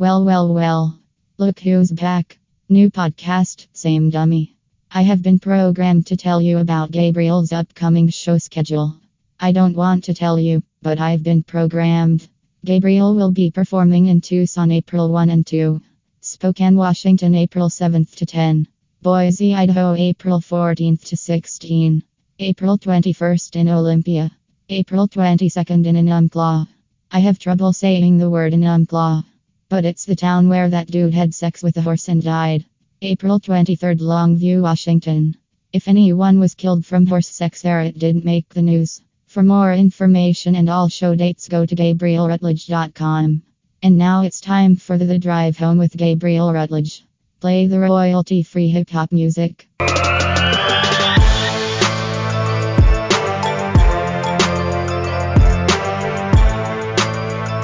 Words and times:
Well, 0.00 0.24
well, 0.24 0.54
well. 0.54 0.96
Look 1.38 1.58
who's 1.58 1.90
back. 1.90 2.38
New 2.68 2.88
podcast, 2.88 3.66
same 3.72 4.10
dummy. 4.10 4.54
I 4.92 5.02
have 5.02 5.24
been 5.24 5.40
programmed 5.40 6.06
to 6.06 6.16
tell 6.16 6.40
you 6.40 6.58
about 6.58 6.92
Gabriel's 6.92 7.52
upcoming 7.52 8.08
show 8.08 8.38
schedule. 8.38 8.94
I 9.40 9.50
don't 9.50 9.74
want 9.74 10.04
to 10.04 10.14
tell 10.14 10.38
you, 10.38 10.62
but 10.82 11.00
I've 11.00 11.24
been 11.24 11.42
programmed. 11.42 12.28
Gabriel 12.64 13.16
will 13.16 13.32
be 13.32 13.50
performing 13.50 14.06
in 14.06 14.20
Tucson 14.20 14.70
April 14.70 15.10
1 15.10 15.30
and 15.30 15.44
2, 15.44 15.80
Spokane, 16.20 16.76
Washington 16.76 17.34
April 17.34 17.68
7th 17.68 18.14
to 18.14 18.24
10, 18.24 18.68
Boise, 19.02 19.52
Idaho 19.52 19.94
April 19.94 20.38
14th 20.38 21.06
to 21.06 21.16
16, 21.16 22.04
April 22.38 22.78
21st 22.78 23.56
in 23.56 23.68
Olympia, 23.68 24.30
April 24.68 25.08
22nd 25.08 25.86
in 25.86 25.96
Enumclaw. 25.96 26.68
I 27.10 27.18
have 27.18 27.40
trouble 27.40 27.72
saying 27.72 28.18
the 28.18 28.30
word 28.30 28.52
Enumclaw, 28.52 29.24
but 29.68 29.84
it's 29.84 30.04
the 30.06 30.16
town 30.16 30.48
where 30.48 30.68
that 30.68 30.90
dude 30.90 31.14
had 31.14 31.34
sex 31.34 31.62
with 31.62 31.76
a 31.76 31.82
horse 31.82 32.08
and 32.08 32.22
died. 32.22 32.64
April 33.02 33.38
23rd, 33.38 34.00
Longview, 34.00 34.62
Washington. 34.62 35.36
If 35.72 35.88
anyone 35.88 36.40
was 36.40 36.54
killed 36.54 36.86
from 36.86 37.06
horse 37.06 37.28
sex 37.28 37.62
there, 37.62 37.80
it 37.80 37.98
didn't 37.98 38.24
make 38.24 38.48
the 38.48 38.62
news. 38.62 39.02
For 39.26 39.42
more 39.42 39.72
information 39.72 40.54
and 40.54 40.70
all 40.70 40.88
show 40.88 41.14
dates, 41.14 41.48
go 41.48 41.66
to 41.66 41.76
GabrielRutledge.com. 41.76 43.42
And 43.82 43.98
now 43.98 44.22
it's 44.22 44.40
time 44.40 44.76
for 44.76 44.96
the, 44.96 45.04
the 45.04 45.18
Drive 45.18 45.58
Home 45.58 45.76
with 45.76 45.96
Gabriel 45.96 46.52
Rutledge. 46.52 47.04
Play 47.40 47.66
the 47.66 47.78
royalty 47.78 48.42
free 48.42 48.68
hip 48.68 48.88
hop 48.88 49.12
music. 49.12 49.68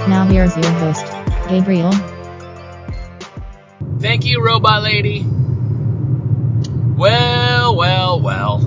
Now 0.06 0.26
here's 0.28 0.54
your 0.56 0.70
host, 0.70 1.06
Gabriel. 1.48 1.92
Thank 4.00 4.24
you, 4.24 4.44
Robot 4.44 4.82
Lady. 4.82 5.24
Well, 6.96 7.74
well, 7.76 8.20
well. 8.20 8.58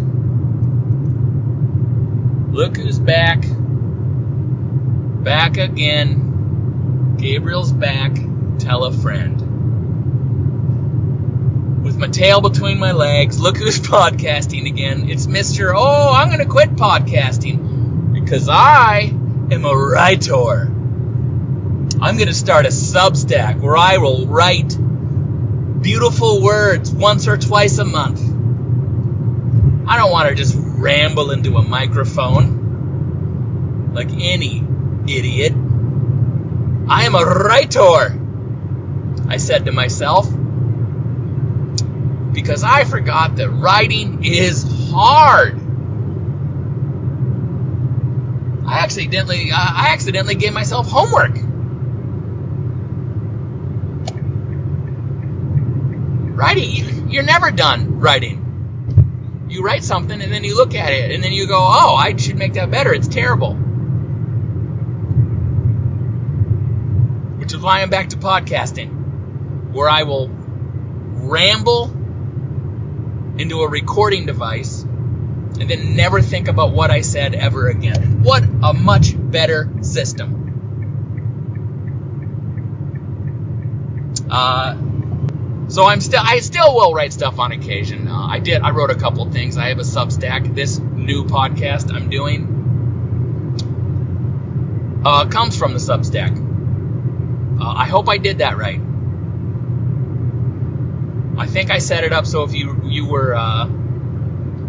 Look 2.52 2.78
who's 2.78 3.00
back. 3.00 3.45
Back 5.23 5.58
again. 5.58 7.16
Gabriel's 7.17 7.72
back. 7.72 8.16
Tell 8.59 8.84
a 8.84 8.91
friend. 8.91 9.41
With 11.84 11.97
my 11.97 12.08
tail 12.08 12.41
between 12.41 12.80
my 12.80 12.91
legs, 12.91 13.39
look 13.39 13.58
who's 13.58 13.80
podcasting 13.88 14.67
again. 14.67 15.09
It's 15.09 15.25
Mr. 15.25 15.73
Oh, 15.75 16.12
I'm 16.14 16.28
going 16.28 16.39
to 16.39 16.45
quit 16.45 16.72
podcasting 16.72 18.14
because 18.14 18.50
I 18.50 19.12
am 19.52 19.66
a 19.66 19.75
writer. 19.75 20.77
I'm 22.00 22.16
going 22.16 22.28
to 22.28 22.34
start 22.34 22.66
a 22.66 22.70
Substack 22.70 23.59
where 23.59 23.76
I 23.76 23.98
will 23.98 24.28
write 24.28 24.78
beautiful 25.81 26.44
words 26.44 26.92
once 26.92 27.28
or 27.28 27.38
twice 27.38 27.80
a 27.80 27.86
month. 27.86 28.20
I 29.90 29.98
don't 29.98 30.12
want 30.12 30.30
to 30.30 30.36
just 30.36 30.56
ramble 30.56 31.31
into 31.31 31.58
a 31.58 31.64
microphone 31.64 33.94
like 33.95 34.12
any 34.12 34.64
idiot. 35.08 35.53
I 36.88 37.06
am 37.06 37.16
a 37.16 37.25
writer, 37.25 38.16
I 39.28 39.38
said 39.38 39.66
to 39.66 39.72
myself, 39.72 40.30
because 42.31 42.64
I 42.64 42.84
forgot 42.84 43.38
that 43.38 43.50
writing 43.50 44.23
is 44.23 44.92
hard. 44.92 45.59
I 48.68 48.84
accidentally, 48.84 49.50
I 49.52 49.94
accidentally 49.94 50.36
gave 50.36 50.53
myself 50.53 50.88
homework. 50.88 51.47
Writing, 56.38 57.10
you're 57.10 57.24
never 57.24 57.50
done 57.50 58.00
writing. 58.00 59.48
You 59.50 59.64
write 59.64 59.84
something 59.84 60.22
and 60.22 60.32
then 60.32 60.44
you 60.44 60.56
look 60.56 60.76
at 60.76 60.94
it 60.94 61.12
and 61.12 61.24
then 61.24 61.34
you 61.34 61.48
go, 61.48 61.58
oh, 61.58 61.96
I 61.96 62.16
should 62.16 62.38
make 62.38 62.53
that 62.53 62.70
better. 62.70 62.94
It's 62.94 63.08
terrible. 63.08 63.56
Which 67.40 67.53
is 67.53 67.59
why 67.59 67.81
I'm 67.81 67.90
back 67.90 68.09
to 68.09 68.18
podcasting, 68.18 69.72
where 69.72 69.90
I 69.90 70.03
will 70.03 70.30
ramble 70.30 71.86
into 73.40 73.62
a 73.62 73.70
recording 73.70 74.28
device 74.28 74.84
and 74.84 75.68
then 75.68 75.96
never 75.96 76.22
think 76.22 76.47
about 76.50 76.72
what 76.72 76.92
I 76.92 77.02
said 77.02 77.34
ever 77.34 77.68
again. 77.68 78.22
What 78.22 78.44
a 78.44 78.74
much 78.74 79.14
better 79.18 79.72
system. 79.81 80.44
Uh, 84.30 84.76
so 85.78 85.86
I'm 85.86 86.02
still 86.02 86.24
I 86.24 86.40
still 86.40 86.74
will 86.74 86.92
write 86.92 87.14
stuff 87.14 87.38
on 87.38 87.52
occasion. 87.52 88.08
Uh, 88.08 88.26
I 88.26 88.40
did 88.40 88.64
I 88.64 88.72
wrote 88.72 88.90
a 88.90 88.96
couple 88.96 89.32
things. 89.32 89.58
I 89.58 89.68
have 89.68 89.78
a 89.78 89.84
Substack. 89.84 90.56
This 90.56 90.80
new 90.80 91.26
podcast 91.26 91.94
I'm 91.94 92.10
doing 92.10 92.56
uh, 95.06 95.28
comes 95.28 95.56
from 95.56 95.74
the 95.74 95.78
Substack. 95.78 96.34
Uh, 97.62 97.64
I 97.64 97.86
hope 97.86 98.10
I 98.10 98.18
did 98.18 98.40
that 98.40 98.58
right. 98.58 98.82
I 101.38 101.46
think 101.46 101.70
I 101.70 101.78
set 101.78 102.04
it 102.04 102.12
up 102.12 102.26
so 102.26 102.42
if 102.42 102.56
you 102.56 102.82
you 102.86 103.06
were 103.06 103.36
uh, 103.36 103.70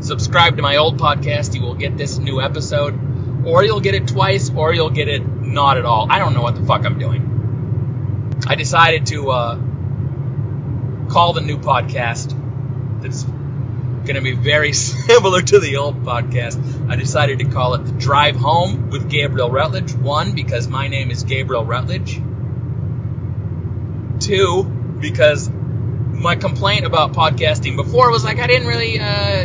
subscribed 0.02 0.58
to 0.58 0.62
my 0.62 0.76
old 0.76 1.00
podcast, 1.00 1.54
you 1.54 1.62
will 1.62 1.74
get 1.74 1.96
this 1.96 2.18
new 2.18 2.42
episode, 2.42 3.46
or 3.46 3.64
you'll 3.64 3.80
get 3.80 3.94
it 3.94 4.08
twice, 4.08 4.50
or 4.54 4.74
you'll 4.74 4.90
get 4.90 5.08
it 5.08 5.26
not 5.26 5.78
at 5.78 5.86
all. 5.86 6.06
I 6.10 6.18
don't 6.18 6.34
know 6.34 6.42
what 6.42 6.54
the 6.54 6.66
fuck 6.66 6.84
I'm 6.84 6.98
doing. 6.98 8.36
I 8.46 8.56
decided 8.56 9.06
to 9.06 9.30
uh, 11.08 11.12
call 11.12 11.32
the 11.32 11.40
new 11.40 11.58
podcast 11.58 12.34
that's 13.02 13.22
going 13.22 14.14
to 14.14 14.20
be 14.20 14.32
very 14.32 14.72
similar 14.74 15.42
to 15.42 15.58
the 15.58 15.76
old 15.76 16.02
podcast. 16.02 16.90
I 16.90 16.96
decided 16.96 17.38
to 17.40 17.44
call 17.44 17.74
it 17.74 17.84
The 17.84 17.92
Drive 17.92 18.36
Home 18.36 18.90
with 18.90 19.10
Gabriel 19.10 19.50
Rutledge. 19.50 19.94
One, 19.94 20.34
because 20.34 20.68
my 20.68 20.88
name 20.88 21.10
is 21.10 21.24
Gabriel 21.24 21.64
Rutledge. 21.64 22.20
Two, 24.20 24.64
because 24.64 25.50
my 25.50 26.36
complaint 26.36 26.84
about 26.84 27.12
podcasting 27.12 27.76
before 27.76 28.10
was 28.10 28.24
like 28.24 28.38
I 28.38 28.46
didn't 28.46 28.66
really, 28.66 28.98
uh, 28.98 29.44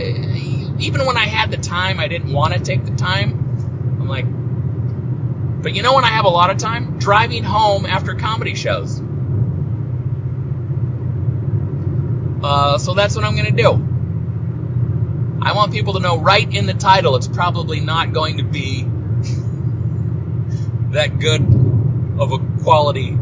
even 0.80 1.06
when 1.06 1.18
I 1.18 1.26
had 1.26 1.52
the 1.52 1.58
time, 1.58 2.00
I 2.00 2.08
didn't 2.08 2.34
want 2.34 2.54
to 2.54 2.60
take 2.60 2.84
the 2.86 2.96
time. 2.96 3.32
I'm 4.02 4.08
like, 4.08 4.26
but 5.62 5.76
you 5.76 5.84
know 5.84 5.94
when 5.94 6.04
I 6.04 6.10
have 6.10 6.26
a 6.26 6.30
lot 6.30 6.50
of 6.50 6.58
time? 6.58 6.98
Driving 7.00 7.44
home 7.44 7.86
after 7.86 8.16
comedy 8.16 8.56
shows. 8.56 9.02
Uh, 12.44 12.78
so 12.78 12.94
that's 12.94 13.16
what 13.16 13.24
I'm 13.24 13.36
going 13.36 13.56
to 13.56 13.64
do. 13.64 13.72
I 15.42 15.54
want 15.54 15.72
people 15.72 15.94
to 15.94 16.00
know 16.00 16.18
right 16.20 16.54
in 16.54 16.66
the 16.66 16.74
title 16.74 17.16
it's 17.16 17.28
probably 17.28 17.80
not 17.80 18.12
going 18.14 18.38
to 18.38 18.44
be 18.44 18.84
that 20.92 21.20
good 21.20 21.42
of 22.20 22.32
a 22.32 22.40
quality. 22.64 23.18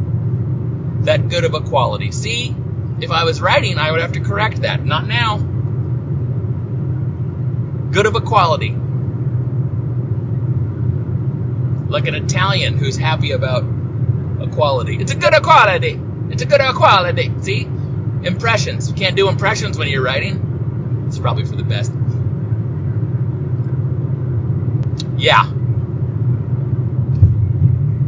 That 1.01 1.29
good 1.29 1.45
of 1.45 1.53
a 1.53 1.61
quality. 1.61 2.11
See, 2.11 2.55
if 2.99 3.11
I 3.11 3.23
was 3.23 3.41
writing, 3.41 3.77
I 3.77 3.91
would 3.91 4.01
have 4.01 4.13
to 4.13 4.21
correct 4.21 4.61
that. 4.61 4.83
Not 4.83 5.07
now. 5.07 5.37
Good 7.91 8.05
of 8.05 8.15
a 8.15 8.21
quality. 8.21 8.75
Like 11.89 12.07
an 12.07 12.15
Italian 12.15 12.77
who's 12.77 12.97
happy 12.97 13.31
about 13.31 13.65
equality. 14.41 14.97
It's 14.97 15.11
a 15.11 15.15
good 15.15 15.33
equality. 15.33 15.99
It's 16.29 16.41
a 16.41 16.45
good 16.45 16.61
equality. 16.61 17.31
See? 17.41 17.67
Impressions. 18.23 18.89
You 18.89 18.95
can't 18.95 19.15
do 19.15 19.29
impressions 19.29 19.77
when 19.77 19.87
you're 19.87 20.03
writing. 20.03 21.05
It's 21.07 21.19
probably 21.19 21.45
for 21.45 21.55
the 21.55 21.63
best. 21.63 21.91
Yeah. 25.17 25.51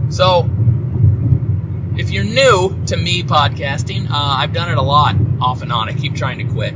So, 0.09 0.49
if 1.97 2.11
you're 2.11 2.23
new 2.23 2.83
to 2.87 2.97
me 2.97 3.23
podcasting, 3.23 4.09
uh, 4.09 4.13
I've 4.13 4.53
done 4.53 4.69
it 4.69 4.77
a 4.77 4.81
lot 4.81 5.15
off 5.41 5.61
and 5.61 5.71
on. 5.71 5.89
I 5.89 5.93
keep 5.93 6.15
trying 6.15 6.39
to 6.39 6.53
quit. 6.53 6.73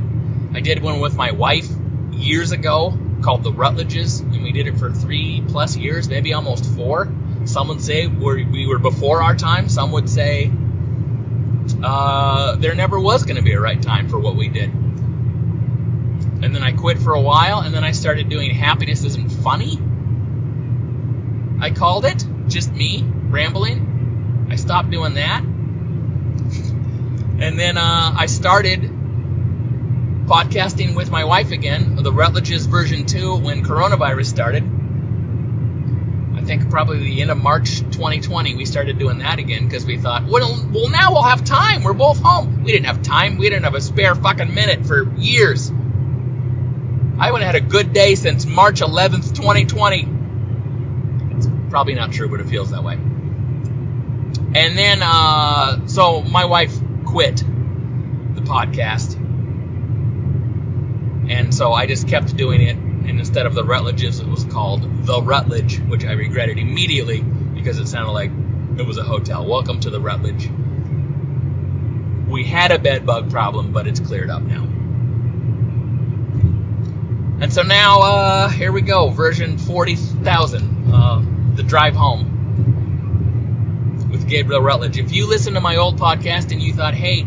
I 0.52 0.60
did 0.60 0.82
one 0.82 1.00
with 1.00 1.16
my 1.16 1.32
wife 1.32 1.68
years 2.12 2.52
ago 2.52 2.96
called 3.22 3.42
The 3.42 3.52
Rutledges, 3.52 4.20
and 4.20 4.42
we 4.42 4.52
did 4.52 4.66
it 4.66 4.78
for 4.78 4.92
three 4.92 5.42
plus 5.48 5.76
years, 5.76 6.08
maybe 6.08 6.34
almost 6.34 6.64
four. 6.66 7.12
Some 7.44 7.68
would 7.68 7.80
say 7.80 8.06
we 8.06 8.66
were 8.66 8.78
before 8.78 9.22
our 9.22 9.34
time. 9.34 9.68
Some 9.68 9.92
would 9.92 10.08
say 10.08 10.50
uh, 11.82 12.56
there 12.56 12.74
never 12.74 12.98
was 12.98 13.24
going 13.24 13.36
to 13.36 13.42
be 13.42 13.52
a 13.52 13.60
right 13.60 13.80
time 13.80 14.08
for 14.08 14.18
what 14.18 14.34
we 14.36 14.48
did. 14.48 14.70
And 16.40 16.54
then 16.54 16.62
I 16.62 16.72
quit 16.72 16.98
for 16.98 17.14
a 17.14 17.20
while, 17.20 17.60
and 17.60 17.74
then 17.74 17.84
I 17.84 17.92
started 17.92 18.28
doing 18.28 18.54
Happiness 18.54 19.04
Isn't 19.04 19.28
Funny. 19.28 19.78
I 21.60 21.70
called 21.70 22.04
it, 22.04 22.24
just 22.46 22.72
me 22.72 23.04
rambling. 23.04 24.46
I 24.50 24.56
stopped 24.56 24.90
doing 24.90 25.14
that. 25.14 25.42
And 27.40 27.58
then 27.58 27.76
uh, 27.76 28.14
I 28.16 28.26
started 28.26 28.82
podcasting 30.26 30.94
with 30.94 31.10
my 31.10 31.24
wife 31.24 31.50
again, 31.52 31.96
the 31.96 32.12
Rutledge's 32.12 32.66
version 32.66 33.06
2, 33.06 33.36
when 33.36 33.64
coronavirus 33.64 34.26
started. 34.26 34.77
I 36.48 36.56
think 36.56 36.70
probably 36.70 37.00
the 37.00 37.20
end 37.20 37.30
of 37.30 37.36
March 37.36 37.80
2020, 37.80 38.54
we 38.54 38.64
started 38.64 38.98
doing 38.98 39.18
that 39.18 39.38
again 39.38 39.66
because 39.66 39.84
we 39.84 39.98
thought, 39.98 40.24
well, 40.24 40.58
well, 40.72 40.88
now 40.88 41.12
we'll 41.12 41.22
have 41.22 41.44
time. 41.44 41.82
We're 41.82 41.92
both 41.92 42.20
home. 42.20 42.64
We 42.64 42.72
didn't 42.72 42.86
have 42.86 43.02
time. 43.02 43.36
We 43.36 43.50
didn't 43.50 43.64
have 43.64 43.74
a 43.74 43.82
spare 43.82 44.14
fucking 44.14 44.54
minute 44.54 44.86
for 44.86 45.12
years. 45.18 45.70
I 45.70 47.26
haven't 47.26 47.42
had 47.42 47.54
a 47.54 47.60
good 47.60 47.92
day 47.92 48.14
since 48.14 48.46
March 48.46 48.80
11th, 48.80 49.36
2020. 49.36 50.08
It's 51.36 51.48
probably 51.68 51.92
not 51.96 52.12
true, 52.12 52.30
but 52.30 52.40
it 52.40 52.46
feels 52.46 52.70
that 52.70 52.82
way. 52.82 52.94
And 52.94 54.78
then, 54.78 55.00
uh, 55.02 55.86
so 55.86 56.22
my 56.22 56.46
wife 56.46 56.72
quit 57.04 57.36
the 57.36 58.40
podcast. 58.40 59.16
And 61.30 61.54
so 61.54 61.74
I 61.74 61.84
just 61.84 62.08
kept 62.08 62.34
doing 62.34 62.62
it 62.62 62.87
and 63.08 63.18
instead 63.18 63.46
of 63.46 63.54
the 63.54 63.64
Rutledges, 63.64 64.20
it 64.20 64.28
was 64.28 64.44
called 64.44 65.06
the 65.06 65.22
Rutledge, 65.22 65.78
which 65.80 66.04
I 66.04 66.12
regretted 66.12 66.58
immediately 66.58 67.22
because 67.22 67.78
it 67.78 67.88
sounded 67.88 68.12
like 68.12 68.30
it 68.76 68.86
was 68.86 68.98
a 68.98 69.02
hotel. 69.02 69.46
Welcome 69.46 69.80
to 69.80 69.90
the 69.90 70.00
Rutledge. 70.00 70.50
We 72.28 72.44
had 72.44 72.70
a 72.70 72.78
bed 72.78 73.06
bug 73.06 73.30
problem, 73.30 73.72
but 73.72 73.86
it's 73.86 73.98
cleared 73.98 74.28
up 74.28 74.42
now. 74.42 74.64
And 77.40 77.52
so 77.52 77.62
now, 77.62 78.02
uh, 78.02 78.48
here 78.50 78.72
we 78.72 78.82
go, 78.82 79.08
version 79.08 79.56
40,000, 79.56 80.92
uh, 80.92 81.22
the 81.54 81.62
drive 81.62 81.94
home 81.94 82.34
with 84.10 84.28
Gabriel 84.28 84.60
Rutledge. 84.60 84.98
If 84.98 85.12
you 85.12 85.26
listen 85.26 85.54
to 85.54 85.60
my 85.60 85.76
old 85.76 85.98
podcast 85.98 86.52
and 86.52 86.60
you 86.60 86.74
thought, 86.74 86.94
hey, 86.94 87.24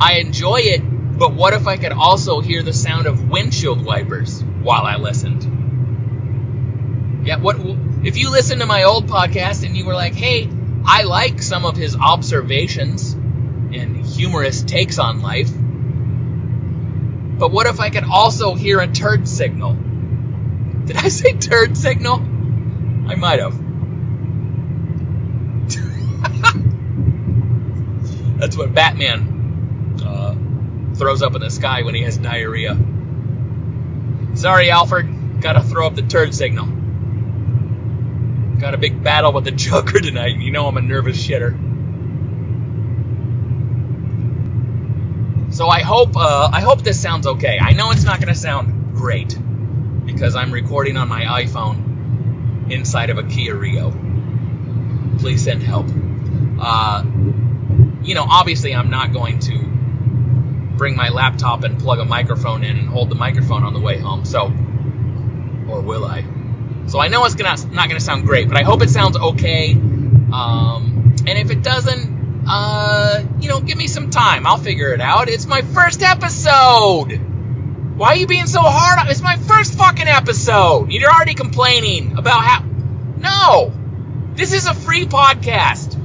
I 0.00 0.14
enjoy 0.14 0.60
it, 0.60 0.82
but 1.20 1.34
what 1.34 1.52
if 1.52 1.66
I 1.66 1.76
could 1.76 1.92
also 1.92 2.40
hear 2.40 2.62
the 2.62 2.72
sound 2.72 3.06
of 3.06 3.28
windshield 3.28 3.84
wipers 3.84 4.42
while 4.42 4.84
I 4.84 4.96
listened? 4.96 5.42
Yeah, 7.26 7.36
what 7.36 7.58
if 8.02 8.16
you 8.16 8.30
listened 8.30 8.62
to 8.62 8.66
my 8.66 8.84
old 8.84 9.06
podcast 9.06 9.66
and 9.66 9.76
you 9.76 9.84
were 9.84 9.92
like, 9.92 10.14
"Hey, 10.14 10.48
I 10.82 11.02
like 11.02 11.42
some 11.42 11.66
of 11.66 11.76
his 11.76 11.94
observations 11.94 13.12
and 13.12 14.02
humorous 14.02 14.62
takes 14.62 14.98
on 14.98 15.20
life." 15.20 15.50
But 17.38 17.52
what 17.52 17.66
if 17.66 17.80
I 17.80 17.90
could 17.90 18.04
also 18.04 18.54
hear 18.54 18.80
a 18.80 18.86
turd 18.86 19.28
signal? 19.28 19.74
Did 19.74 20.96
I 20.96 21.08
say 21.08 21.34
turd 21.34 21.76
signal? 21.76 22.14
I 22.14 23.16
might 23.16 23.40
have. 23.40 23.52
That's 28.40 28.56
what 28.56 28.72
Batman 28.72 29.29
throws 31.00 31.22
up 31.22 31.34
in 31.34 31.40
the 31.40 31.50
sky 31.50 31.82
when 31.82 31.94
he 31.94 32.02
has 32.02 32.18
diarrhea. 32.18 32.76
Sorry, 34.34 34.70
Alfred. 34.70 35.40
Gotta 35.40 35.62
throw 35.62 35.86
up 35.86 35.94
the 35.96 36.02
turd 36.02 36.34
signal. 36.34 36.66
Got 38.60 38.74
a 38.74 38.78
big 38.78 39.02
battle 39.02 39.32
with 39.32 39.44
the 39.44 39.50
Joker 39.66 39.98
tonight, 40.00 40.34
and 40.34 40.42
you 40.42 40.52
know 40.52 40.68
I'm 40.68 40.76
a 40.76 40.82
nervous 40.82 41.16
shitter. 41.16 41.58
So 45.52 45.68
I 45.68 45.80
hope 45.80 46.16
uh, 46.16 46.50
I 46.52 46.60
hope 46.60 46.82
this 46.82 47.00
sounds 47.00 47.26
okay. 47.26 47.58
I 47.58 47.72
know 47.72 47.90
it's 47.90 48.04
not 48.04 48.20
gonna 48.20 48.34
sound 48.34 48.94
great 48.94 49.36
because 50.04 50.36
I'm 50.36 50.52
recording 50.52 50.98
on 50.98 51.08
my 51.08 51.44
iPhone 51.44 52.70
inside 52.70 53.08
of 53.08 53.16
a 53.16 53.22
Kia 53.22 53.56
Rio. 53.56 53.90
Please 55.18 55.42
send 55.42 55.62
help. 55.62 55.86
Uh, 56.60 57.02
you 58.02 58.14
know, 58.14 58.26
obviously 58.28 58.74
I'm 58.74 58.90
not 58.90 59.12
going 59.12 59.38
to 59.40 59.69
bring 60.80 60.96
my 60.96 61.10
laptop 61.10 61.62
and 61.62 61.78
plug 61.78 61.98
a 61.98 62.06
microphone 62.06 62.64
in 62.64 62.78
and 62.78 62.88
hold 62.88 63.10
the 63.10 63.14
microphone 63.14 63.64
on 63.64 63.74
the 63.74 63.80
way 63.80 63.98
home. 63.98 64.24
So, 64.24 64.46
or 64.46 65.82
will 65.82 66.06
I? 66.06 66.24
So 66.86 66.98
I 66.98 67.08
know 67.08 67.22
it's 67.26 67.34
gonna 67.34 67.54
not 67.70 67.88
gonna 67.88 68.00
sound 68.00 68.24
great, 68.24 68.48
but 68.48 68.56
I 68.56 68.62
hope 68.62 68.80
it 68.82 68.88
sounds 68.88 69.14
okay. 69.14 69.74
Um, 69.74 71.16
and 71.26 71.38
if 71.38 71.50
it 71.50 71.62
doesn't, 71.62 72.44
uh, 72.48 73.22
you 73.40 73.50
know, 73.50 73.60
give 73.60 73.76
me 73.76 73.88
some 73.88 74.08
time. 74.08 74.46
I'll 74.46 74.56
figure 74.56 74.94
it 74.94 75.02
out. 75.02 75.28
It's 75.28 75.44
my 75.44 75.60
first 75.60 76.02
episode. 76.02 77.12
Why 77.98 78.08
are 78.08 78.16
you 78.16 78.26
being 78.26 78.46
so 78.46 78.62
hard? 78.62 79.00
On 79.00 79.08
it's 79.08 79.20
my 79.20 79.36
first 79.36 79.76
fucking 79.76 80.08
episode. 80.08 80.90
You're 80.90 81.12
already 81.12 81.34
complaining 81.34 82.16
about 82.16 82.42
how. 82.42 82.64
No, 83.18 83.70
this 84.34 84.54
is 84.54 84.66
a 84.66 84.72
free 84.72 85.04
podcast. 85.04 86.00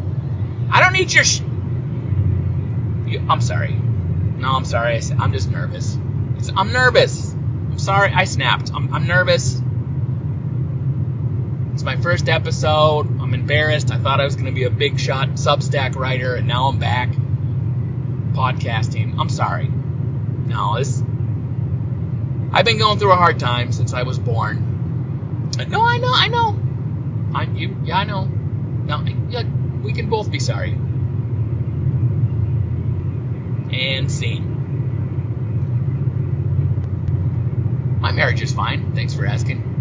I 0.70 0.82
don't 0.82 0.92
need 0.92 1.14
your. 1.14 1.24
Sh- 1.24 1.40
I'm 3.30 3.40
sorry. 3.40 3.80
No, 4.46 4.52
I'm 4.52 4.66
sorry. 4.66 5.02
I'm 5.18 5.34
just 5.34 5.50
nervous. 5.50 5.98
I'm 6.56 6.72
nervous. 6.72 7.34
I'm 7.34 7.80
sorry. 7.80 8.12
I 8.14 8.26
snapped. 8.26 8.70
I'm, 8.72 8.94
I'm 8.94 9.08
nervous. 9.08 9.60
It's 11.74 11.82
my 11.82 11.96
first 11.96 12.30
episode. 12.30 13.08
I'm 13.20 13.34
embarrassed. 13.34 13.92
I 13.92 13.98
thought 13.98 14.22
I 14.22 14.24
was 14.24 14.36
going 14.36 14.46
to 14.46 14.52
be 14.52 14.66
a 14.66 14.70
big 14.70 15.00
shot 15.00 15.30
Substack 15.30 15.96
writer, 15.96 16.36
and 16.36 16.48
now 16.48 16.68
I'm 16.68 16.78
back 16.78 17.10
podcasting. 18.34 19.18
I'm 19.18 19.30
sorry. 19.30 19.68
No, 19.68 20.78
this. 20.78 21.02
I've 22.54 22.66
been 22.66 22.78
going 22.78 23.00
through 23.00 23.14
a 23.14 23.18
hard 23.18 23.40
time 23.40 23.72
since 23.72 23.94
I 23.94 24.04
was 24.04 24.20
born. 24.20 25.50
No, 25.68 25.82
I 25.82 25.98
know, 25.98 26.14
I 26.14 26.28
know. 26.28 26.60
I 27.34 27.44
you, 27.46 27.78
yeah, 27.84 27.98
I 27.98 28.04
know. 28.04 28.26
No, 28.26 29.04
yeah, 29.28 29.42
we 29.82 29.92
can 29.94 30.08
both 30.08 30.30
be 30.30 30.38
sorry 30.38 30.78
and 33.72 34.12
scene. 34.12 34.56
My 38.00 38.12
marriage 38.12 38.42
is 38.42 38.54
fine. 38.54 38.94
Thanks 38.94 39.14
for 39.14 39.26
asking. 39.26 39.72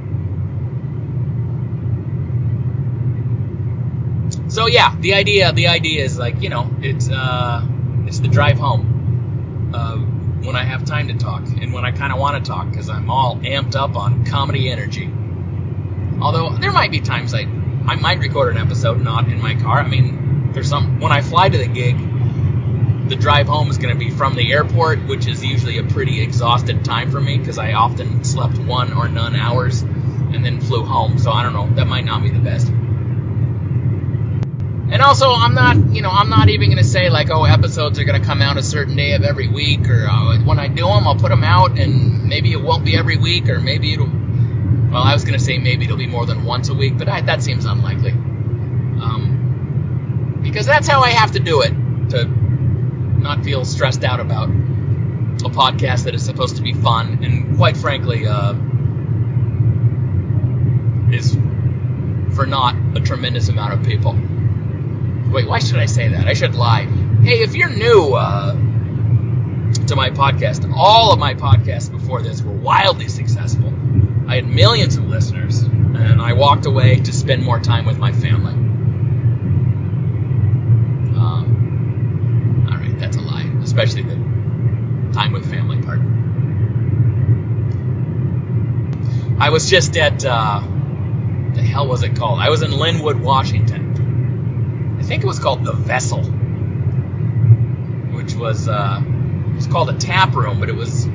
So 4.48 4.66
yeah, 4.66 4.94
the 4.98 5.14
idea 5.14 5.52
the 5.52 5.68
idea 5.68 6.04
is 6.04 6.18
like 6.18 6.40
you 6.40 6.48
know 6.48 6.70
it's 6.80 7.10
uh, 7.10 7.66
it's 8.06 8.20
the 8.20 8.28
drive 8.28 8.58
home 8.58 9.72
uh, 9.74 9.96
when 10.46 10.56
I 10.56 10.64
have 10.64 10.84
time 10.84 11.08
to 11.08 11.14
talk 11.14 11.42
and 11.42 11.72
when 11.72 11.84
I 11.84 11.92
kind 11.92 12.12
of 12.12 12.18
want 12.18 12.42
to 12.42 12.50
talk 12.50 12.70
because 12.70 12.88
I'm 12.88 13.10
all 13.10 13.36
amped 13.36 13.74
up 13.74 13.96
on 13.96 14.24
comedy 14.24 14.70
energy. 14.70 15.10
Although 16.20 16.56
there 16.56 16.72
might 16.72 16.90
be 16.90 17.00
times 17.00 17.34
I 17.34 17.40
I 17.86 17.96
might 17.96 18.20
record 18.20 18.56
an 18.56 18.62
episode 18.62 19.02
not 19.02 19.28
in 19.28 19.42
my 19.42 19.54
car. 19.54 19.80
I 19.80 19.88
mean, 19.88 20.52
there's 20.52 20.68
some 20.68 21.00
when 21.00 21.12
I 21.12 21.20
fly 21.20 21.48
to 21.48 21.58
the 21.58 21.66
gig 21.66 21.96
the 23.08 23.16
drive 23.16 23.46
home 23.46 23.70
is 23.70 23.78
going 23.78 23.92
to 23.92 23.98
be 23.98 24.10
from 24.10 24.34
the 24.34 24.52
airport, 24.52 25.06
which 25.06 25.26
is 25.26 25.44
usually 25.44 25.78
a 25.78 25.84
pretty 25.84 26.22
exhausted 26.22 26.84
time 26.84 27.10
for 27.10 27.20
me 27.20 27.38
because 27.38 27.58
I 27.58 27.72
often 27.72 28.24
slept 28.24 28.58
one 28.58 28.92
or 28.92 29.08
none 29.08 29.36
hours 29.36 29.82
and 29.82 30.44
then 30.44 30.60
flew 30.60 30.84
home. 30.84 31.18
So 31.18 31.30
I 31.30 31.42
don't 31.42 31.52
know, 31.52 31.68
that 31.74 31.86
might 31.86 32.04
not 32.04 32.22
be 32.22 32.30
the 32.30 32.38
best. 32.38 32.70
And 34.94 35.02
also, 35.02 35.30
I'm 35.30 35.54
not, 35.54 35.94
you 35.94 36.02
know, 36.02 36.10
I'm 36.10 36.30
not 36.30 36.48
even 36.48 36.68
going 36.68 36.82
to 36.82 36.88
say 36.88 37.10
like, 37.10 37.30
oh, 37.30 37.44
episodes 37.44 37.98
are 37.98 38.04
going 38.04 38.20
to 38.20 38.26
come 38.26 38.40
out 38.40 38.58
a 38.58 38.62
certain 38.62 38.96
day 38.96 39.14
of 39.14 39.22
every 39.22 39.48
week, 39.48 39.88
or 39.88 40.06
uh, 40.06 40.38
when 40.44 40.58
I 40.58 40.68
do 40.68 40.86
them, 40.86 41.08
I'll 41.08 41.16
put 41.16 41.30
them 41.30 41.42
out, 41.42 41.78
and 41.78 42.28
maybe 42.28 42.52
it 42.52 42.62
won't 42.62 42.84
be 42.84 42.96
every 42.96 43.16
week, 43.16 43.48
or 43.48 43.60
maybe 43.60 43.94
it'll. 43.94 44.06
Well, 44.06 45.02
I 45.02 45.12
was 45.12 45.24
going 45.24 45.36
to 45.36 45.44
say 45.44 45.58
maybe 45.58 45.86
it'll 45.86 45.96
be 45.96 46.06
more 46.06 46.26
than 46.26 46.44
once 46.44 46.68
a 46.68 46.74
week, 46.74 46.96
but 46.96 47.08
I, 47.08 47.22
that 47.22 47.42
seems 47.42 47.64
unlikely. 47.64 48.12
Um, 48.12 49.32
because 50.42 50.66
that's 50.66 50.86
how 50.86 51.00
I 51.00 51.10
have 51.10 51.32
to 51.32 51.40
do 51.40 51.62
it 51.62 51.72
to 52.10 52.26
not 53.24 53.42
feel 53.42 53.64
stressed 53.64 54.04
out 54.04 54.20
about 54.20 54.48
a 54.50 55.50
podcast 55.50 56.04
that 56.04 56.14
is 56.14 56.24
supposed 56.24 56.56
to 56.56 56.62
be 56.62 56.74
fun 56.74 57.24
and, 57.24 57.56
quite 57.56 57.76
frankly, 57.76 58.26
uh, 58.26 58.52
is 61.10 61.36
for 62.36 62.46
not 62.46 62.76
a 62.96 63.00
tremendous 63.00 63.48
amount 63.48 63.72
of 63.72 63.84
people. 63.84 64.12
Wait, 65.32 65.48
why 65.48 65.58
should 65.58 65.78
I 65.78 65.86
say 65.86 66.08
that? 66.08 66.26
I 66.26 66.34
should 66.34 66.54
lie. 66.54 66.84
Hey, 67.22 67.42
if 67.42 67.54
you're 67.54 67.70
new 67.70 68.14
uh, 68.14 68.52
to 68.52 69.96
my 69.96 70.10
podcast, 70.10 70.70
all 70.74 71.12
of 71.12 71.18
my 71.18 71.34
podcasts 71.34 71.90
before 71.90 72.20
this 72.20 72.42
were 72.42 72.52
wildly 72.52 73.08
successful. 73.08 73.72
I 74.28 74.36
had 74.36 74.46
millions 74.46 74.96
of 74.96 75.08
listeners, 75.08 75.62
and 75.62 76.20
I 76.20 76.34
walked 76.34 76.66
away 76.66 76.96
to 76.96 77.12
spend 77.12 77.42
more 77.42 77.58
time 77.58 77.86
with 77.86 77.98
my 77.98 78.12
family. 78.12 78.73
Especially 83.74 84.02
the 84.02 84.14
time 85.12 85.32
with 85.32 85.50
family 85.50 85.82
part. 85.82 85.98
I 89.40 89.50
was 89.50 89.68
just 89.68 89.96
at 89.96 90.24
uh, 90.24 90.60
the 91.54 91.60
hell 91.60 91.88
was 91.88 92.04
it 92.04 92.14
called? 92.14 92.38
I 92.38 92.50
was 92.50 92.62
in 92.62 92.70
Lynwood, 92.70 93.20
Washington. 93.20 94.96
I 95.00 95.02
think 95.02 95.24
it 95.24 95.26
was 95.26 95.40
called 95.40 95.64
the 95.64 95.72
Vessel, 95.72 96.22
which 98.12 98.34
was 98.34 98.68
uh, 98.68 99.02
it 99.02 99.56
was 99.56 99.66
called 99.66 99.90
a 99.90 99.98
tap 99.98 100.36
room, 100.36 100.60
but 100.60 100.68
it 100.68 100.76
was 100.76 101.06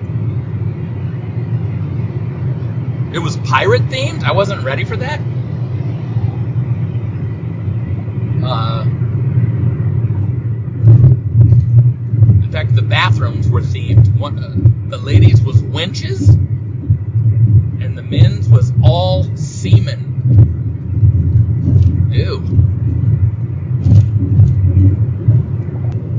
it 3.14 3.20
was 3.20 3.38
pirate 3.38 3.84
themed. 3.84 4.24
I 4.24 4.34
wasn't 4.34 4.66
ready 4.66 4.84
for 4.84 4.98
that. 4.98 5.22
Uh, 8.44 8.99
In 12.50 12.54
fact, 12.54 12.74
the 12.74 12.82
bathrooms 12.82 13.48
were 13.48 13.62
themed. 13.62 14.18
One, 14.18 14.40
uh, 14.40 14.56
the 14.90 14.98
ladies 14.98 15.40
was 15.40 15.62
winches, 15.62 16.30
and 16.30 17.96
the 17.96 18.02
men's 18.02 18.50
was 18.50 18.74
all 18.84 19.24
semen. 19.38 20.08
Ew. 22.12 22.40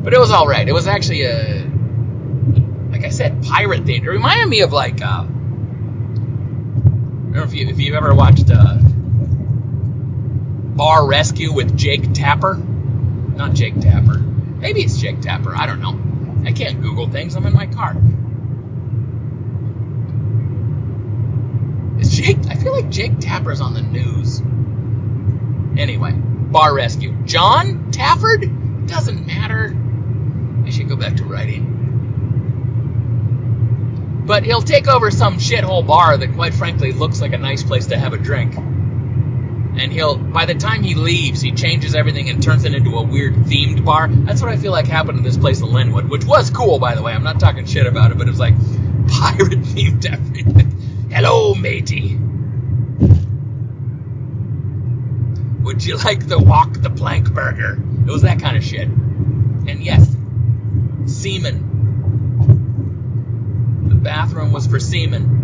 But 0.04 0.14
it 0.14 0.20
was 0.20 0.30
all 0.30 0.46
right. 0.46 0.68
It 0.68 0.72
was 0.72 0.86
actually 0.86 1.24
a, 1.24 1.68
like 2.92 3.04
I 3.04 3.08
said, 3.08 3.42
pirate 3.42 3.84
themed. 3.84 4.04
It 4.04 4.10
reminded 4.10 4.48
me 4.48 4.60
of 4.60 4.72
like, 4.72 5.02
uh, 5.02 5.06
I 5.06 5.24
don't 5.24 7.32
know 7.32 7.42
if 7.42 7.54
you 7.54 7.66
if 7.66 7.80
you've 7.80 7.96
ever 7.96 8.14
watched 8.14 8.52
uh, 8.54 8.78
Bar 10.76 11.08
Rescue 11.08 11.52
with 11.52 11.76
Jake 11.76 12.12
Tapper. 12.12 12.54
Not 12.54 13.54
Jake 13.54 13.80
Tapper. 13.80 14.20
Maybe 14.20 14.82
it's 14.82 14.96
Jake 14.96 15.22
Tapper. 15.22 15.56
I 15.56 15.66
don't 15.66 15.80
know. 15.80 16.09
I 16.44 16.52
can't 16.52 16.80
Google 16.80 17.08
things. 17.08 17.34
I'm 17.34 17.46
in 17.46 17.52
my 17.52 17.66
car. 17.66 17.96
Is 22.00 22.10
Jake? 22.16 22.38
I 22.48 22.54
feel 22.54 22.72
like 22.72 22.90
Jake 22.90 23.18
Tapper's 23.18 23.60
on 23.60 23.74
the 23.74 23.82
news. 23.82 24.40
Anyway, 25.78 26.12
Bar 26.12 26.74
Rescue. 26.74 27.12
John 27.24 27.92
Tafford? 27.92 28.88
Doesn't 28.88 29.26
matter. 29.26 29.76
I 30.66 30.70
should 30.70 30.88
go 30.88 30.96
back 30.96 31.16
to 31.16 31.24
writing. 31.24 31.76
But 34.26 34.44
he'll 34.44 34.62
take 34.62 34.88
over 34.88 35.10
some 35.10 35.38
shithole 35.38 35.86
bar 35.86 36.16
that, 36.16 36.34
quite 36.34 36.54
frankly, 36.54 36.92
looks 36.92 37.20
like 37.20 37.32
a 37.32 37.38
nice 37.38 37.62
place 37.62 37.86
to 37.86 37.98
have 37.98 38.12
a 38.12 38.18
drink. 38.18 38.54
And 39.80 39.90
he'll, 39.90 40.16
by 40.18 40.44
the 40.44 40.54
time 40.54 40.82
he 40.82 40.94
leaves, 40.94 41.40
he 41.40 41.52
changes 41.52 41.94
everything 41.94 42.28
and 42.28 42.42
turns 42.42 42.66
it 42.66 42.74
into 42.74 42.98
a 42.98 43.02
weird 43.02 43.32
themed 43.32 43.82
bar. 43.82 44.08
That's 44.08 44.42
what 44.42 44.50
I 44.50 44.58
feel 44.58 44.72
like 44.72 44.86
happened 44.86 45.16
to 45.16 45.24
this 45.24 45.38
place 45.38 45.62
in 45.62 45.68
Lynwood, 45.68 46.10
which 46.10 46.26
was 46.26 46.50
cool, 46.50 46.78
by 46.78 46.94
the 46.94 47.00
way. 47.00 47.14
I'm 47.14 47.22
not 47.22 47.40
talking 47.40 47.64
shit 47.64 47.86
about 47.86 48.10
it, 48.10 48.18
but 48.18 48.26
it 48.26 48.30
was 48.30 48.38
like 48.38 48.52
pirate 49.08 49.62
themed 49.62 50.04
everything. 50.04 50.70
Hello, 51.10 51.54
matey. 51.54 52.18
Would 55.62 55.82
you 55.82 55.96
like 55.96 56.28
the 56.28 56.38
walk 56.38 56.74
the 56.74 56.90
plank 56.90 57.32
burger? 57.32 57.82
It 58.06 58.10
was 58.10 58.20
that 58.20 58.38
kind 58.38 58.58
of 58.58 58.64
shit. 58.64 58.86
And 58.86 59.82
yes, 59.82 60.14
semen. 61.06 61.68
The 63.88 63.94
bathroom 63.94 64.52
was 64.52 64.66
for 64.66 64.78
semen. 64.78 65.38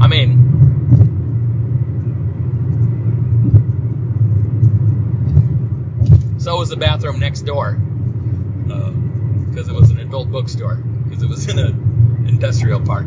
I 0.00 0.08
mean, 0.08 0.49
so 6.50 6.58
was 6.58 6.68
the 6.68 6.76
bathroom 6.76 7.20
next 7.20 7.42
door. 7.42 7.74
Because 7.74 9.68
uh, 9.68 9.72
it 9.72 9.74
was 9.74 9.90
an 9.90 10.00
adult 10.00 10.32
bookstore. 10.32 10.74
Because 10.74 11.22
it 11.22 11.28
was 11.28 11.48
in 11.48 11.60
an 11.60 12.26
industrial 12.26 12.80
park. 12.80 13.06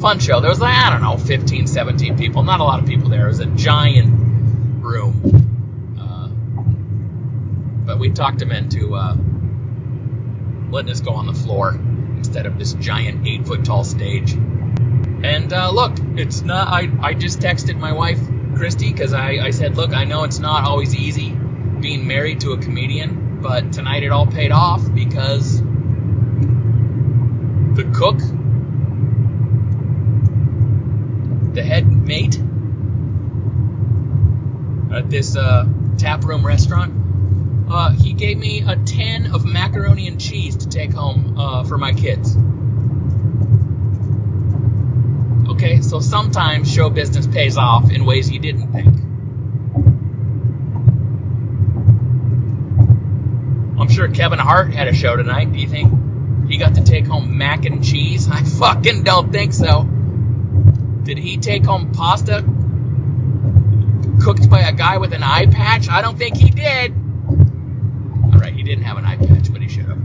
Fun 0.00 0.18
show. 0.18 0.40
There 0.40 0.50
was, 0.50 0.60
like, 0.60 0.76
I 0.76 0.90
don't 0.90 1.00
know, 1.00 1.16
15, 1.16 1.66
17 1.66 2.18
people. 2.18 2.42
Not 2.42 2.60
a 2.60 2.64
lot 2.64 2.80
of 2.80 2.86
people 2.86 3.08
there. 3.08 3.24
It 3.24 3.28
was 3.28 3.40
a 3.40 3.46
giant 3.46 4.82
room. 4.82 5.96
Uh, 5.98 6.28
but 7.86 7.98
we 7.98 8.10
talked 8.10 8.42
him 8.42 8.52
into 8.52 8.94
uh, 8.94 9.16
letting 10.70 10.90
us 10.90 11.00
go 11.00 11.12
on 11.12 11.26
the 11.26 11.32
floor 11.32 11.74
instead 12.18 12.44
of 12.44 12.58
this 12.58 12.74
giant 12.74 13.26
eight 13.26 13.46
foot 13.46 13.64
tall 13.64 13.82
stage. 13.82 14.32
And 14.32 15.50
uh, 15.54 15.70
look, 15.70 15.96
it's 16.18 16.42
not. 16.42 16.68
I, 16.68 16.90
I 17.00 17.14
just 17.14 17.40
texted 17.40 17.78
my 17.78 17.92
wife, 17.92 18.20
Christy, 18.60 18.92
because 18.92 19.14
I, 19.14 19.38
I 19.38 19.52
said, 19.52 19.78
look, 19.78 19.94
I 19.94 20.04
know 20.04 20.24
it's 20.24 20.38
not 20.38 20.64
always 20.64 20.94
easy 20.94 21.30
being 21.80 22.06
married 22.06 22.40
to 22.40 22.52
a 22.52 22.58
comedian, 22.58 23.40
but 23.40 23.72
tonight 23.72 24.02
it 24.02 24.10
all 24.12 24.26
paid 24.26 24.52
off 24.52 24.82
because 24.94 25.62
the 27.72 27.90
cook, 27.94 28.18
the 31.54 31.62
head 31.62 31.90
mate 31.90 32.38
at 34.92 35.08
this 35.08 35.38
uh, 35.38 35.66
tap 35.96 36.22
room 36.24 36.46
restaurant, 36.46 36.92
uh, 37.70 37.92
he 37.92 38.12
gave 38.12 38.36
me 38.36 38.60
a 38.60 38.76
tin 38.76 39.32
of 39.32 39.46
macaroni 39.46 40.06
and 40.06 40.20
cheese 40.20 40.58
to 40.58 40.68
take 40.68 40.92
home 40.92 41.38
uh, 41.38 41.64
for 41.64 41.78
my 41.78 41.94
kids. 41.94 42.36
Okay, 45.48 45.79
so 45.90 45.98
sometimes 45.98 46.72
show 46.72 46.88
business 46.88 47.26
pays 47.26 47.56
off 47.56 47.90
in 47.90 48.04
ways 48.04 48.30
you 48.30 48.38
didn't 48.38 48.70
think. 48.70 48.86
I'm 53.80 53.88
sure 53.88 54.06
Kevin 54.06 54.38
Hart 54.38 54.72
had 54.72 54.86
a 54.86 54.94
show 54.94 55.16
tonight. 55.16 55.52
Do 55.52 55.58
you 55.58 55.66
think 55.66 56.48
he 56.48 56.58
got 56.58 56.76
to 56.76 56.84
take 56.84 57.06
home 57.06 57.36
mac 57.36 57.64
and 57.64 57.84
cheese? 57.84 58.28
I 58.30 58.44
fucking 58.44 59.02
don't 59.02 59.32
think 59.32 59.52
so. 59.52 59.82
Did 59.82 61.18
he 61.18 61.38
take 61.38 61.64
home 61.64 61.90
pasta 61.90 62.44
cooked 64.22 64.48
by 64.48 64.60
a 64.60 64.72
guy 64.72 64.98
with 64.98 65.12
an 65.12 65.24
eye 65.24 65.46
patch? 65.46 65.88
I 65.88 66.02
don't 66.02 66.16
think 66.16 66.36
he 66.36 66.50
did. 66.50 66.94
Alright, 68.32 68.54
he 68.54 68.62
didn't 68.62 68.84
have 68.84 68.96
an 68.96 69.04
eye 69.04 69.16
patch, 69.16 69.52
but 69.52 69.60
he 69.60 69.68
should 69.68 69.86
have. 69.86 69.98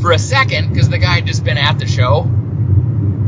For 0.00 0.12
a 0.12 0.18
second, 0.18 0.70
because 0.70 0.88
the 0.88 0.96
guy 0.96 1.16
had 1.16 1.26
just 1.26 1.44
been 1.44 1.58
at 1.58 1.78
the 1.78 1.86
show, 1.86 2.30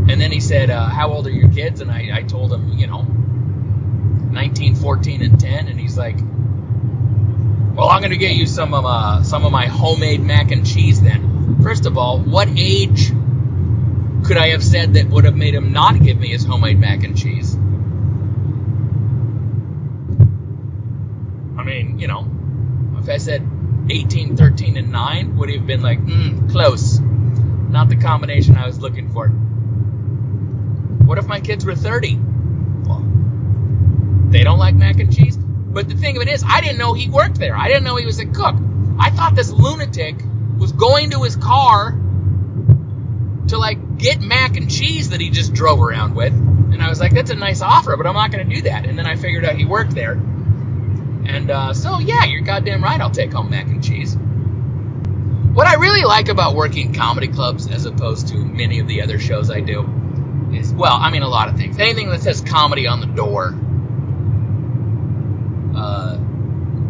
and 0.09 0.21
then 0.21 0.31
he 0.31 0.41
said, 0.41 0.71
uh, 0.71 0.89
How 0.89 1.11
old 1.13 1.27
are 1.27 1.31
your 1.31 1.51
kids? 1.51 1.81
And 1.81 1.91
I, 1.91 2.11
I 2.13 2.23
told 2.23 2.53
him, 2.53 2.79
you 2.79 2.87
know, 2.87 3.03
19, 3.03 4.77
14, 4.77 5.23
and 5.23 5.41
10. 5.41 5.69
And 5.69 5.81
he's 5.81 5.99
like, 5.99 6.17
Well, 6.17 7.89
I'm 7.89 8.01
going 8.01 8.13
to 8.13 8.17
get 8.17 8.37
you 8.37 8.47
some 8.47 8.73
of, 8.73 8.85
uh, 8.87 9.23
some 9.25 9.45
of 9.45 9.51
my 9.51 9.67
homemade 9.67 10.21
mac 10.21 10.53
and 10.53 10.67
cheese 10.67 11.01
then. 11.01 11.61
First 11.63 11.87
of 11.87 11.99
all, 11.99 12.21
what 12.21 12.49
age 12.57 13.09
could 14.25 14.37
I 14.37 14.49
have 14.49 14.63
said 14.63 14.95
that 14.95 15.09
would 15.09 15.25
have 15.25 15.37
made 15.37 15.55
him 15.55 15.73
not 15.73 16.01
give 16.01 16.19
me 16.19 16.29
his 16.29 16.45
homemade 16.45 16.79
mac 16.79 17.03
and 17.03 17.19
cheese? 17.19 17.57
I 21.59 21.65
mean, 21.65 21.99
you 21.99 22.07
know, 22.07 22.29
if 22.99 23.09
I 23.09 23.17
said 23.17 23.49
18, 23.91 24.37
13, 24.37 24.77
and 24.77 24.93
9, 24.93 25.37
would 25.37 25.49
he 25.49 25.57
have 25.57 25.67
been 25.67 25.83
like, 25.83 26.01
mm, 26.01 26.51
close. 26.51 27.01
Not 27.01 27.89
the 27.89 27.97
combination 27.97 28.57
I 28.57 28.67
was 28.67 28.79
looking 28.81 29.11
for. 29.13 29.33
What 31.07 31.19
if 31.19 31.27
my 31.27 31.41
kids 31.41 31.65
were 31.65 31.77
30? 31.77 32.17
Well, 32.17 33.03
they 34.31 34.43
don't 34.43 34.59
like 34.59 34.75
mac 34.75 34.99
and 34.99 35.15
cheese. 35.15 35.37
But 35.37 35.89
the 35.89 35.95
thing 35.95 36.17
of 36.17 36.23
it 36.23 36.29
is, 36.29 36.43
I 36.45 36.61
didn't 36.61 36.79
know 36.79 36.95
he 36.95 37.09
worked 37.09 37.39
there. 37.39 37.57
I 37.57 37.69
didn't 37.69 37.85
know 37.85 37.95
he 37.95 38.07
was 38.07 38.19
a 38.19 38.27
cook. 38.27 38.57
I 38.99 39.11
thought 39.11 39.37
this 39.37 39.51
lunatic 39.51 40.17
was 40.59 40.73
going 40.73 41.11
to 41.11 41.23
his 41.23 41.37
car 41.37 41.93
to 43.49 43.59
like 43.59 43.99
get 43.99 44.21
mac 44.21 44.57
and 44.57 44.69
cheese 44.69 45.11
that 45.11 45.21
he 45.21 45.31
just 45.31 45.53
drove 45.53 45.81
around 45.81 46.17
with. 46.17 46.33
And 46.33 46.83
I 46.83 46.89
was 46.89 46.99
like, 46.99 47.13
that's 47.13 47.31
a 47.31 47.37
nice 47.37 47.63
offer, 47.63 47.97
but 47.97 48.07
I'm 48.07 48.15
not 48.15 48.33
going 48.33 48.49
to 48.49 48.55
do 48.57 48.63
that. 48.63 48.85
And 48.85 48.99
then 48.99 49.07
I 49.07 49.15
figured 49.15 49.45
out 49.45 49.55
he 49.55 49.65
worked 49.65 49.95
there. 49.95 50.15
And 50.15 51.51
uh, 51.51 51.73
so, 51.73 52.01
yeah, 52.01 52.25
you're 52.25 52.43
goddamn 52.43 52.83
right. 52.83 53.01
I'll 53.01 53.11
take 53.11 53.33
home 53.33 53.51
mac 53.51 53.67
and 53.67 53.85
cheese. 53.85 54.17
What 54.17 55.69
I 55.69 55.75
really 55.75 56.03
like 56.03 56.29
about 56.29 56.57
working 56.57 56.93
comedy 56.93 57.29
clubs 57.29 57.71
as 57.71 57.87
opposed 57.87 58.29
to 58.29 58.37
many 58.37 58.81
of 58.81 58.89
the 58.89 59.03
other 59.03 59.21
shows 59.21 59.51
I 59.51 59.61
do 59.61 60.06
is, 60.53 60.73
well, 60.73 60.97
I 60.99 61.11
mean, 61.11 61.23
a 61.23 61.29
lot 61.29 61.49
of 61.49 61.57
things. 61.57 61.79
Anything 61.79 62.09
that 62.11 62.23
says 62.23 62.41
comedy 62.41 62.87
on 62.87 63.01
the 63.01 63.07
door 63.07 63.55
uh, 65.77 66.19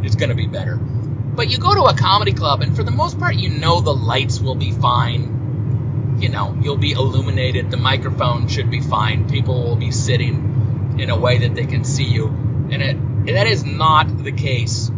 is 0.04 0.16
going 0.16 0.30
to 0.30 0.34
be 0.34 0.46
better. 0.46 0.76
But 0.76 1.50
you 1.50 1.58
go 1.58 1.74
to 1.74 1.82
a 1.82 1.94
comedy 1.94 2.32
club, 2.32 2.62
and 2.62 2.74
for 2.74 2.82
the 2.82 2.90
most 2.90 3.18
part, 3.18 3.34
you 3.34 3.50
know 3.50 3.80
the 3.80 3.94
lights 3.94 4.40
will 4.40 4.54
be 4.54 4.72
fine. 4.72 6.16
You 6.20 6.30
know, 6.30 6.56
you'll 6.62 6.78
be 6.78 6.92
illuminated. 6.92 7.70
The 7.70 7.76
microphone 7.76 8.48
should 8.48 8.70
be 8.70 8.80
fine. 8.80 9.28
People 9.28 9.62
will 9.62 9.76
be 9.76 9.90
sitting 9.90 10.96
in 10.98 11.10
a 11.10 11.18
way 11.18 11.38
that 11.38 11.54
they 11.54 11.66
can 11.66 11.84
see 11.84 12.04
you. 12.04 12.28
And 12.70 12.82
it 12.82 12.96
that 13.26 13.46
is 13.48 13.64
not 13.64 14.22
the 14.22 14.32
case 14.32 14.90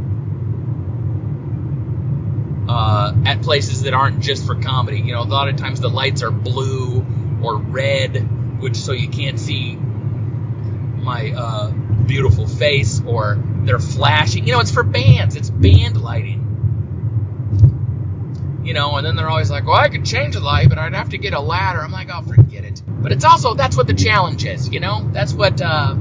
uh, 2.69 3.15
at 3.25 3.43
places 3.43 3.83
that 3.83 3.95
aren't 3.95 4.21
just 4.21 4.47
for 4.47 4.55
comedy. 4.55 5.01
You 5.01 5.15
know, 5.15 5.23
a 5.23 5.25
lot 5.25 5.49
of 5.49 5.57
times 5.57 5.81
the 5.81 5.89
lights 5.89 6.23
are 6.23 6.31
blue 6.31 7.05
or 7.43 7.57
red, 7.57 8.29
which 8.59 8.77
so 8.77 8.93
you 8.93 9.09
can't 9.09 9.39
see 9.39 9.77
my 9.77 11.33
uh, 11.33 11.71
beautiful 12.07 12.47
face, 12.47 13.01
or 13.05 13.39
they're 13.63 13.79
flashing. 13.79 14.47
You 14.47 14.55
know, 14.55 14.61
it's 14.61 14.73
for 14.73 14.83
bands. 14.83 15.37
It's 15.37 15.51
band 15.51 16.01
lighting. 16.01 16.45
You 18.65 18.75
know, 18.75 18.97
and 18.97 19.07
then 19.07 19.17
they're 19.17 19.29
always 19.29 19.51
like, 19.51 19.65
"Well, 19.67 19.77
I 19.77 19.89
could 19.89 20.05
change 20.05 20.35
the 20.35 20.41
light, 20.41 20.69
but 20.69 20.79
I'd 20.79 20.95
have 20.95 21.11
to 21.11 21.19
get 21.19 21.33
a 21.33 21.41
ladder." 21.41 21.81
I'm 21.81 21.93
like, 21.93 22.09
"Oh, 22.13 22.23
forget 22.23 22.65
it." 22.65 22.83
But 22.87 23.13
it's 23.13 23.25
also 23.25 23.55
that's 23.55 23.77
what 23.77 23.87
the 23.87 23.95
challenge 23.95 24.45
is. 24.45 24.69
You 24.69 24.81
know, 24.81 25.09
that's 25.13 25.33
what. 25.33 25.61
Uh, 25.63 25.95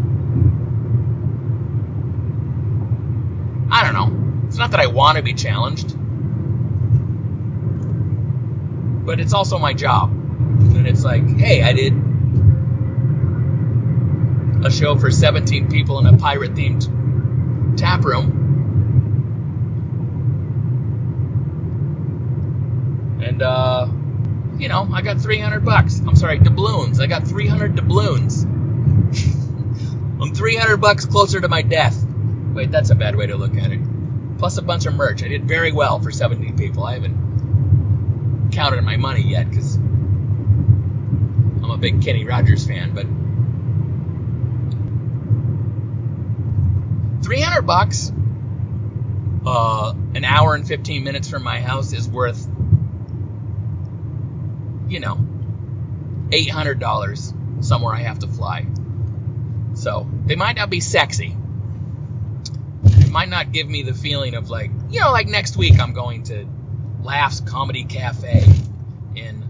I 3.70 3.84
don't 3.84 3.94
know. 3.94 4.48
It's 4.48 4.58
not 4.58 4.72
that 4.72 4.80
I 4.80 4.88
want 4.88 5.18
to 5.18 5.24
be 5.24 5.34
challenged, 5.34 5.94
but 9.06 9.20
it's 9.20 9.34
also 9.34 9.60
my 9.60 9.74
job. 9.74 10.12
And 10.12 10.88
it's 10.88 11.04
like, 11.04 11.28
hey, 11.38 11.62
I 11.62 11.74
did 11.74 11.94
a 14.68 14.72
show 14.72 14.98
for 14.98 15.10
17 15.10 15.70
people 15.70 15.98
in 16.00 16.06
a 16.06 16.18
pirate 16.18 16.54
themed 16.54 17.78
tap 17.78 18.04
room. 18.04 18.44
And 23.24 23.42
uh, 23.42 23.88
you 24.58 24.68
know, 24.68 24.88
I 24.94 25.02
got 25.02 25.20
300 25.20 25.64
bucks. 25.64 26.00
I'm 26.00 26.16
sorry, 26.16 26.40
doubloons. 26.40 27.00
I 27.00 27.08
got 27.08 27.26
300 27.26 27.76
doubloons. 27.76 28.44
I'm 30.22 30.34
300 30.36 30.78
bucks 30.78 31.06
closer 31.06 31.40
to 31.40 31.48
my 31.48 31.62
death. 31.62 32.06
Wait, 32.54 32.70
that's 32.70 32.90
a 32.90 32.96
bad 32.96 33.16
way 33.16 33.28
to 33.28 33.38
look 33.38 33.56
at 33.56 33.72
it. 33.72 33.80
Plus 34.38 34.58
a 34.58 34.62
bunch 34.62 34.86
of 34.86 34.94
merch. 34.96 35.24
I 35.24 35.30
did 35.30 35.46
very 35.46 35.72
well 35.72 36.00
for 36.00 36.12
17 36.12 36.58
people. 36.58 36.84
I 36.84 36.96
haven't 36.96 38.50
counted 38.52 38.82
my 38.82 38.98
money 38.98 39.22
yet 39.22 39.50
because 39.50 39.76
I'm 39.76 41.72
a 41.72 41.78
big 41.78 42.04
Kenny 42.04 42.26
Rogers 42.26 42.68
fan, 42.68 42.94
but 42.94 43.06
300 47.28 47.62
bucks 47.64 48.10
uh, 49.46 49.94
an 50.16 50.24
hour 50.24 50.56
and 50.56 50.66
15 50.66 51.04
minutes 51.04 51.30
from 51.30 51.44
my 51.44 51.60
house 51.60 51.92
is 51.92 52.08
worth 52.08 52.48
you 54.90 55.00
know, 55.00 55.18
$800 56.30 57.64
somewhere 57.64 57.94
I 57.94 58.02
have 58.04 58.20
to 58.20 58.28
fly. 58.28 58.66
So 59.74 60.08
they 60.26 60.36
might 60.36 60.56
not 60.56 60.70
be 60.70 60.80
sexy. 60.80 61.36
It 62.84 63.10
might 63.10 63.30
not 63.30 63.52
give 63.52 63.68
me 63.68 63.84
the 63.84 63.94
feeling 63.94 64.36
of 64.36 64.50
like, 64.50 64.72
you 64.90 65.02
know, 65.02 65.12
like 65.12 65.28
next 65.28 65.58
week 65.58 65.80
I'm 65.80 65.94
going 65.94 66.24
to 66.24 66.48
Laffs 67.02 67.46
Comedy 67.46 67.84
Caffe 67.84 68.46
in 69.16 69.44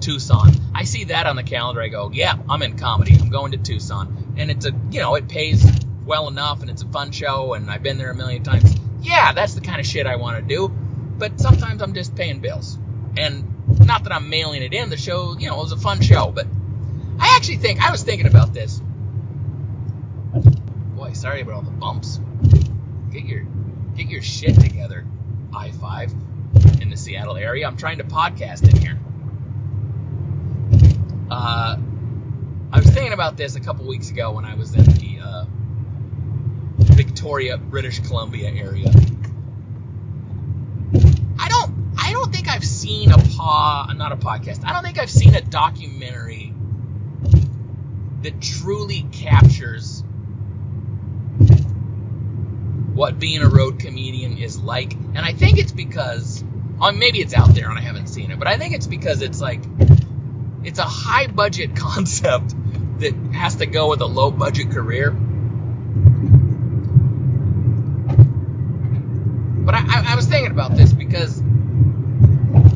Tucson. 0.00 0.52
I 0.74 0.84
see 0.84 1.04
that 1.04 1.26
on 1.26 1.36
the 1.36 1.42
calendar. 1.42 1.82
I 1.82 1.88
go, 1.88 2.10
yeah, 2.12 2.34
I'm 2.48 2.62
in 2.62 2.78
comedy. 2.78 3.16
I'm 3.18 3.30
going 3.30 3.52
to 3.52 3.58
Tucson. 3.58 4.34
And 4.36 4.50
it's 4.50 4.66
a, 4.66 4.72
you 4.90 5.00
know, 5.00 5.14
it 5.14 5.28
pays 5.28 5.64
well 6.06 6.28
enough 6.28 6.62
and 6.62 6.70
it's 6.70 6.82
a 6.82 6.88
fun 6.88 7.10
show 7.10 7.54
and 7.54 7.70
I've 7.70 7.82
been 7.82 7.98
there 7.98 8.10
a 8.10 8.14
million 8.14 8.42
times. 8.42 8.74
Yeah, 9.02 9.32
that's 9.32 9.54
the 9.54 9.60
kind 9.60 9.80
of 9.80 9.86
shit 9.86 10.06
I 10.06 10.16
want 10.16 10.36
to 10.36 10.42
do. 10.42 10.68
But 10.68 11.40
sometimes 11.40 11.82
I'm 11.82 11.94
just 11.94 12.14
paying 12.14 12.40
bills. 12.40 12.78
And 13.16 13.56
not 13.86 14.04
that 14.04 14.12
I'm 14.12 14.28
mailing 14.30 14.62
it 14.62 14.72
in. 14.72 14.90
The 14.90 14.96
show, 14.96 15.36
you 15.38 15.48
know, 15.48 15.56
it 15.56 15.62
was 15.62 15.72
a 15.72 15.76
fun 15.76 16.00
show, 16.00 16.30
but 16.30 16.46
I 17.18 17.34
actually 17.36 17.56
think 17.56 17.82
I 17.82 17.90
was 17.90 18.02
thinking 18.02 18.26
about 18.26 18.52
this. 18.52 18.80
Boy, 20.94 21.12
sorry 21.12 21.40
about 21.40 21.54
all 21.54 21.62
the 21.62 21.70
bumps. 21.70 22.20
Get 23.10 23.24
your 23.24 23.46
get 23.96 24.08
your 24.08 24.22
shit 24.22 24.60
together, 24.60 25.06
I 25.54 25.70
five 25.70 26.12
in 26.80 26.90
the 26.90 26.96
Seattle 26.96 27.36
area. 27.36 27.66
I'm 27.66 27.76
trying 27.76 27.98
to 27.98 28.04
podcast 28.04 28.68
in 28.68 28.76
here. 28.76 28.98
Uh, 31.30 31.76
I 32.72 32.78
was 32.78 32.90
thinking 32.90 33.12
about 33.12 33.36
this 33.36 33.56
a 33.56 33.60
couple 33.60 33.86
weeks 33.86 34.10
ago 34.10 34.32
when 34.32 34.44
I 34.44 34.54
was 34.54 34.74
in 34.74 34.84
Victoria, 37.26 37.56
British 37.56 37.98
Columbia 37.98 38.48
area. 38.50 38.88
I 41.40 41.48
don't 41.48 41.94
I 41.98 42.12
don't 42.12 42.32
think 42.32 42.48
I've 42.48 42.64
seen 42.64 43.10
a 43.10 43.18
paw, 43.18 43.92
not 43.96 44.12
a 44.12 44.16
podcast. 44.16 44.64
I 44.64 44.72
don't 44.72 44.84
think 44.84 45.00
I've 45.00 45.10
seen 45.10 45.34
a 45.34 45.40
documentary 45.40 46.54
that 48.22 48.40
truly 48.40 49.04
captures 49.10 50.04
what 52.94 53.18
being 53.18 53.42
a 53.42 53.48
road 53.48 53.80
comedian 53.80 54.38
is 54.38 54.60
like. 54.60 54.92
And 54.92 55.18
I 55.18 55.32
think 55.32 55.58
it's 55.58 55.72
because, 55.72 56.44
oh, 56.80 56.92
maybe 56.92 57.18
it's 57.18 57.34
out 57.34 57.52
there 57.56 57.68
and 57.68 57.76
I 57.76 57.82
haven't 57.82 58.06
seen 58.06 58.30
it, 58.30 58.38
but 58.38 58.46
I 58.46 58.56
think 58.56 58.72
it's 58.72 58.86
because 58.86 59.20
it's 59.20 59.40
like, 59.40 59.62
it's 60.62 60.78
a 60.78 60.84
high 60.84 61.26
budget 61.26 61.74
concept 61.76 62.54
that 63.00 63.14
has 63.32 63.56
to 63.56 63.66
go 63.66 63.88
with 63.88 64.00
a 64.00 64.06
low 64.06 64.30
budget 64.30 64.70
career. 64.70 65.16
But 69.66 69.74
I, 69.74 70.12
I, 70.12 70.14
was 70.14 70.26
thinking 70.26 70.52
about 70.52 70.76
this 70.76 70.92
because 70.92 71.42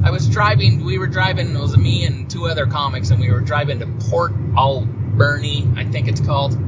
I 0.02 0.10
was 0.10 0.28
driving. 0.28 0.84
We 0.84 0.98
were 0.98 1.06
driving. 1.06 1.54
It 1.54 1.60
was 1.60 1.76
me 1.76 2.04
and 2.04 2.28
two 2.28 2.48
other 2.48 2.66
comics, 2.66 3.10
and 3.10 3.20
we 3.20 3.30
were 3.30 3.40
driving 3.40 3.78
to 3.78 3.86
Port 3.86 4.32
Alberni, 4.58 5.68
I 5.76 5.84
think 5.84 6.08
it's 6.08 6.20
called, 6.20 6.58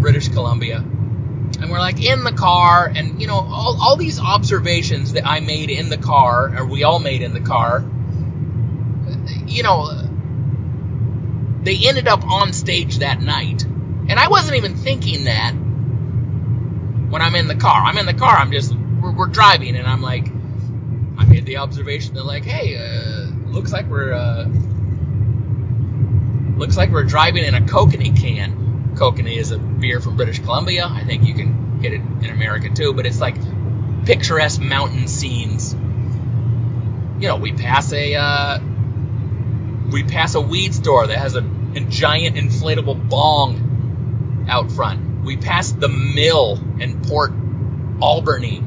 British 0.00 0.28
Columbia. 0.28 0.78
And 0.78 1.70
we're 1.70 1.78
like 1.78 2.02
in 2.02 2.24
the 2.24 2.32
car, 2.32 2.90
and 2.92 3.20
you 3.20 3.26
know 3.26 3.34
all, 3.34 3.78
all 3.78 3.96
these 3.96 4.18
observations 4.18 5.12
that 5.12 5.26
I 5.26 5.40
made 5.40 5.68
in 5.68 5.90
the 5.90 5.98
car, 5.98 6.56
or 6.58 6.64
we 6.64 6.82
all 6.82 6.98
made 6.98 7.20
in 7.20 7.34
the 7.34 7.40
car. 7.40 7.84
You 9.46 9.62
know, 9.62 9.90
they 11.64 11.76
ended 11.86 12.08
up 12.08 12.24
on 12.24 12.54
stage 12.54 13.00
that 13.00 13.20
night, 13.20 13.64
and 13.64 14.12
I 14.12 14.28
wasn't 14.28 14.56
even 14.56 14.74
thinking 14.74 15.24
that 15.24 15.52
when 15.52 17.20
I'm 17.20 17.34
in 17.34 17.46
the 17.46 17.56
car. 17.56 17.82
I'm 17.82 17.98
in 17.98 18.06
the 18.06 18.14
car. 18.14 18.36
I'm 18.36 18.52
just 18.52 18.72
we're, 19.06 19.12
we're 19.12 19.26
driving, 19.28 19.76
and 19.76 19.86
I'm 19.86 20.02
like 20.02 20.26
I 21.18 21.24
made 21.24 21.46
the 21.46 21.58
observation 21.58 22.14
that 22.14 22.24
like, 22.24 22.44
hey, 22.44 22.76
uh, 22.76 23.26
looks 23.50 23.72
like 23.72 23.86
we're 23.86 24.12
uh, 24.12 24.46
looks 26.58 26.76
like 26.76 26.90
we're 26.90 27.04
driving 27.04 27.44
in 27.44 27.54
a 27.54 27.60
kokanee 27.60 28.18
can. 28.18 28.94
Kokanee 28.94 29.36
is 29.36 29.50
a 29.50 29.58
beer 29.58 30.00
from 30.00 30.16
British 30.16 30.40
Columbia. 30.40 30.86
I 30.90 31.04
think 31.04 31.24
you 31.24 31.34
can 31.34 31.80
get 31.80 31.92
it 31.92 32.00
in 32.00 32.30
America 32.30 32.70
too, 32.74 32.92
but 32.94 33.06
it's 33.06 33.20
like 33.20 33.36
picturesque 34.04 34.60
mountain 34.60 35.08
scenes. 35.08 35.74
You 37.18 37.28
know, 37.28 37.36
we 37.36 37.52
pass 37.52 37.92
a 37.92 38.14
uh, 38.14 38.58
we 39.90 40.02
pass 40.02 40.34
a 40.34 40.40
weed 40.40 40.74
store 40.74 41.06
that 41.06 41.18
has 41.18 41.36
a, 41.36 41.40
a 41.40 41.80
giant 41.80 42.36
inflatable 42.36 43.08
bong 43.08 44.46
out 44.48 44.70
front. 44.72 45.24
We 45.24 45.36
pass 45.36 45.72
the 45.72 45.88
mill 45.88 46.58
in 46.78 47.02
Port 47.02 47.32
Alberni 48.00 48.65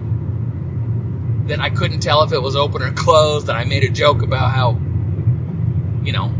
then 1.50 1.62
I 1.62 1.70
couldn't 1.70 2.02
tell 2.02 2.24
if 2.24 2.32
it 2.32 2.42
was 2.42 2.56
open 2.56 2.82
or 2.82 2.92
closed, 2.92 3.50
and 3.50 3.58
I 3.58 3.64
made 3.64 3.84
a 3.84 3.90
joke 3.90 4.22
about 4.22 4.52
how, 4.52 4.72
you 6.04 6.12
know, 6.12 6.34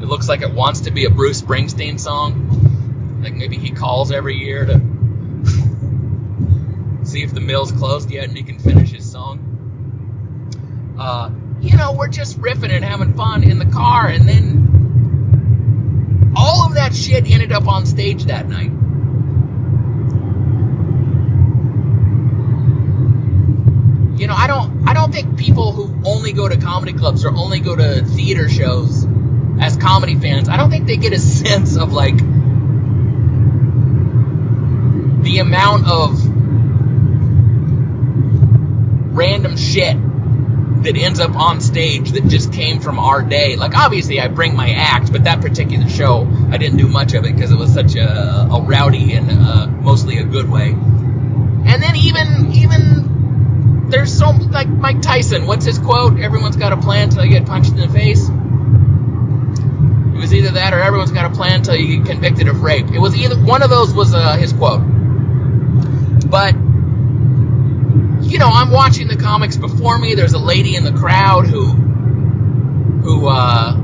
it 0.00 0.06
looks 0.06 0.28
like 0.28 0.42
it 0.42 0.52
wants 0.52 0.82
to 0.82 0.90
be 0.90 1.04
a 1.04 1.10
Bruce 1.10 1.42
Springsteen 1.42 2.00
song. 2.00 3.20
Like 3.22 3.34
maybe 3.34 3.56
he 3.56 3.70
calls 3.70 4.10
every 4.10 4.36
year 4.36 4.64
to 4.64 4.74
see 7.04 7.22
if 7.22 7.32
the 7.32 7.40
mill's 7.40 7.72
closed 7.72 8.10
yet 8.10 8.24
and 8.24 8.36
he 8.36 8.42
can 8.42 8.58
finish 8.58 8.90
his 8.90 9.10
song. 9.10 10.96
Uh, 10.98 11.30
you 11.60 11.76
know, 11.76 11.92
we're 11.92 12.08
just 12.08 12.40
riffing 12.40 12.70
and 12.70 12.84
having 12.84 13.14
fun 13.14 13.44
in 13.44 13.58
the 13.58 13.66
car, 13.66 14.08
and 14.08 14.28
then 14.28 16.32
all 16.36 16.66
of 16.66 16.74
that 16.74 16.94
shit 16.94 17.30
ended 17.30 17.52
up 17.52 17.68
on 17.68 17.86
stage 17.86 18.24
that 18.24 18.48
night. 18.48 18.72
You 24.16 24.26
know, 24.26 24.34
I 24.34 24.46
don't 24.46 24.88
I 24.88 24.94
don't 24.94 25.12
think 25.12 25.38
people 25.38 25.72
who 25.72 26.02
only 26.04 26.32
go 26.32 26.48
to 26.48 26.56
comedy 26.56 26.92
clubs 26.92 27.24
or 27.24 27.34
only 27.34 27.60
go 27.60 27.74
to 27.74 28.04
theater 28.04 28.48
shows 28.48 29.06
as 29.60 29.76
comedy 29.76 30.16
fans, 30.16 30.48
I 30.48 30.56
don't 30.56 30.70
think 30.70 30.86
they 30.86 30.96
get 30.96 31.12
a 31.12 31.18
sense 31.20 31.76
of 31.76 31.92
like 31.92 32.16
the 35.22 35.38
amount 35.38 35.86
of 35.86 36.20
random 39.14 39.56
shit 39.56 39.96
that 40.82 40.96
ends 40.96 41.20
up 41.20 41.36
on 41.36 41.60
stage 41.60 42.10
that 42.12 42.26
just 42.26 42.52
came 42.52 42.80
from 42.80 42.98
our 42.98 43.22
day. 43.22 43.54
Like 43.54 43.76
obviously 43.76 44.20
I 44.20 44.26
bring 44.28 44.56
my 44.56 44.70
act, 44.70 45.12
but 45.12 45.24
that 45.24 45.40
particular 45.40 45.88
show 45.88 46.26
I 46.50 46.56
didn't 46.56 46.78
do 46.78 46.88
much 46.88 47.14
of 47.14 47.24
it 47.24 47.34
because 47.34 47.52
it 47.52 47.58
was 47.58 47.72
such 47.72 47.94
a, 47.94 48.48
a 48.50 48.62
rowdy 48.62 49.12
and 49.12 49.30
uh, 49.30 49.66
mostly 49.68 50.18
a 50.18 50.24
good 50.24 50.50
way. 50.50 50.70
And 50.70 51.80
then 51.80 51.94
even 51.94 52.50
even 52.52 53.01
there's 53.92 54.18
so 54.18 54.30
like 54.30 54.68
Mike 54.68 55.02
Tyson. 55.02 55.46
What's 55.46 55.66
his 55.66 55.78
quote? 55.78 56.18
Everyone's 56.18 56.56
got 56.56 56.72
a 56.72 56.78
plan 56.78 57.10
until 57.10 57.24
you 57.24 57.30
get 57.30 57.46
punched 57.46 57.70
in 57.70 57.76
the 57.76 57.88
face. 57.88 58.26
It 58.26 60.18
was 60.18 60.32
either 60.34 60.52
that 60.52 60.72
or 60.72 60.80
everyone's 60.80 61.12
got 61.12 61.30
a 61.30 61.34
plan 61.34 61.56
until 61.56 61.76
you 61.76 61.98
get 61.98 62.06
convicted 62.06 62.48
of 62.48 62.62
rape. 62.62 62.86
It 62.90 62.98
was 62.98 63.14
either 63.14 63.36
one 63.36 63.62
of 63.62 63.70
those 63.70 63.92
was 63.92 64.14
uh, 64.14 64.36
his 64.36 64.52
quote. 64.54 64.80
But 66.28 66.54
you 68.24 68.38
know, 68.38 68.48
I'm 68.48 68.70
watching 68.70 69.08
the 69.08 69.16
comics 69.16 69.56
before 69.56 69.98
me. 69.98 70.14
There's 70.14 70.32
a 70.32 70.38
lady 70.38 70.74
in 70.74 70.84
the 70.84 70.92
crowd 70.92 71.46
who 71.46 71.66
who 71.66 73.28
uh, 73.28 73.76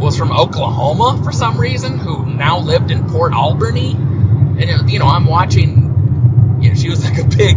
was 0.00 0.16
from 0.18 0.32
Oklahoma 0.32 1.22
for 1.22 1.30
some 1.30 1.56
reason, 1.56 1.98
who 1.98 2.26
now 2.26 2.58
lived 2.58 2.90
in 2.90 3.08
Port 3.08 3.32
Alberni, 3.32 3.92
and 3.92 4.90
you 4.90 4.98
know, 4.98 5.06
I'm 5.06 5.26
watching. 5.26 5.85
She 6.86 6.90
was 6.90 7.04
like 7.04 7.18
a 7.18 7.24
big 7.24 7.56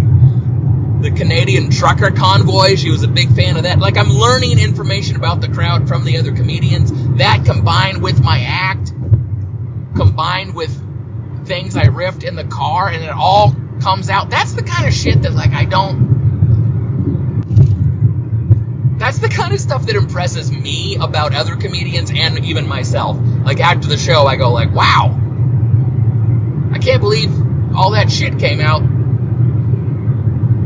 the 1.04 1.12
Canadian 1.16 1.70
trucker 1.70 2.10
convoy. 2.10 2.76
She 2.78 2.90
was 2.90 3.04
a 3.04 3.08
big 3.08 3.36
fan 3.36 3.58
of 3.58 3.64
that. 3.64 3.78
Like 3.78 3.96
I'm 3.96 4.10
learning 4.10 4.58
information 4.58 5.18
about 5.18 5.40
the 5.40 5.50
crowd 5.50 5.88
from 5.88 6.04
the 6.04 6.18
other 6.18 6.32
comedians. 6.32 6.92
That 7.20 7.46
combined 7.46 8.02
with 8.02 8.24
my 8.24 8.40
act, 8.40 8.92
combined 9.96 10.56
with 10.56 10.72
things 11.46 11.78
I 11.78 11.84
riffed 11.84 12.24
in 12.28 12.36
the 12.36 12.44
car, 12.44 12.90
and 12.90 13.04
it 13.04 13.12
all 13.12 13.56
comes 13.84 14.10
out. 14.10 14.32
That's 14.32 14.54
the 14.54 14.64
kind 14.64 14.88
of 14.88 14.94
shit 14.96 15.22
that 15.22 15.34
like 15.34 15.52
I 15.52 15.66
don't. 15.66 16.18
That's 18.98 19.20
the 19.20 19.30
kind 19.30 19.54
of 19.54 19.60
stuff 19.60 19.86
that 19.86 19.96
impresses 19.96 20.52
me 20.52 20.96
about 21.00 21.36
other 21.36 21.56
comedians 21.56 22.10
and 22.12 22.44
even 22.46 22.68
myself. 22.68 23.16
Like 23.44 23.60
after 23.60 23.88
the 23.88 23.98
show, 23.98 24.26
I 24.26 24.38
go 24.38 24.52
like, 24.52 24.74
wow, 24.74 25.16
I 26.74 26.80
can't 26.80 27.00
believe 27.00 27.30
all 27.76 27.92
that 27.92 28.12
shit 28.12 28.40
came 28.40 28.60
out 28.60 28.82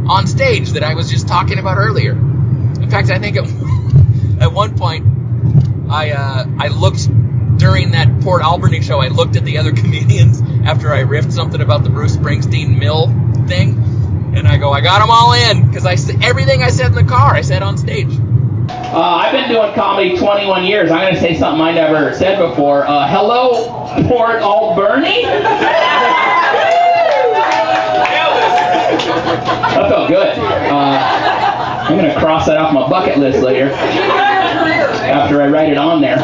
on 0.07 0.27
stage 0.27 0.71
that 0.71 0.83
I 0.83 0.95
was 0.95 1.09
just 1.09 1.27
talking 1.27 1.59
about 1.59 1.77
earlier. 1.77 2.11
In 2.11 2.89
fact, 2.89 3.09
I 3.09 3.19
think 3.19 3.37
at, 3.37 3.45
at 4.41 4.53
one 4.53 4.77
point 4.77 5.05
I 5.89 6.11
uh, 6.11 6.45
I 6.59 6.67
looked 6.69 7.07
during 7.57 7.91
that 7.91 8.21
Port 8.21 8.41
Alberni 8.41 8.81
show. 8.81 8.99
I 8.99 9.07
looked 9.07 9.35
at 9.35 9.45
the 9.45 9.57
other 9.59 9.71
comedians 9.81 10.41
after 10.65 10.91
I 10.93 11.03
riffed 11.03 11.31
something 11.31 11.61
about 11.61 11.83
the 11.83 11.89
Bruce 11.89 12.17
Springsteen 12.17 12.77
mill 12.77 13.07
thing, 13.47 14.33
and 14.35 14.47
I 14.47 14.57
go, 14.57 14.71
I 14.71 14.81
got 14.81 14.99
them 14.99 15.09
all 15.11 15.33
in 15.33 15.67
because 15.67 15.85
I 15.85 15.95
everything 16.23 16.63
I 16.63 16.69
said 16.69 16.87
in 16.87 16.93
the 16.93 17.03
car. 17.03 17.33
I 17.33 17.41
said 17.41 17.61
on 17.61 17.77
stage. 17.77 18.19
Uh, 18.69 18.97
I've 18.97 19.33
been 19.33 19.49
doing 19.49 19.73
comedy 19.73 20.17
21 20.17 20.65
years. 20.65 20.89
I'm 20.89 21.01
going 21.01 21.15
to 21.15 21.19
say 21.19 21.37
something 21.37 21.61
I 21.61 21.73
never 21.73 22.13
said 22.13 22.39
before. 22.39 22.87
Uh, 22.87 23.07
hello, 23.09 24.07
Port 24.07 24.41
Alberni. 24.41 25.23
That 29.83 29.89
felt 29.89 30.07
good. 30.07 30.37
Uh, 30.39 31.83
I'm 31.83 31.97
going 31.97 32.09
to 32.09 32.17
cross 32.17 32.45
that 32.45 32.57
off 32.57 32.73
my 32.73 32.87
bucket 32.87 33.17
list 33.17 33.43
later 33.43 33.69
after 33.69 35.41
I 35.41 35.49
write 35.49 35.69
it 35.69 35.77
on 35.77 35.99
there. 35.99 36.19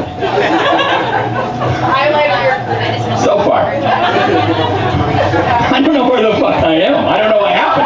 So 3.20 3.44
far. 3.44 3.76
I 5.76 5.82
don't 5.84 5.94
know 5.94 6.10
where 6.10 6.22
the 6.22 6.40
fuck 6.40 6.64
I 6.64 6.76
am. 6.76 7.06
I 7.06 7.18
don't 7.18 7.32
know 7.32 7.40
what 7.40 7.52
happened. 7.52 7.84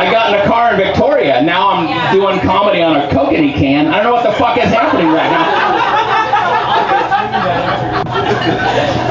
I 0.00 0.10
got 0.10 0.32
in 0.32 0.40
a 0.40 0.46
car 0.46 0.72
in 0.72 0.78
Victoria. 0.78 1.42
Now 1.42 1.68
I'm 1.72 2.16
doing 2.16 2.40
comedy 2.40 2.80
on 2.80 2.96
a 2.96 3.06
Kokanee 3.08 3.52
can. 3.52 3.88
I 3.88 4.02
don't 4.02 4.04
know 4.04 4.14
what 4.14 4.24
the 4.24 4.32
fuck 4.38 4.56
is 4.56 4.72
happening 4.72 5.08
right 5.08 5.30
now. 5.30 5.92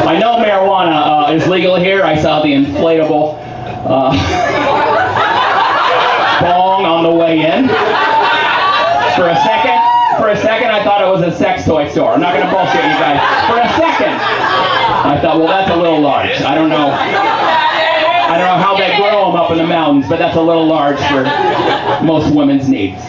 I 0.08 0.18
know 0.18 0.38
marijuana 0.38 1.30
uh, 1.30 1.34
is 1.34 1.48
legal 1.48 1.76
here. 1.76 2.02
I 2.02 2.20
saw 2.20 2.42
the 2.42 2.50
inflatable 2.50 3.38
uh, 3.86 4.71
on 7.06 7.10
the 7.12 7.18
way 7.18 7.40
in. 7.40 7.68
For 9.18 9.28
a 9.28 9.36
second, 9.44 9.80
for 10.18 10.30
a 10.30 10.38
second, 10.38 10.70
I 10.70 10.84
thought 10.84 11.02
it 11.02 11.10
was 11.10 11.22
a 11.22 11.36
sex 11.36 11.66
toy 11.66 11.90
store. 11.90 12.14
I'm 12.14 12.22
not 12.22 12.34
gonna 12.34 12.52
bullshit 12.52 12.84
you 12.84 12.98
guys. 13.02 13.20
For 13.50 13.58
a 13.60 13.68
second, 13.76 14.14
I 14.14 15.20
thought, 15.22 15.38
well, 15.38 15.48
that's 15.48 15.72
a 15.72 15.76
little 15.76 16.00
large. 16.00 16.42
I 16.42 16.56
don't 16.56 16.70
know. 16.70 16.92
I 16.92 18.38
don't 18.38 18.48
know 18.48 18.64
how 18.64 18.78
they 18.78 18.96
grow 18.98 19.32
them 19.32 19.36
up 19.36 19.52
in 19.52 19.58
the 19.58 19.68
mountains, 19.68 20.08
but 20.08 20.20
that's 20.20 20.38
a 20.38 20.42
little 20.42 20.66
large 20.66 21.00
for 21.10 21.24
most 22.06 22.34
women's 22.34 22.70
needs. 22.70 23.02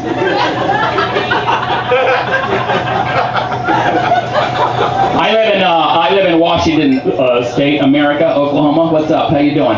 I 5.15 5.31
live 5.33 5.55
in 5.55 5.63
uh, 5.63 5.69
I 5.69 6.15
live 6.15 6.27
in 6.27 6.39
Washington 6.41 6.99
uh, 7.13 7.45
State, 7.45 7.79
America, 7.81 8.35
Oklahoma. 8.35 8.93
What's 8.93 9.13
up? 9.13 9.31
How 9.31 9.39
you 9.39 9.55
doing? 9.55 9.77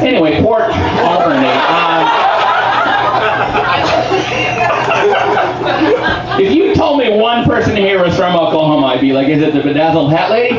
Anyway, 0.00 0.42
Port 0.42 0.62
Alberni. 0.62 1.46
Uh, 1.48 2.24
if 6.40 6.52
you 6.52 6.74
told 6.74 6.98
me 6.98 7.10
one 7.18 7.44
person 7.44 7.76
here 7.76 8.02
was 8.02 8.16
from 8.16 8.34
Oklahoma, 8.36 8.86
I'd 8.88 9.00
be 9.00 9.12
like, 9.12 9.28
is 9.28 9.42
it 9.42 9.52
the 9.52 9.60
bedazzled 9.62 10.10
hat 10.12 10.30
lady? 10.30 10.54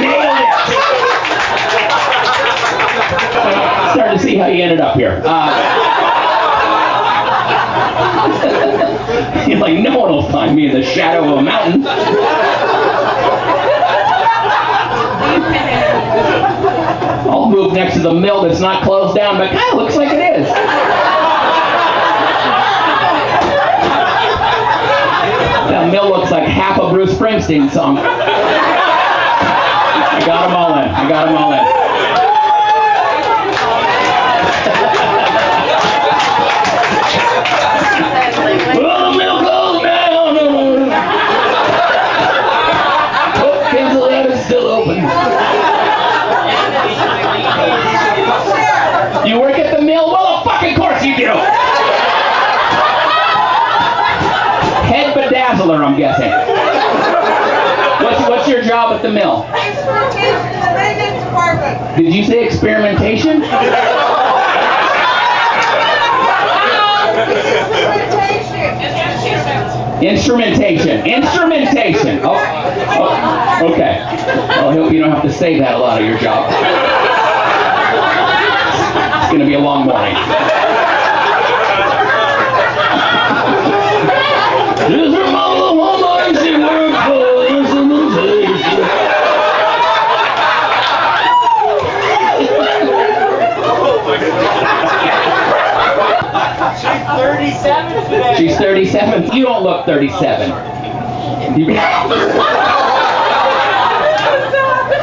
Nailed. 0.00 0.36
Starting 3.94 4.18
to 4.18 4.22
see 4.22 4.36
how 4.36 4.46
you 4.46 4.62
ended 4.62 4.80
up 4.80 4.96
here. 4.96 5.22
Uh, 5.24 5.94
You're 9.48 9.58
like, 9.66 9.78
no 9.80 9.98
one 9.98 10.10
will 10.10 10.28
find 10.30 10.54
me 10.56 10.66
in 10.68 10.74
the 10.74 10.82
shadow 10.82 11.32
of 11.32 11.38
a 11.38 11.42
mountain. 11.42 11.82
I'll 17.46 17.52
move 17.52 17.72
next 17.74 17.94
to 17.94 18.00
the 18.00 18.12
mill 18.12 18.42
that's 18.42 18.58
not 18.58 18.82
closed 18.82 19.14
down, 19.14 19.38
but 19.38 19.52
kind 19.52 19.70
of 19.70 19.78
looks 19.78 19.94
like 19.94 20.12
it 20.12 20.18
is. 20.18 20.48
That 25.68 25.88
mill 25.92 26.08
looks 26.08 26.32
like 26.32 26.42
half 26.48 26.80
a 26.80 26.90
Bruce 26.90 27.14
Springsteen 27.14 27.70
song. 27.70 27.98
I 27.98 28.02
got 30.26 30.48
them 30.48 30.56
all 30.56 30.72
in. 30.72 30.88
I 30.88 31.08
got 31.08 31.26
them 31.26 31.36
all 31.36 31.52
in. 31.52 31.60
Well, 38.82 39.12
the 39.12 39.18
mill 39.18 39.38
closed 39.38 39.84
down. 39.84 40.36
Oh, 43.38 43.68
cancel 43.70 44.08
that. 44.08 44.26
It's 44.32 44.44
still 44.46 44.66
open. 44.66 44.96
You 49.26 49.40
work 49.40 49.58
at 49.58 49.76
the 49.76 49.82
mill? 49.82 50.06
Well, 50.12 50.38
of 50.38 50.44
fucking 50.44 50.76
course 50.76 51.02
you 51.04 51.16
do. 51.16 51.26
Head 54.86 55.16
bedazzler, 55.16 55.84
Guessing. 55.96 56.30
What's 58.04 58.28
what's 58.28 58.48
your 58.48 58.62
job 58.62 58.94
at 58.94 59.02
the 59.02 59.10
mill? 59.10 59.42
The 59.42 60.74
maintenance 60.76 61.24
department. 61.24 61.96
Did 61.96 62.14
you 62.14 62.24
say 62.24 62.44
experimentation? 62.44 63.42
Instrumentation. 70.02 71.06
Instrumentation. 71.06 72.20
Oh, 72.22 72.36
oh, 72.98 73.72
okay. 73.72 74.04
Well, 74.48 74.68
I 74.68 74.74
hope 74.74 74.92
you 74.92 74.98
don't 75.00 75.10
have 75.10 75.22
to 75.22 75.32
say 75.32 75.58
that 75.58 75.74
a 75.74 75.78
lot 75.78 76.02
of 76.02 76.06
your 76.06 76.18
job. 76.18 76.52
It's 79.22 79.28
going 79.32 79.40
to 79.40 79.46
be 79.46 79.54
a 79.54 79.58
long 79.58 79.86
morning. 79.86 80.14
This 84.86 85.08
is 85.08 85.32
my 85.32 85.48
little 85.52 85.76
woman, 85.76 86.34
she 86.44 86.52
works 86.58 86.96
for 87.06 87.46
instrumentation. 87.48 89.06
She's 98.36 98.56
37. 98.56 99.32
You 99.34 99.44
don't 99.44 99.62
look 99.62 99.86
37. 99.86 100.48
You- 101.58 101.74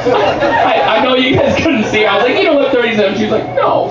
I, 0.06 0.98
I 1.00 1.04
know 1.04 1.16
you 1.16 1.36
guys 1.36 1.56
couldn't 1.62 1.86
see. 1.86 2.06
I 2.06 2.16
was 2.16 2.24
like, 2.26 2.36
you 2.38 2.44
don't 2.44 2.58
look 2.62 2.72
37. 2.72 3.18
She's 3.18 3.32
like, 3.32 3.46
no. 3.56 3.90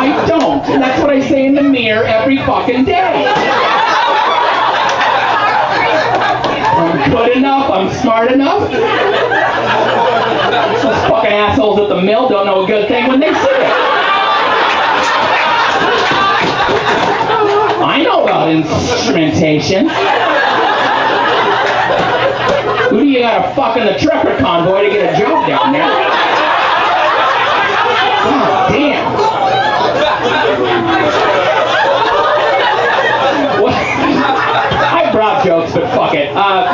I 0.00 0.24
don't. 0.28 0.62
And 0.68 0.82
that's 0.82 1.00
what 1.02 1.10
I 1.10 1.20
say 1.26 1.46
in 1.46 1.54
the 1.54 1.62
mirror 1.62 2.04
every 2.04 2.36
fucking 2.38 2.84
day. 2.84 3.26
I'm 6.78 7.10
good 7.10 7.36
enough. 7.36 7.70
I'm 7.70 7.90
smart 8.00 8.30
enough. 8.30 8.70
Those 10.82 11.08
fucking 11.10 11.32
assholes 11.32 11.78
at 11.80 11.88
the 11.88 12.00
mill 12.00 12.28
don't 12.28 12.46
know 12.46 12.62
a 12.64 12.66
good 12.66 12.88
thing 12.88 13.08
when 13.08 13.20
they 13.20 13.32
see 13.32 13.40
it. 13.40 13.97
I 17.98 18.02
know 18.04 18.22
about 18.22 18.48
instrumentation. 18.48 19.88
Who 22.90 23.00
do 23.00 23.06
you 23.08 23.18
gotta 23.18 23.52
fuck 23.56 23.76
in 23.76 23.86
the 23.86 23.98
trucker 23.98 24.38
convoy 24.38 24.84
to 24.84 24.90
get 24.90 25.14
a 25.14 25.18
job 25.18 25.48
down 25.48 25.72
there? 25.72 25.82
God 28.22 28.70
damn. 28.70 29.16
I 34.94 35.10
brought 35.12 35.44
jokes, 35.44 35.72
but 35.72 35.90
fuck 35.92 36.14
it. 36.14 36.28
Uh, 36.36 36.68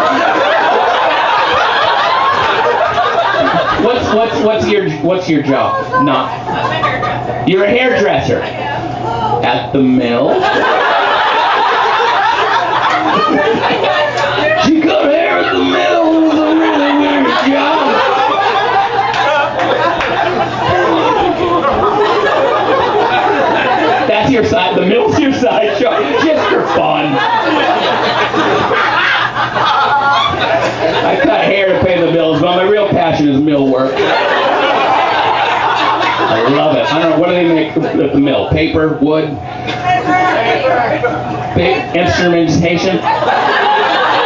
what's 3.82 4.14
what's 4.14 4.44
what's 4.44 4.68
your 4.68 4.90
what's 4.98 5.26
your 5.30 5.42
job? 5.42 6.04
Not. 6.04 7.48
You're 7.48 7.64
a 7.64 7.70
hairdresser. 7.70 8.42
At 9.44 9.72
the 9.72 9.80
mill. 9.80 10.30
She 13.34 14.80
cut 14.80 15.10
hair 15.10 15.42
the. 15.42 16.14
It 16.14 16.22
was 16.22 16.38
a 16.38 16.54
really 16.56 16.92
weird 16.98 17.26
job. 17.46 17.84
That's 24.08 24.30
your 24.30 24.44
side. 24.44 24.76
The 24.76 24.86
mill's 24.86 25.18
your 25.18 25.32
side 25.32 25.76
show. 25.78 25.90
Just 26.24 26.48
for 26.48 26.62
fun. 26.76 27.06
I 31.06 31.20
cut 31.22 31.44
hair 31.44 31.78
to 31.78 31.84
pay 31.84 32.00
the 32.00 32.12
bills, 32.12 32.40
but 32.40 32.56
my 32.56 32.62
real 32.62 32.88
passion 32.88 33.28
is 33.28 33.40
mill 33.40 33.70
work. 33.70 33.92
I 36.26 36.48
love 36.48 36.76
it. 36.76 36.86
I 36.86 36.98
don't 37.00 37.10
know 37.10 37.18
what 37.18 37.28
do 37.28 37.34
they 37.34 37.48
make 37.52 37.76
at 37.76 38.12
the 38.12 38.20
mill? 38.20 38.48
Paper, 38.50 38.98
wood, 38.98 39.36
pa- 41.02 41.92
instrumentation. 41.94 42.96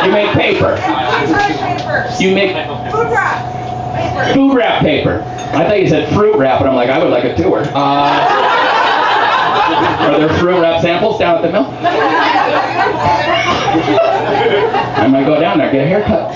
You 0.04 0.12
make 0.12 0.32
paper. 0.32 0.76
You 2.20 2.34
make 2.34 2.54
Food 2.90 3.10
wrap. 3.10 3.54
Paper. 3.94 4.32
food 4.34 4.54
wrap 4.54 4.80
paper. 4.82 5.22
I 5.54 5.64
thought 5.66 5.80
you 5.80 5.88
said 5.88 6.12
fruit 6.14 6.36
wrap, 6.36 6.60
and 6.60 6.68
I'm 6.70 6.76
like, 6.76 6.90
I 6.90 6.98
would 6.98 7.10
like 7.10 7.24
a 7.24 7.34
tour. 7.36 7.62
Uh, 7.74 8.44
are 10.00 10.18
there 10.18 10.28
fruit 10.38 10.60
wrap 10.60 10.80
samples 10.82 11.18
down 11.18 11.36
at 11.36 11.42
the 11.42 11.50
mill? 11.52 11.66
I 14.98 15.06
might 15.08 15.24
go 15.24 15.40
down 15.40 15.58
there 15.58 15.70
get 15.72 15.84
a 15.84 15.88
haircut. 15.88 16.34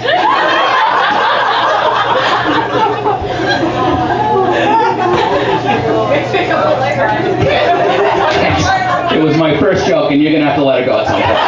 It 9.23 9.27
was 9.27 9.37
my 9.39 9.57
first 9.61 9.87
joke, 9.87 10.11
and 10.11 10.21
you're 10.21 10.33
gonna 10.33 10.47
have 10.47 10.57
to 10.57 10.65
let 10.65 10.83
it 10.83 10.85
go 10.85 10.99
at 10.99 11.07
some 11.07 11.23
point. 11.23 11.39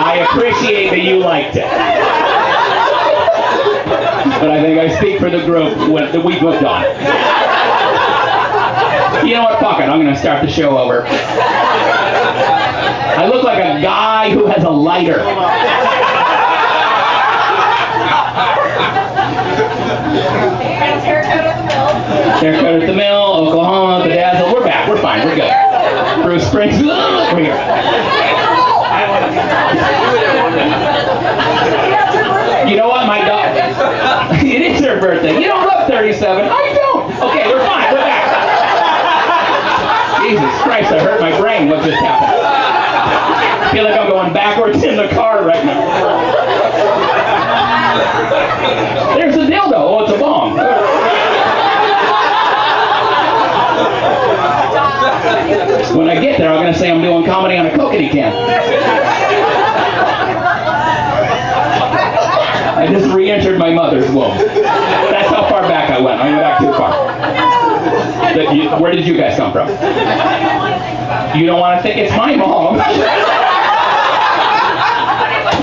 I 0.00 0.26
appreciate 0.30 0.88
that 0.88 1.00
you 1.00 1.18
liked 1.18 1.54
it. 1.54 1.68
But 4.40 4.50
I 4.50 4.62
think 4.62 4.78
I 4.78 4.96
speak 4.96 5.20
for 5.20 5.28
the 5.28 5.44
group 5.44 5.76
when 5.90 6.10
the 6.10 6.20
week 6.22 6.40
moved 6.40 6.64
on. 6.64 6.84
You 9.26 9.34
know 9.34 9.42
what? 9.42 9.60
Fuck 9.60 9.80
it. 9.80 9.90
I'm 9.90 9.98
gonna 9.98 10.16
start 10.16 10.40
the 10.40 10.50
show 10.50 10.78
over. 10.78 11.04
I 13.18 13.28
look 13.30 13.44
like 13.44 13.58
a 13.58 13.82
guy 13.82 14.30
who 14.30 14.46
has 14.46 14.64
a 14.64 14.70
lighter. 14.70 15.22
Haircut 21.04 21.44
at 21.44 21.58
the 21.58 21.64
mill. 21.66 21.88
Haircut 22.38 22.82
at 22.82 22.86
the 22.86 22.94
mill, 22.94 23.34
Oklahoma, 23.46 24.06
bedazzle. 24.06 24.54
We're 24.54 24.64
back. 24.64 24.88
We're 24.88 25.02
fine. 25.02 25.26
We're 25.26 25.36
good. 25.36 25.67
Bruce 26.28 26.44
Springsteen. 26.44 26.84
You 32.68 32.76
know 32.76 32.88
what, 32.88 33.06
my 33.06 33.24
daughter? 33.24 33.54
it 34.44 34.60
is 34.60 34.84
her 34.84 35.00
birthday. 35.00 35.40
You 35.40 35.46
don't 35.46 35.62
look 35.62 35.88
37. 35.88 36.44
I 36.44 36.74
don't. 36.74 37.10
Okay, 37.14 37.48
we're 37.48 37.64
fine. 37.64 37.94
We're 37.94 38.04
back. 38.04 38.28
Jesus 40.28 40.62
Christ, 40.62 40.92
I 40.92 41.00
hurt 41.00 41.18
my 41.18 41.34
brain. 41.40 41.70
What 41.70 41.82
just 41.82 41.96
happened? 41.98 42.42
I 42.44 43.72
feel 43.72 43.84
like 43.84 43.98
I'm 43.98 44.10
going 44.10 44.34
backwards 44.34 44.82
in 44.82 44.96
the 44.96 45.08
car 45.08 45.46
right 45.46 45.64
now. 45.64 45.80
There's 49.16 49.36
a 49.36 49.46
dildo. 49.46 49.72
Oh, 49.72 50.04
it's 50.04 50.12
a 50.12 50.18
bong. 50.18 50.58
When 55.96 56.08
I 56.08 56.20
get 56.20 56.38
there, 56.38 56.50
I'm 56.50 56.62
going 56.62 56.72
to 56.72 56.78
say 56.78 56.90
I'm 56.90 57.00
doing 57.02 57.24
comedy 57.24 57.56
on 57.56 57.66
a 57.66 57.70
kokanee 57.70 58.10
can. 58.10 58.32
I 62.78 62.86
just 62.90 63.12
re-entered 63.14 63.58
my 63.58 63.72
mother's 63.72 64.08
womb. 64.10 64.36
That's 64.38 65.28
how 65.30 65.48
far 65.48 65.62
back 65.62 65.90
I 65.90 66.00
went. 66.00 66.20
I 66.20 66.30
went 66.30 66.40
back 66.40 66.58
too 66.60 66.72
far. 66.72 68.54
You- 68.54 68.70
where 68.80 68.92
did 68.92 69.04
you 69.06 69.16
guys 69.16 69.36
come 69.36 69.52
from? 69.52 69.68
You 71.38 71.46
don't 71.46 71.58
want 71.60 71.76
to 71.78 71.82
think 71.82 71.98
it's 71.98 72.16
my 72.16 72.36
mom. 72.36 72.76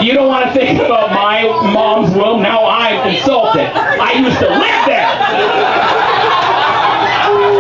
You 0.04 0.14
don't 0.14 0.28
want 0.28 0.46
to 0.48 0.54
think 0.54 0.80
about 0.82 1.12
my 1.12 1.44
mom's 1.72 2.14
womb. 2.16 2.42
Now 2.42 2.66
I'm 2.66 3.08
insulted. 3.16 3.68
I 3.74 4.12
used 4.14 4.40
to 4.40 4.50
live 4.50 4.86
there. 4.86 6.15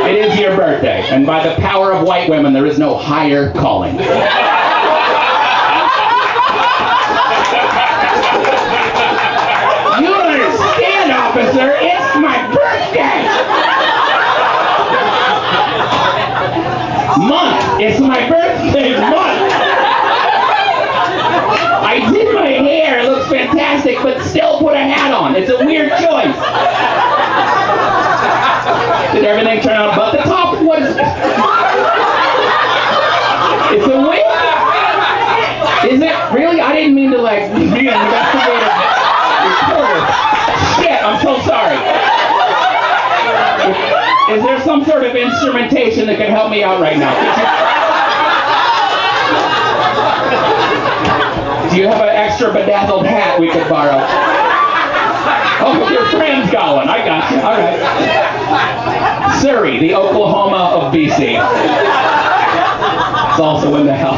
It 0.06 0.18
is 0.18 0.39
your 0.39 0.56
birthday, 0.56 1.02
and 1.10 1.26
by 1.26 1.48
the 1.48 1.56
power 1.60 1.91
of 1.91 2.06
white 2.06 2.30
women, 2.30 2.54
there 2.54 2.68
is 2.68 2.78
no 2.78 2.96
higher 2.96 3.52
calling. 3.54 3.96
You 3.96 4.06
don't 10.06 10.28
understand, 10.28 11.12
officer. 11.12 11.74
It's 11.82 12.15
my 12.22 12.38
birthday. 12.54 13.26
Month. 17.26 17.82
It's 17.82 18.00
my 18.00 18.30
birthday 18.30 19.00
month. 19.00 19.52
I 21.84 22.12
did 22.13 22.36
my 22.36 22.50
hair. 22.50 23.00
It 23.00 23.10
looks 23.10 23.28
fantastic, 23.30 23.98
but 24.04 24.22
still 24.24 24.60
put 24.60 24.74
a 24.76 24.80
hat 24.80 25.12
on. 25.13 25.36
It's 25.36 25.50
a 25.50 25.65
weird 25.65 25.89
choice. 25.89 26.75
Did 29.15 29.23
everything 29.23 29.62
turn 29.62 29.78
out 29.80 29.95
but 29.95 30.12
the 30.12 30.23
top? 30.28 30.62
What 30.62 30.82
is 30.82 30.91
it? 30.91 31.08
It's 33.71 33.88
a 33.88 33.95
wig? 34.04 34.28
Is 35.88 36.01
it 36.04 36.12
really? 36.36 36.60
I 36.60 36.75
didn't 36.75 36.95
mean 36.95 37.12
to 37.12 37.17
like 37.17 37.47
be 37.56 37.88
an 37.88 37.95
investigative 37.95 38.75
reporter. 39.47 40.04
Shit, 40.75 40.99
I'm 40.99 41.15
so 41.23 41.39
sorry. 41.47 41.80
Is 44.36 44.43
there 44.43 44.60
some 44.65 44.84
sort 44.84 45.06
of 45.06 45.15
instrumentation 45.15 46.08
that 46.08 46.17
can 46.17 46.30
help 46.30 46.51
me 46.51 46.63
out 46.63 46.82
right 46.82 46.97
now? 46.97 47.15
Do 51.71 51.78
you 51.80 51.88
have 51.88 52.01
an 52.01 52.10
extra 52.10 52.51
bedazzled 52.51 53.06
hat 53.06 53.39
we 53.39 53.49
could 53.49 53.69
borrow? 53.69 53.95
Oh, 55.63 55.89
your 55.89 56.06
friend's 56.12 56.51
got 56.51 56.75
one. 56.75 56.89
I 56.89 57.06
got 57.06 57.32
you. 57.32 57.38
All 57.38 57.58
right. 57.58 58.95
Surrey, 59.46 59.78
the 59.78 59.94
Oklahoma 59.94 60.74
of 60.74 60.92
BC. 60.92 61.38
It's 63.30 63.40
also 63.40 63.76
in 63.76 63.86
the 63.86 63.96
house. 63.96 64.18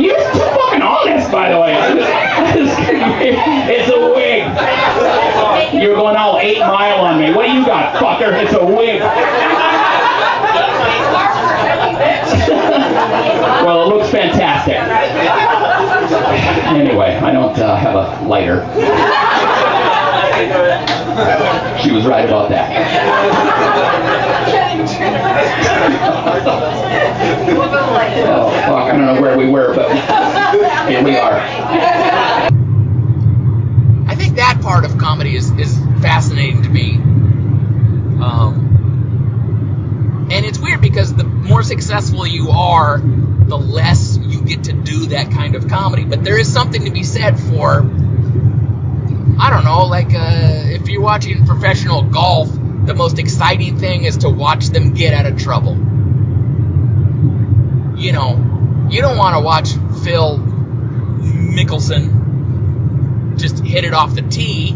You're 0.00 0.16
too 0.16 0.38
fucking 0.38 0.80
honest, 0.80 1.30
by 1.30 1.50
the 1.50 1.60
way. 1.60 1.76
It's 3.68 3.90
a 3.92 4.00
wig. 4.14 5.82
You're 5.82 5.94
going 5.94 6.16
all 6.16 6.38
eight 6.38 6.60
mile 6.60 7.04
on 7.04 7.20
me. 7.20 7.34
What 7.34 7.44
do 7.44 7.52
you 7.52 7.66
got, 7.66 7.96
fucker? 7.96 8.32
It's 8.32 8.54
a 8.54 8.64
wig. 8.64 9.02
well, 13.62 13.82
it 13.82 13.94
looks 13.94 14.08
fantastic. 14.10 14.76
Anyway, 16.66 17.14
I 17.16 17.30
don't 17.30 17.58
uh, 17.58 17.76
have 17.76 17.94
a 17.94 18.26
lighter. 18.26 18.62
She 20.36 21.92
was 21.92 22.04
right 22.06 22.26
about 22.26 22.50
that. 22.50 22.70
Oh, 28.18 28.50
fuck, 28.50 28.92
I 28.92 28.92
don't 28.92 29.06
know 29.06 29.20
where 29.20 29.38
we 29.38 29.48
were, 29.48 29.74
but 29.74 29.90
here 30.88 31.02
we 31.02 31.16
are. 31.16 31.40
I 34.06 34.14
think 34.14 34.36
that 34.36 34.60
part 34.62 34.84
of 34.84 34.98
comedy 34.98 35.36
is, 35.36 35.50
is 35.52 35.78
fascinating 36.02 36.62
to 36.64 36.68
me. 36.68 36.96
Um, 38.22 38.66
and 40.30 40.44
it's 40.44 40.58
weird 40.58 40.82
because 40.82 41.14
the 41.14 41.24
more 41.24 41.62
successful 41.62 42.26
you 42.26 42.50
are, 42.50 42.98
the 42.98 43.56
less 43.56 44.18
you 44.18 44.42
get 44.42 44.64
to 44.64 44.74
do 44.74 45.06
that 45.06 45.30
kind 45.30 45.54
of 45.54 45.68
comedy. 45.68 46.04
But 46.04 46.24
there 46.24 46.38
is 46.38 46.52
something 46.52 46.84
to 46.84 46.90
be 46.90 47.04
said 47.04 47.38
for, 47.40 47.82
I 49.38 49.50
don't 49.50 49.64
know, 49.64 49.84
like 49.84 50.14
uh, 50.14 50.62
if 50.64 50.88
you're 50.88 51.02
watching 51.02 51.46
professional 51.46 52.02
golf, 52.02 52.48
the 52.50 52.94
most 52.94 53.18
exciting 53.18 53.78
thing 53.78 54.04
is 54.04 54.18
to 54.18 54.30
watch 54.30 54.68
them 54.68 54.94
get 54.94 55.12
out 55.12 55.26
of 55.26 55.38
trouble. 55.38 55.74
You 57.96 58.12
know, 58.12 58.86
you 58.90 59.02
don't 59.02 59.18
want 59.18 59.36
to 59.36 59.42
watch 59.42 59.72
Phil 60.04 60.38
Mickelson 61.56 63.36
just 63.38 63.58
hit 63.62 63.84
it 63.84 63.92
off 63.92 64.14
the 64.14 64.22
tee. 64.22 64.74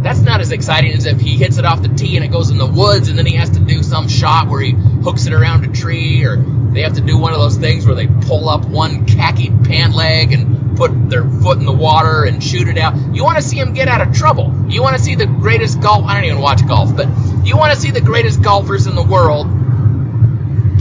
That's 0.00 0.20
not 0.20 0.40
as 0.40 0.50
exciting 0.50 0.92
as 0.92 1.06
if 1.06 1.20
he 1.20 1.36
hits 1.36 1.58
it 1.58 1.64
off 1.64 1.80
the 1.82 1.88
tee 1.88 2.16
and 2.16 2.24
it 2.24 2.28
goes 2.28 2.50
in 2.50 2.58
the 2.58 2.66
woods 2.66 3.08
and 3.08 3.16
then 3.18 3.26
he 3.26 3.36
has 3.36 3.50
to 3.50 3.60
do 3.60 3.82
some 3.82 4.08
shot 4.08 4.48
where 4.48 4.60
he 4.60 4.72
hooks 4.72 5.26
it 5.26 5.32
around 5.32 5.64
a 5.64 5.72
tree 5.72 6.24
or 6.24 6.36
they 6.36 6.82
have 6.82 6.94
to 6.94 7.00
do 7.00 7.16
one 7.16 7.32
of 7.32 7.38
those 7.38 7.56
things 7.56 7.86
where 7.86 7.94
they 7.94 8.06
pull 8.06 8.48
up 8.48 8.64
one 8.66 9.06
khaki 9.06 9.50
pant 9.50 9.94
leg 9.94 10.32
and 10.32 10.63
put 10.76 11.10
their 11.10 11.24
foot 11.28 11.58
in 11.58 11.66
the 11.66 11.72
water 11.72 12.24
and 12.24 12.42
shoot 12.42 12.68
it 12.68 12.78
out. 12.78 12.94
You 13.14 13.24
want 13.24 13.36
to 13.36 13.42
see 13.42 13.58
them 13.58 13.72
get 13.74 13.88
out 13.88 14.06
of 14.06 14.14
trouble. 14.14 14.52
You 14.68 14.82
want 14.82 14.96
to 14.96 15.02
see 15.02 15.14
the 15.14 15.26
greatest 15.26 15.80
golf. 15.80 16.04
I 16.04 16.14
don't 16.14 16.24
even 16.24 16.40
watch 16.40 16.66
golf, 16.66 16.96
but 16.96 17.08
you 17.44 17.56
want 17.56 17.74
to 17.74 17.80
see 17.80 17.90
the 17.90 18.00
greatest 18.00 18.42
golfers 18.42 18.86
in 18.86 18.94
the 18.94 19.02
world 19.02 19.46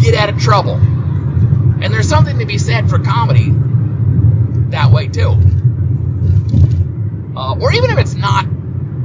get 0.02 0.16
out 0.16 0.30
of 0.30 0.40
trouble. 0.40 0.76
And 0.76 1.94
there's 1.94 2.08
something 2.08 2.40
to 2.40 2.46
be 2.46 2.58
said 2.58 2.90
for 2.90 3.00
comedy 3.00 3.52
that 4.70 4.92
way 4.92 5.08
too. 5.08 5.38
Uh, 7.36 7.56
or 7.60 7.74
even 7.74 7.90
if 7.92 7.98
it's 7.98 8.14
not 8.14 8.46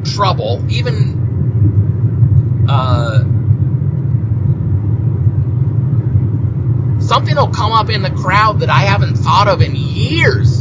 trouble, 0.04 0.64
even 0.70 2.66
uh, 2.68 3.18
something 7.00 7.34
will 7.36 7.48
come 7.48 7.72
up 7.72 7.90
in 7.90 8.02
the 8.02 8.10
crowd 8.10 8.60
that 8.60 8.70
I 8.70 8.80
haven't 8.80 9.16
thought 9.16 9.48
of 9.48 9.62
in 9.62 9.74
years, 9.74 10.57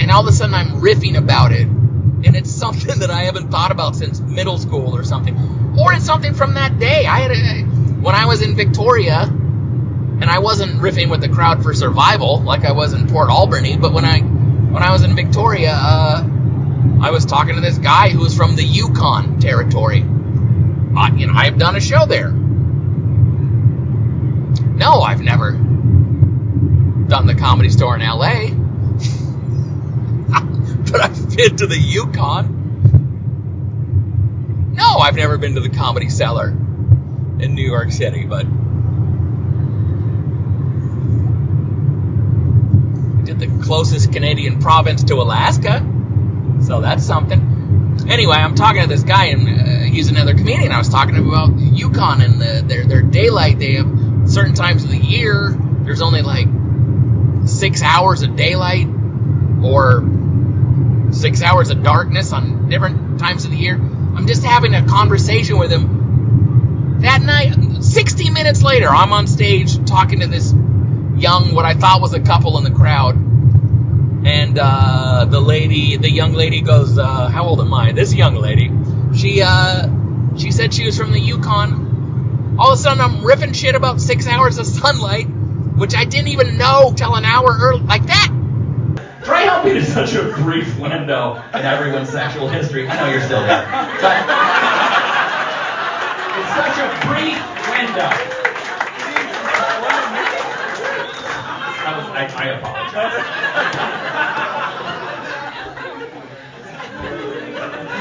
and 0.00 0.10
all 0.10 0.22
of 0.22 0.26
a 0.28 0.32
sudden 0.32 0.54
I'm 0.54 0.80
riffing 0.80 1.16
about 1.16 1.52
it, 1.52 1.66
and 1.66 2.36
it's 2.36 2.50
something 2.50 2.98
that 3.00 3.10
I 3.10 3.24
haven't 3.24 3.50
thought 3.50 3.70
about 3.70 3.96
since 3.96 4.20
middle 4.20 4.58
school 4.58 4.96
or 4.96 5.04
something, 5.04 5.36
or 5.78 5.92
it's 5.92 6.04
something 6.06 6.34
from 6.34 6.54
that 6.54 6.78
day. 6.78 7.06
I 7.06 7.20
had 7.20 7.30
a, 7.30 7.62
when 8.00 8.14
I 8.14 8.26
was 8.26 8.42
in 8.42 8.56
Victoria, 8.56 9.22
and 9.22 10.24
I 10.24 10.40
wasn't 10.40 10.80
riffing 10.80 11.10
with 11.10 11.20
the 11.20 11.28
crowd 11.28 11.62
for 11.62 11.72
survival 11.74 12.40
like 12.40 12.64
I 12.64 12.72
was 12.72 12.92
in 12.92 13.06
Port 13.08 13.30
Alberni, 13.30 13.76
but 13.76 13.92
when 13.92 14.04
I 14.04 14.20
when 14.20 14.82
I 14.82 14.90
was 14.92 15.02
in 15.02 15.14
Victoria, 15.14 15.72
uh, 15.72 16.22
I 17.00 17.10
was 17.10 17.24
talking 17.24 17.54
to 17.54 17.60
this 17.60 17.78
guy 17.78 18.10
who 18.10 18.18
was 18.18 18.36
from 18.36 18.56
the 18.56 18.64
Yukon 18.64 19.38
territory. 19.38 20.02
Uh, 20.02 21.10
you 21.14 21.26
know, 21.26 21.32
I 21.34 21.44
have 21.44 21.58
done 21.58 21.76
a 21.76 21.80
show 21.80 22.06
there. 22.06 22.30
No, 24.78 25.00
I've 25.00 25.20
never 25.20 25.52
done 25.52 27.26
the 27.26 27.34
comedy 27.34 27.68
store 27.68 27.94
in 27.96 28.02
LA. 28.02 28.50
But 31.38 31.44
I've 31.44 31.50
been 31.50 31.56
to 31.58 31.66
the 31.66 31.78
Yukon. 31.78 32.54
No, 34.74 34.98
I've 34.98 35.16
never 35.16 35.38
been 35.38 35.54
to 35.54 35.60
the 35.60 35.70
comedy 35.70 36.08
cellar 36.08 36.48
in 36.48 37.54
New 37.54 37.66
York 37.66 37.92
City, 37.92 38.24
but 38.24 38.46
I 43.16 43.22
did 43.24 43.38
the 43.38 43.64
closest 43.64 44.12
Canadian 44.12 44.60
province 44.60 45.04
to 45.04 45.14
Alaska. 45.16 45.86
So 46.62 46.80
that's 46.80 47.04
something. 47.04 48.06
Anyway, 48.08 48.36
I'm 48.36 48.54
talking 48.54 48.82
to 48.82 48.88
this 48.88 49.02
guy, 49.02 49.26
and 49.26 49.48
uh, 49.48 49.80
he's 49.92 50.10
another 50.10 50.34
comedian. 50.34 50.72
I 50.72 50.78
was 50.78 50.88
talking 50.88 51.14
to 51.14 51.20
him 51.20 51.28
about 51.28 51.58
Yukon 51.58 52.20
and 52.22 52.40
the, 52.40 52.64
their 52.66 52.84
their 52.84 53.02
daylight. 53.02 53.58
They 53.58 53.74
have 53.74 54.30
certain 54.30 54.54
times 54.54 54.84
of 54.84 54.90
the 54.90 54.98
year. 54.98 55.56
There's 55.82 56.02
only 56.02 56.22
like 56.22 56.48
six 57.46 57.82
hours 57.82 58.22
of 58.22 58.36
daylight, 58.36 58.86
or 59.62 60.17
six 61.18 61.42
hours 61.42 61.70
of 61.70 61.82
darkness 61.82 62.32
on 62.32 62.68
different 62.68 63.18
times 63.18 63.44
of 63.44 63.50
the 63.50 63.56
year. 63.56 63.74
I'm 63.74 64.26
just 64.26 64.44
having 64.44 64.74
a 64.74 64.86
conversation 64.86 65.58
with 65.58 65.70
him. 65.70 67.00
That 67.00 67.22
night, 67.22 67.82
60 67.84 68.30
minutes 68.30 68.62
later, 68.62 68.88
I'm 68.88 69.12
on 69.12 69.26
stage 69.26 69.84
talking 69.86 70.20
to 70.20 70.26
this 70.26 70.52
young, 71.16 71.54
what 71.54 71.64
I 71.64 71.74
thought 71.74 72.00
was 72.00 72.14
a 72.14 72.20
couple 72.20 72.58
in 72.58 72.64
the 72.64 72.70
crowd. 72.70 73.16
And 73.16 74.58
uh, 74.58 75.26
the 75.26 75.40
lady, 75.40 75.96
the 75.96 76.10
young 76.10 76.32
lady 76.32 76.60
goes, 76.60 76.98
uh, 76.98 77.28
"How 77.28 77.44
old 77.44 77.60
am 77.60 77.72
I?" 77.72 77.92
This 77.92 78.12
young 78.12 78.34
lady, 78.34 78.70
she 79.16 79.42
uh, 79.42 79.88
she 80.36 80.50
said 80.50 80.74
she 80.74 80.84
was 80.84 80.98
from 80.98 81.12
the 81.12 81.20
Yukon. 81.20 82.56
All 82.58 82.72
of 82.72 82.78
a 82.78 82.82
sudden, 82.82 83.00
I'm 83.00 83.18
riffing 83.18 83.54
shit 83.54 83.76
about 83.76 84.00
six 84.00 84.26
hours 84.26 84.58
of 84.58 84.66
sunlight, 84.66 85.28
which 85.28 85.94
I 85.94 86.04
didn't 86.04 86.28
even 86.28 86.58
know 86.58 86.92
till 86.96 87.14
an 87.14 87.24
hour 87.24 87.56
early, 87.60 87.80
like 87.82 88.06
that. 88.06 88.37
Dry 89.28 89.44
humping 89.44 89.76
is 89.76 89.92
such 89.92 90.14
a 90.14 90.22
brief 90.36 90.78
window 90.78 91.34
in 91.52 91.60
everyone's 91.60 92.08
sexual 92.08 92.48
history. 92.48 92.88
I 92.88 92.96
know 92.96 93.10
you're 93.10 93.20
still 93.20 93.42
there. 93.42 93.62
But 94.00 94.24
it's 96.38 96.48
such 96.56 96.78
a 96.80 96.88
brief 97.06 97.36
window. 97.68 98.08
I, 101.84 101.92
was, 101.94 102.06
I, 102.08 102.24
I 102.38 102.44
apologize. 102.56 103.20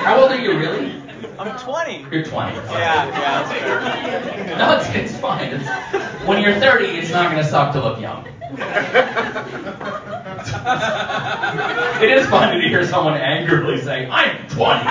How 0.05 0.21
old 0.21 0.31
are 0.31 0.39
you 0.39 0.57
really? 0.57 1.03
I'm 1.37 1.59
20. 1.59 2.07
You're 2.09 2.23
20. 2.23 2.55
Yeah, 2.55 3.05
yeah. 3.09 4.55
No, 4.57 4.77
it's, 4.79 4.89
it's 4.95 5.19
fine. 5.19 5.49
It's, 5.55 5.67
when 6.25 6.41
you're 6.41 6.57
30, 6.57 6.85
it's 6.85 7.11
not 7.11 7.29
going 7.29 7.43
to 7.43 7.49
suck 7.49 7.73
to 7.73 7.81
look 7.81 7.99
young. 7.99 8.25
it 12.01 12.12
is 12.12 12.27
funny 12.27 12.62
to 12.62 12.67
hear 12.67 12.86
someone 12.86 13.13
angrily 13.13 13.82
say, 13.82 14.06
I'm 14.10 14.45
20. 14.49 14.82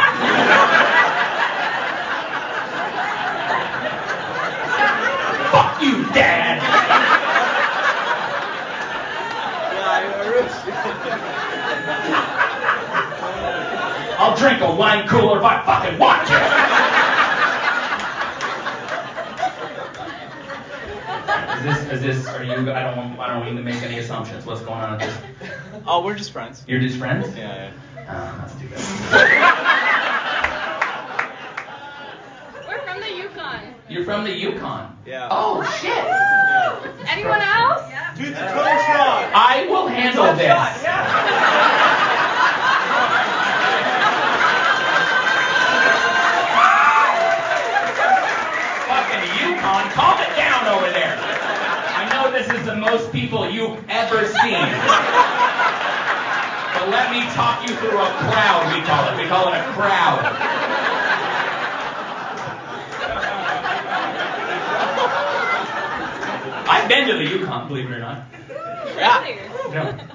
Fuck 5.52 5.82
you, 5.82 6.02
Dad. 6.14 6.62
I'll 14.18 14.34
drink 14.34 14.62
a 14.62 14.74
wine 14.74 15.06
cooler 15.06 15.36
if 15.38 15.44
I 15.44 15.62
fucking 15.62 15.98
want 15.98 16.26
to. 16.28 16.34
Is 21.56 21.62
this, 21.62 21.92
is 21.92 22.00
this, 22.00 22.26
are 22.28 22.42
you, 22.42 22.72
I 22.72 22.82
don't 22.82 23.18
I 23.18 23.28
don't 23.32 23.44
mean 23.44 23.56
to 23.56 23.62
make 23.62 23.82
any 23.82 23.98
assumptions. 23.98 24.46
What's 24.46 24.62
going 24.62 24.80
on 24.80 24.94
at 24.94 25.00
this? 25.00 25.14
Oh, 25.88 26.02
we're 26.04 26.16
just 26.16 26.32
friends. 26.32 26.64
You're 26.66 26.80
just 26.80 26.98
friends? 26.98 27.32
Yeah, 27.36 27.70
Oh, 28.08 28.38
that's 28.40 28.54
too 28.60 28.68
bad. 28.68 28.82
We're 32.68 32.80
from 32.82 33.00
the 33.00 33.12
Yukon. 33.16 33.74
You're 33.88 34.04
from 34.04 34.24
the 34.24 34.32
Yukon. 34.32 34.96
Yeah. 35.06 35.28
Oh, 35.30 35.62
shit. 35.80 35.90
yeah. 35.90 36.80
Anyone 37.08 37.40
else? 37.40 37.82
Dude, 38.16 38.28
the 38.34 38.40
total 38.40 38.64
shot. 38.64 39.30
I 39.34 39.66
will 39.68 39.86
handle 39.88 40.24
this. 40.34 40.46
Fucking 48.86 49.24
Yukon, 49.40 49.90
calm 49.90 50.18
it 50.20 50.36
down 50.36 50.66
over 50.68 50.90
there. 50.92 51.16
I 51.18 52.08
know 52.12 52.30
this 52.30 52.48
is 52.50 52.64
the 52.64 52.76
most 52.76 53.10
people 53.12 53.48
you've 53.50 53.82
ever 53.88 54.24
seen. 54.26 54.66
Let 56.90 57.10
me 57.10 57.22
talk 57.34 57.68
you 57.68 57.74
through 57.76 57.98
a 57.98 58.06
crowd, 58.06 58.72
we 58.74 58.80
call 58.86 59.08
it. 59.08 59.16
We 59.22 59.28
call 59.28 59.52
it 59.52 59.56
a 59.58 59.62
crowd. 59.72 60.22
I've 66.68 66.88
been 66.88 67.08
to 67.08 67.14
the 67.14 67.24
Yukon, 67.24 67.68
believe 67.68 67.86
it 67.90 67.94
or 67.94 67.98
not. 67.98 68.24
Yeah. 68.96 69.52
No, 69.72 69.82
uh, 69.82 70.06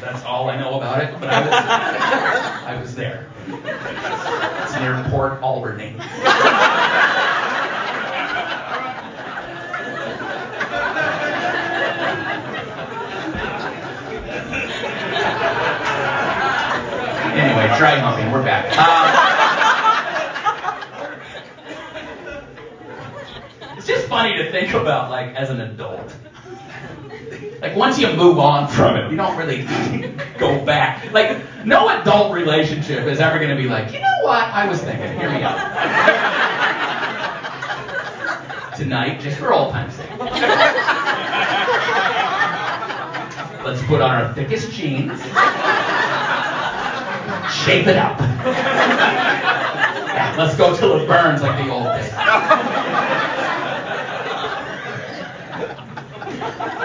that's 0.00 0.22
all 0.24 0.50
I 0.50 0.56
know 0.56 0.76
about 0.76 1.02
it, 1.02 1.18
but 1.18 1.30
I 1.30 1.40
was, 1.40 1.52
I 1.52 2.80
was 2.80 2.94
there. 2.94 3.30
It's 3.48 4.74
near 4.78 5.02
Port 5.10 5.40
Alberni. 5.42 5.94
Dry 17.78 17.98
humping, 17.98 18.32
we're 18.32 18.42
back. 18.42 18.66
Uh, 18.76 18.86
it's 23.76 23.86
just 23.86 24.06
funny 24.06 24.36
to 24.36 24.50
think 24.50 24.74
about, 24.74 25.10
like, 25.10 25.34
as 25.34 25.50
an 25.50 25.60
adult. 25.60 26.14
Like 27.60 27.76
once 27.76 27.98
you 27.98 28.10
move 28.14 28.38
on 28.38 28.68
from 28.68 28.96
it, 28.96 29.10
you 29.10 29.16
don't 29.18 29.36
really 29.36 29.62
go 30.38 30.64
back. 30.64 31.12
Like 31.12 31.64
no 31.66 31.88
adult 31.90 32.32
relationship 32.34 33.06
is 33.06 33.20
ever 33.20 33.38
going 33.38 33.50
to 33.50 33.56
be 33.56 33.68
like, 33.68 33.92
you 33.92 34.00
know 34.00 34.18
what? 34.22 34.42
I 34.42 34.66
was 34.66 34.80
thinking. 34.80 35.12
Hear 35.18 35.30
me 35.30 35.42
out. 35.42 35.58
Tonight, 38.76 39.20
just 39.20 39.38
for 39.38 39.52
old 39.52 39.72
time's 39.74 39.94
sake, 39.94 40.08
let's 43.62 43.82
put 43.82 44.00
on 44.00 44.10
our 44.10 44.32
thickest 44.32 44.72
jeans, 44.72 45.20
shape 47.64 47.86
it 47.86 47.96
up. 47.96 48.18
Yeah, 48.18 48.34
let's 50.38 50.56
go 50.56 50.76
till 50.76 50.96
it 51.00 51.06
burns 51.06 51.42
like 51.42 51.64
the 51.64 51.70
old 51.70 51.84
days. 51.84 52.10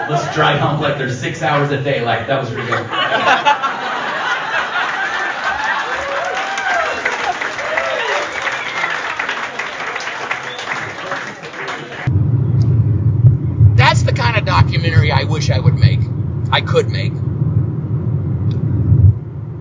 Let's 0.08 0.32
dry 0.34 0.56
hump 0.56 0.80
like 0.80 0.98
there's 0.98 1.18
six 1.18 1.42
hours 1.42 1.70
a 1.72 1.82
day. 1.82 2.04
Like 2.04 2.26
That 2.28 2.40
was 2.40 2.50
pretty 2.50 2.68
good. 2.68 2.86
That's 13.76 14.02
the 14.04 14.12
kind 14.12 14.36
of 14.36 14.44
documentary 14.44 15.10
I 15.10 15.24
wish 15.24 15.50
I 15.50 15.58
would 15.58 15.74
make. 15.74 16.00
I 16.52 16.60
could 16.60 16.88
make. 16.88 17.12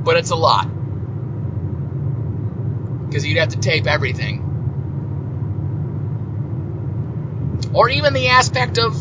But 0.04 0.18
it's 0.18 0.30
a 0.30 0.36
lot. 0.36 0.68
Because 3.08 3.26
you'd 3.26 3.38
have 3.38 3.50
to 3.50 3.55
tape 3.66 3.88
everything. 3.88 4.42
Or 7.74 7.90
even 7.90 8.14
the 8.14 8.28
aspect 8.30 8.78
of 8.78 8.96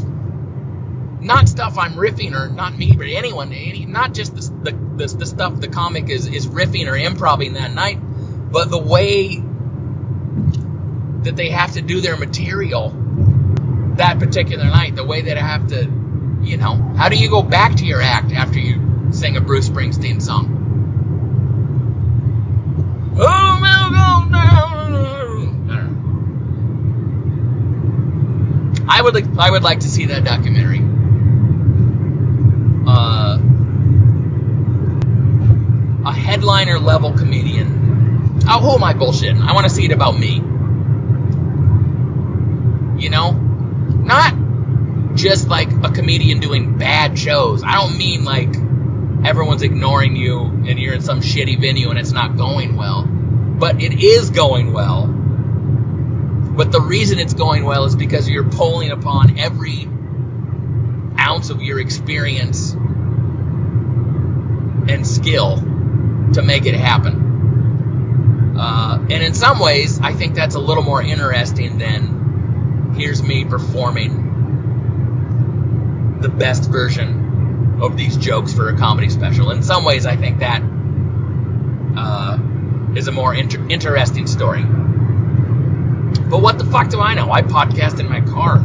not 1.23 1.49
stuff 1.49 1.79
I'm 1.79 1.93
riffing 1.93 2.33
or 2.35 2.49
not 2.49 2.77
me, 2.77 2.93
but 2.97 3.07
anyone, 3.07 3.53
any, 3.53 3.87
not 3.87 4.15
just 4.15 4.35
the, 4.35 4.71
the, 4.71 5.07
the, 5.07 5.17
the 5.19 5.27
stuff 5.27 5.61
the 5.61 5.69
comic 5.69 6.09
is, 6.11 6.27
is 6.27 6.47
riffing 6.47 6.91
or 6.91 6.97
improvising 6.97 7.55
that 7.55 7.73
night, 7.73 7.99
but 8.51 8.71
the 8.71 8.79
way 8.79 9.43
that 11.23 11.37
they 11.37 11.51
have 11.51 11.73
to 11.73 11.83
do 11.83 12.01
their 12.01 12.17
material 12.17 12.91
that 13.97 14.19
particular 14.19 14.65
night, 14.65 14.97
the 14.97 15.05
way 15.05 15.23
that 15.23 15.39
I 15.39 15.41
have 15.41 15.69
to, 15.69 15.89
you 16.43 16.57
know, 16.57 16.75
how 16.97 17.09
do 17.09 17.17
you 17.17 17.31
go 17.31 17.43
back 17.43 17.77
to 17.77 17.87
your 17.87 18.03
act 18.03 18.33
after 18.33 18.59
you 18.59 19.13
sing 19.13 19.37
a 19.37 19.41
Bruce 19.41 19.69
Springsteen 19.69 20.21
song? 20.21 20.63
Oh, 23.17 23.59
we'll 23.63 23.91
go 23.91 24.29
down. 24.31 24.35
I 25.71 25.77
don't 25.77 25.95
know. 28.77 28.87
I 28.89 28.94
would 29.05 29.15
like, 29.15 29.27
I 29.39 29.51
would 29.51 29.63
like 29.63 29.81
to 29.81 29.89
see 29.89 30.07
that 30.07 30.25
documentary. 30.25 30.81
Uh, 32.87 33.39
a 36.07 36.13
headliner 36.13 36.79
level 36.79 37.13
comedian. 37.13 38.41
Oh, 38.49 38.61
who 38.61 38.73
am 38.73 38.85
I 38.85 38.95
bullshitting? 38.95 39.41
I 39.41 39.55
want 39.55 39.69
to 39.69 39.71
see 39.73 39.85
it 39.85 39.93
about 39.93 40.19
me. 40.19 40.37
You 43.03 43.11
know? 43.11 43.33
Not 43.33 44.35
just 45.17 45.49
like 45.49 45.71
a 45.71 45.91
comedian 45.91 46.41
doing 46.41 46.77
bad 46.77 47.19
shows. 47.19 47.63
I 47.63 47.75
don't 47.75 47.97
mean 47.97 48.25
like 48.25 48.55
everyone's 49.25 49.63
ignoring 49.63 50.17
you 50.17 50.41
and 50.41 50.79
you're 50.79 50.95
in 50.95 51.01
some 51.01 51.21
shitty 51.21 51.61
venue 51.61 51.91
and 51.91 51.99
it's 51.99 52.13
not 52.13 52.37
going 52.37 52.77
well. 52.77 53.05
But 53.07 53.83
it 53.83 54.03
is 54.03 54.31
going 54.31 54.73
well. 54.73 55.24
But 56.57 56.71
the 56.71 56.81
reason 56.81 57.19
it's 57.19 57.35
going 57.35 57.65
well 57.65 57.85
is 57.85 57.97
because 57.97 58.29
you're 58.29 58.49
pulling 58.49 58.91
upon 58.91 59.39
every 59.39 59.89
ounce 61.19 61.51
of 61.51 61.63
your 61.63 61.81
experience 61.81 62.73
and 64.89 65.07
skill 65.07 65.57
to 66.35 66.43
make 66.43 66.67
it 66.67 66.75
happen. 66.75 68.55
Uh, 68.59 68.99
and 69.11 69.23
in 69.23 69.35
some 69.35 69.59
ways, 69.59 70.01
I 70.01 70.13
think 70.13 70.35
that's 70.35 70.55
a 70.55 70.61
little 70.61 70.83
more 70.85 71.03
interesting 71.03 71.79
than 71.79 72.95
here's 72.97 73.23
me 73.23 73.45
performing 73.45 74.31
the 76.21 76.29
best 76.29 76.71
version 76.71 77.81
of 77.83 77.97
these 77.97 78.17
jokes 78.17 78.53
for 78.55 78.69
a 78.69 78.79
comedy 78.79 79.11
special. 79.11 79.51
In 79.51 79.63
some 79.63 79.85
ways, 79.85 80.07
I 80.07 80.17
think 80.17 80.39
that 80.39 80.63
uh, 81.97 82.39
is 82.95 83.09
a 83.09 83.13
more 83.13 83.35
inter- 83.35 83.67
interesting 83.69 84.27
story. 84.27 84.65
But 86.35 86.43
what 86.43 86.59
the 86.59 86.65
fuck 86.65 86.91
do 86.91 86.99
I 86.99 87.15
know? 87.15 87.31
I 87.31 87.43
podcast 87.43 88.01
in 88.01 88.09
my 88.09 88.21
car. 88.21 88.57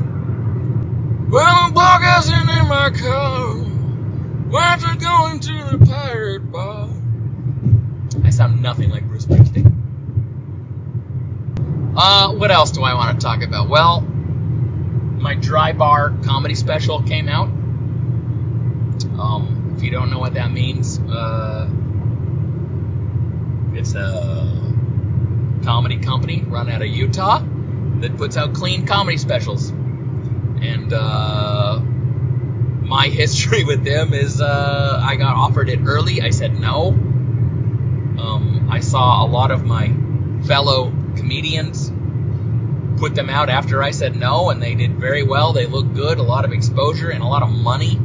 Well, 1.29 1.45
I'm 1.45 1.71
podcasting 1.71 2.59
in 2.59 2.67
my 2.67 2.89
car. 2.89 3.57
Going 4.97 5.39
to 5.39 5.77
the 5.77 5.85
pirate 5.85 6.51
bar. 6.51 6.89
I 8.23 8.31
sound 8.31 8.63
nothing 8.63 8.89
like 8.89 9.07
Bruce 9.07 9.27
Springsteen. 9.27 9.71
Uh, 11.95 12.33
what 12.33 12.49
else 12.49 12.71
do 12.71 12.81
I 12.81 12.95
want 12.95 13.19
to 13.19 13.23
talk 13.23 13.43
about? 13.43 13.69
Well, 13.69 14.01
my 14.01 15.35
dry 15.35 15.71
bar 15.71 16.17
comedy 16.23 16.55
special 16.55 17.03
came 17.03 17.29
out. 17.29 17.49
Um, 19.19 19.75
if 19.77 19.83
you 19.83 19.91
don't 19.91 20.09
know 20.09 20.17
what 20.17 20.33
that 20.33 20.51
means, 20.51 20.97
uh, 20.97 21.69
it's 23.75 23.93
a 23.93 24.73
comedy 25.63 25.99
company 25.99 26.41
run 26.47 26.67
out 26.67 26.81
of 26.81 26.87
Utah 26.87 27.43
that 28.01 28.17
puts 28.17 28.37
out 28.37 28.53
clean 28.53 28.85
comedy 28.85 29.17
specials. 29.17 29.69
And 29.69 30.91
uh, 30.93 31.79
my 31.79 33.07
history 33.11 33.63
with 33.63 33.83
them 33.83 34.13
is 34.13 34.41
uh, 34.41 35.01
I 35.03 35.15
got 35.15 35.35
offered 35.35 35.69
it 35.69 35.79
early. 35.85 36.21
I 36.21 36.31
said 36.31 36.59
no. 36.59 36.89
Um, 36.89 38.67
I 38.69 38.79
saw 38.81 39.25
a 39.25 39.27
lot 39.27 39.51
of 39.51 39.63
my 39.63 39.93
fellow 40.45 40.91
comedians 41.15 41.91
put 42.99 43.15
them 43.15 43.29
out 43.29 43.49
after 43.49 43.81
I 43.81 43.91
said 43.91 44.15
no, 44.15 44.49
and 44.49 44.61
they 44.61 44.75
did 44.75 44.99
very 44.99 45.23
well. 45.23 45.53
They 45.53 45.65
looked 45.65 45.93
good, 45.93 46.17
a 46.17 46.23
lot 46.23 46.43
of 46.43 46.51
exposure, 46.51 47.09
and 47.09 47.23
a 47.23 47.27
lot 47.27 47.43
of 47.43 47.49
money 47.49 47.97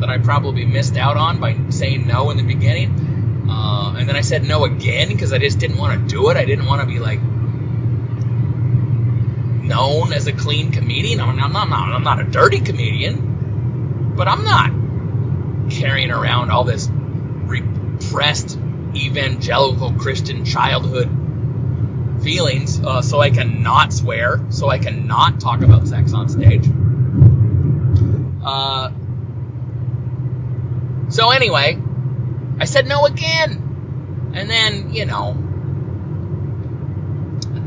that 0.00 0.08
I 0.08 0.18
probably 0.18 0.64
missed 0.64 0.96
out 0.96 1.16
on 1.16 1.38
by 1.38 1.70
saying 1.70 2.06
no 2.06 2.30
in 2.30 2.36
the 2.36 2.42
beginning. 2.42 3.46
Uh, 3.48 3.94
and 3.96 4.08
then 4.08 4.16
I 4.16 4.22
said 4.22 4.42
no 4.42 4.64
again 4.64 5.08
because 5.08 5.32
I 5.32 5.38
just 5.38 5.58
didn't 5.58 5.78
want 5.78 6.00
to 6.00 6.14
do 6.14 6.30
it. 6.30 6.36
I 6.36 6.44
didn't 6.44 6.66
want 6.66 6.80
to 6.80 6.86
be 6.86 6.98
like 6.98 7.20
known 9.64 10.12
as 10.12 10.26
a 10.26 10.32
clean 10.32 10.70
comedian. 10.70 11.20
I 11.20 11.30
mean, 11.30 11.40
I'm 11.40 11.52
not, 11.52 11.70
I'm 11.70 12.04
not 12.04 12.20
a 12.20 12.24
dirty 12.24 12.60
comedian, 12.60 14.14
but 14.16 14.28
I'm 14.28 14.44
not 14.44 15.70
carrying 15.70 16.10
around 16.10 16.50
all 16.50 16.64
this 16.64 16.88
repressed 16.90 18.58
evangelical 18.94 19.92
Christian 19.94 20.44
childhood 20.44 21.10
feelings 22.22 22.80
uh, 22.80 23.02
so 23.02 23.20
I 23.20 23.30
can 23.30 23.62
not 23.62 23.92
swear, 23.92 24.40
so 24.50 24.68
I 24.68 24.78
can 24.78 25.06
not 25.06 25.40
talk 25.40 25.62
about 25.62 25.88
sex 25.88 26.12
on 26.12 26.28
stage. 26.28 26.66
Uh, 28.44 28.90
so 31.08 31.30
anyway, 31.30 31.78
I 32.58 32.64
said 32.66 32.86
no 32.86 33.04
again. 33.06 34.32
And 34.34 34.50
then, 34.50 34.92
you 34.92 35.06
know, 35.06 35.32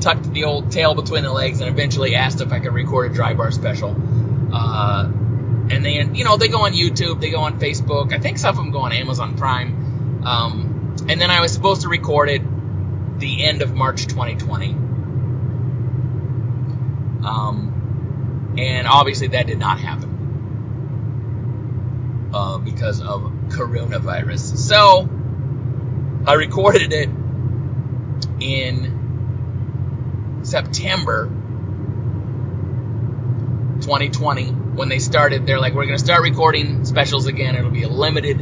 tucked 0.01 0.31
the 0.33 0.43
old 0.45 0.71
tail 0.71 0.93
between 0.93 1.23
the 1.23 1.31
legs 1.31 1.59
and 1.61 1.69
eventually 1.69 2.15
asked 2.15 2.41
if 2.41 2.51
I 2.51 2.59
could 2.59 2.73
record 2.73 3.11
a 3.11 3.13
dry 3.13 3.33
bar 3.33 3.51
special. 3.51 3.95
Uh, 4.53 5.05
and 5.69 5.83
then, 5.83 6.15
you 6.15 6.23
know, 6.23 6.37
they 6.37 6.47
go 6.47 6.65
on 6.65 6.73
YouTube, 6.73 7.19
they 7.19 7.29
go 7.29 7.41
on 7.41 7.59
Facebook. 7.59 8.13
I 8.13 8.19
think 8.19 8.37
some 8.37 8.51
of 8.51 8.55
them 8.55 8.71
go 8.71 8.79
on 8.79 8.93
Amazon 8.93 9.35
Prime. 9.37 10.23
Um, 10.25 10.95
and 11.09 11.19
then 11.19 11.29
I 11.29 11.41
was 11.41 11.51
supposed 11.51 11.81
to 11.81 11.89
record 11.89 12.29
it 12.29 12.41
the 13.19 13.45
end 13.45 13.61
of 13.61 13.73
March 13.75 14.07
2020. 14.07 14.69
Um, 17.25 18.55
and 18.57 18.87
obviously 18.87 19.27
that 19.29 19.47
did 19.47 19.59
not 19.59 19.79
happen. 19.79 20.15
Uh, 22.33 22.57
because 22.59 23.01
of 23.01 23.21
coronavirus. 23.49 24.57
So, 24.57 25.09
I 26.27 26.33
recorded 26.33 26.91
it 26.91 27.09
in 28.39 28.96
September 30.47 31.27
2020 33.81 34.45
when 34.47 34.89
they 34.89 34.99
started. 34.99 35.45
They're 35.45 35.59
like, 35.59 35.73
we're 35.73 35.85
going 35.85 35.97
to 35.97 36.03
start 36.03 36.21
recording 36.21 36.85
specials 36.85 37.27
again. 37.27 37.55
It'll 37.55 37.69
be 37.69 37.83
a 37.83 37.89
limited 37.89 38.37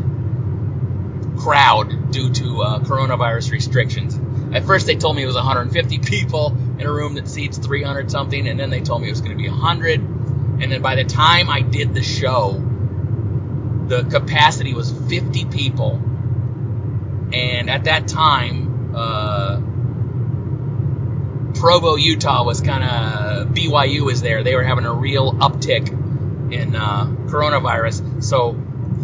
crowd 1.40 2.12
due 2.12 2.32
to 2.32 2.62
uh, 2.62 2.80
coronavirus 2.80 3.52
restrictions. 3.52 4.20
At 4.56 4.66
first, 4.66 4.86
they 4.86 4.96
told 4.96 5.16
me 5.16 5.24
it 5.24 5.28
was 5.28 5.36
150 5.36 6.00
people 6.00 6.56
in 6.80 6.86
a 6.86 6.92
room 6.92 7.16
that 7.16 7.28
seats 7.28 7.58
300 7.58 8.12
something, 8.12 8.48
and 8.48 8.60
then 8.60 8.70
they 8.70 8.82
told 8.82 9.02
me 9.02 9.08
it 9.08 9.12
was 9.12 9.22
going 9.22 9.36
to 9.36 9.42
be 9.42 9.50
100. 9.50 10.00
And 10.00 10.72
then 10.72 10.82
by 10.82 10.96
the 10.96 11.04
time 11.04 11.50
I 11.50 11.62
did 11.62 11.94
the 11.94 12.04
show, 12.04 12.52
the 13.88 14.04
capacity 14.04 14.74
was 14.74 14.92
50 14.92 15.46
people. 15.46 16.02
And 17.34 17.70
at 17.70 17.86
that 17.86 18.08
time, 18.08 18.96
uh, 18.96 19.60
Provo, 21.56 21.96
Utah 21.96 22.44
was 22.44 22.62
kind 22.62 22.84
of, 22.84 23.48
BYU 23.50 24.02
was 24.02 24.22
there. 24.22 24.44
They 24.44 24.56
were 24.56 24.64
having 24.64 24.86
a 24.86 24.94
real 24.94 25.34
uptick 25.34 25.90
in 26.52 26.76
uh, 26.76 27.06
coronavirus. 27.28 28.24
So 28.24 28.56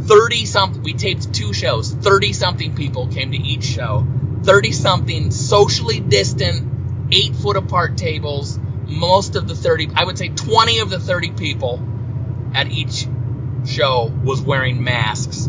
30 0.06 0.46
something, 0.46 0.84
we 0.84 0.94
taped 0.94 1.34
two 1.34 1.54
shows, 1.54 1.92
30 1.92 2.34
something 2.34 2.76
people 2.76 3.08
came 3.08 3.32
to 3.32 3.38
each 3.38 3.64
show. 3.64 4.06
30 4.44 4.72
something 4.72 5.32
socially 5.32 6.00
distant, 6.00 7.10
eight 7.12 7.36
foot 7.36 7.58
apart 7.58 7.98
tables. 7.98 8.60
Most 8.88 9.36
of 9.36 9.48
the 9.48 9.56
30, 9.56 9.90
I 9.96 10.04
would 10.04 10.18
say 10.18 10.30
20 10.30 10.80
of 10.80 10.90
the 10.90 11.00
30 11.00 11.32
people 11.32 11.82
at 12.54 12.68
each 12.68 13.06
show 13.66 14.12
was 14.24 14.42
wearing 14.42 14.84
masks. 14.84 15.48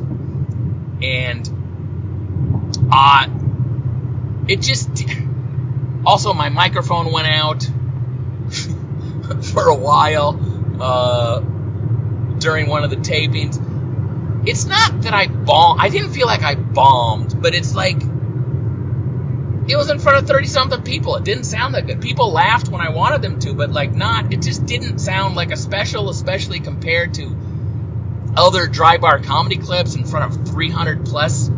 And 1.03 1.51
uh, 2.93 3.29
it 4.49 4.61
just, 4.61 4.91
also 6.05 6.33
my 6.33 6.49
microphone 6.49 7.13
went 7.13 7.29
out 7.29 7.63
for 9.53 9.69
a 9.69 9.75
while 9.75 10.39
uh, 10.81 11.41
during 12.39 12.69
one 12.69 12.85
of 12.85 12.91
the 12.91 12.97
tapings. 12.97 13.59
It's 14.47 14.65
not 14.65 15.03
that 15.03 15.15
I 15.15 15.29
bombed, 15.29 15.81
I 15.81 15.89
didn't 15.89 16.11
feel 16.13 16.27
like 16.27 16.43
I 16.43 16.57
bombed, 16.57 17.41
but 17.41 17.55
it's 17.55 17.75
like, 17.75 18.03
it 18.03 19.77
was 19.77 19.91
in 19.91 20.01
front 20.01 20.19
of 20.19 20.27
30 20.27 20.47
something 20.49 20.83
people. 20.83 21.15
It 21.17 21.25
didn't 21.25 21.45
sound 21.45 21.75
that 21.75 21.87
good. 21.87 22.03
People 22.03 22.33
laughed 22.33 22.69
when 22.69 22.81
I 22.81 22.91
wanted 22.91 23.23
them 23.23 23.39
to, 23.41 23.55
but 23.55 23.71
like 23.71 23.93
not, 23.93 24.33
it 24.33 24.43
just 24.43 24.67
didn't 24.67 24.99
sound 24.99 25.37
like 25.37 25.53
a 25.53 25.57
special, 25.57 26.11
especially 26.11 26.59
compared 26.59 27.15
to 27.15 27.37
other 28.37 28.67
dry 28.67 28.99
bar 28.99 29.21
comedy 29.21 29.57
clips 29.57 29.95
in 29.95 30.05
front 30.05 30.35
of 30.35 30.49
300 30.49 31.07
plus 31.07 31.49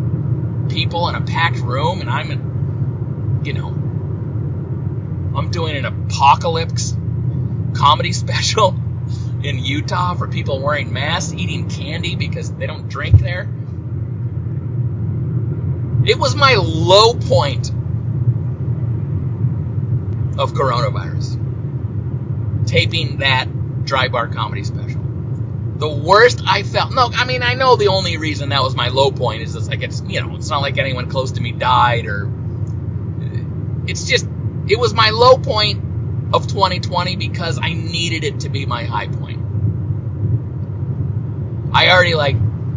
people 0.69 1.09
in 1.09 1.15
a 1.15 1.23
packed 1.23 1.61
room. 1.61 2.03
And 2.03 2.11
I'm, 2.11 2.31
in, 2.31 3.41
you 3.45 3.55
know, 3.55 3.84
I'm 5.37 5.51
doing 5.51 5.77
an 5.77 5.85
apocalypse 5.85 6.97
comedy 7.75 8.13
special 8.25 8.75
in 9.43 9.59
Utah 9.59 10.15
for 10.15 10.29
people 10.29 10.61
wearing 10.61 10.93
masks, 10.93 11.35
eating 11.35 11.69
candy 11.69 12.17
because 12.17 12.53
they 12.53 12.67
don't 12.67 12.89
drink 12.89 13.21
there. 13.21 13.49
It 16.07 16.19
was 16.19 16.35
my 16.35 16.55
low 16.55 17.15
point 17.15 17.71
of 20.39 20.53
coronavirus. 20.53 21.41
Taping 22.67 23.19
that 23.19 23.85
dry 23.85 24.09
bar 24.09 24.29
comedy 24.29 24.65
special. 24.65 25.01
The 25.77 25.89
worst 25.89 26.43
I 26.47 26.63
felt. 26.63 26.95
No, 26.95 27.11
I 27.13 27.25
mean 27.25 27.43
I 27.43 27.55
know 27.55 27.77
the 27.77 27.89
only 27.89 28.17
reason 28.17 28.51
that 28.51 28.63
was 28.63 28.75
my 28.75 28.89
low 28.89 29.11
point 29.11 29.43
is 29.43 29.55
it's 29.55 29.69
like 29.69 29.83
it's 29.83 30.03
you 30.07 30.21
know 30.21 30.37
it's 30.37 30.49
not 30.49 30.63
like 30.63 30.79
anyone 30.79 31.11
close 31.11 31.33
to 31.33 31.41
me 31.41 31.53
died 31.53 32.07
or. 32.07 32.31
It's 33.87 34.09
just 34.09 34.27
it 34.69 34.79
was 34.79 34.95
my 34.95 35.11
low 35.11 35.37
point 35.37 35.83
of 36.33 36.47
2020 36.47 37.17
because 37.17 37.59
I 37.63 37.75
needed 37.75 38.25
it 38.25 38.41
to 38.41 38.49
be 38.49 38.67
my 38.67 38.85
high 38.85 39.09
point. 39.09 39.41
I 41.73 41.91
already 41.91 42.15
like 42.15 42.37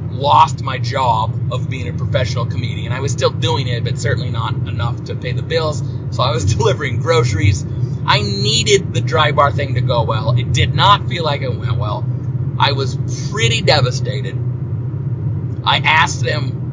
lost 0.09 0.63
my 0.63 0.79
job 0.79 1.53
of 1.53 1.69
being 1.69 1.87
a 1.87 1.93
professional 1.93 2.45
comedian. 2.45 2.91
I 2.91 2.99
was 2.99 3.11
still 3.11 3.29
doing 3.29 3.67
it, 3.67 3.83
but 3.83 3.99
certainly 3.99 4.31
not 4.31 4.53
enough 4.53 5.05
to 5.05 5.15
pay 5.15 5.31
the 5.31 5.43
bills. 5.43 5.81
So 6.11 6.23
I 6.23 6.31
was 6.31 6.45
delivering 6.55 6.99
groceries. 6.99 7.65
I 8.05 8.21
needed 8.21 8.93
the 8.93 9.01
dry 9.01 9.31
bar 9.31 9.51
thing 9.51 9.75
to 9.75 9.81
go 9.81 10.03
well. 10.03 10.37
It 10.37 10.53
did 10.53 10.73
not 10.73 11.07
feel 11.07 11.23
like 11.23 11.41
it 11.41 11.53
went 11.53 11.77
well. 11.77 12.05
I 12.59 12.71
was 12.71 12.97
pretty 13.31 13.61
devastated. 13.61 14.35
I 15.63 15.77
asked 15.77 16.23
them 16.23 16.66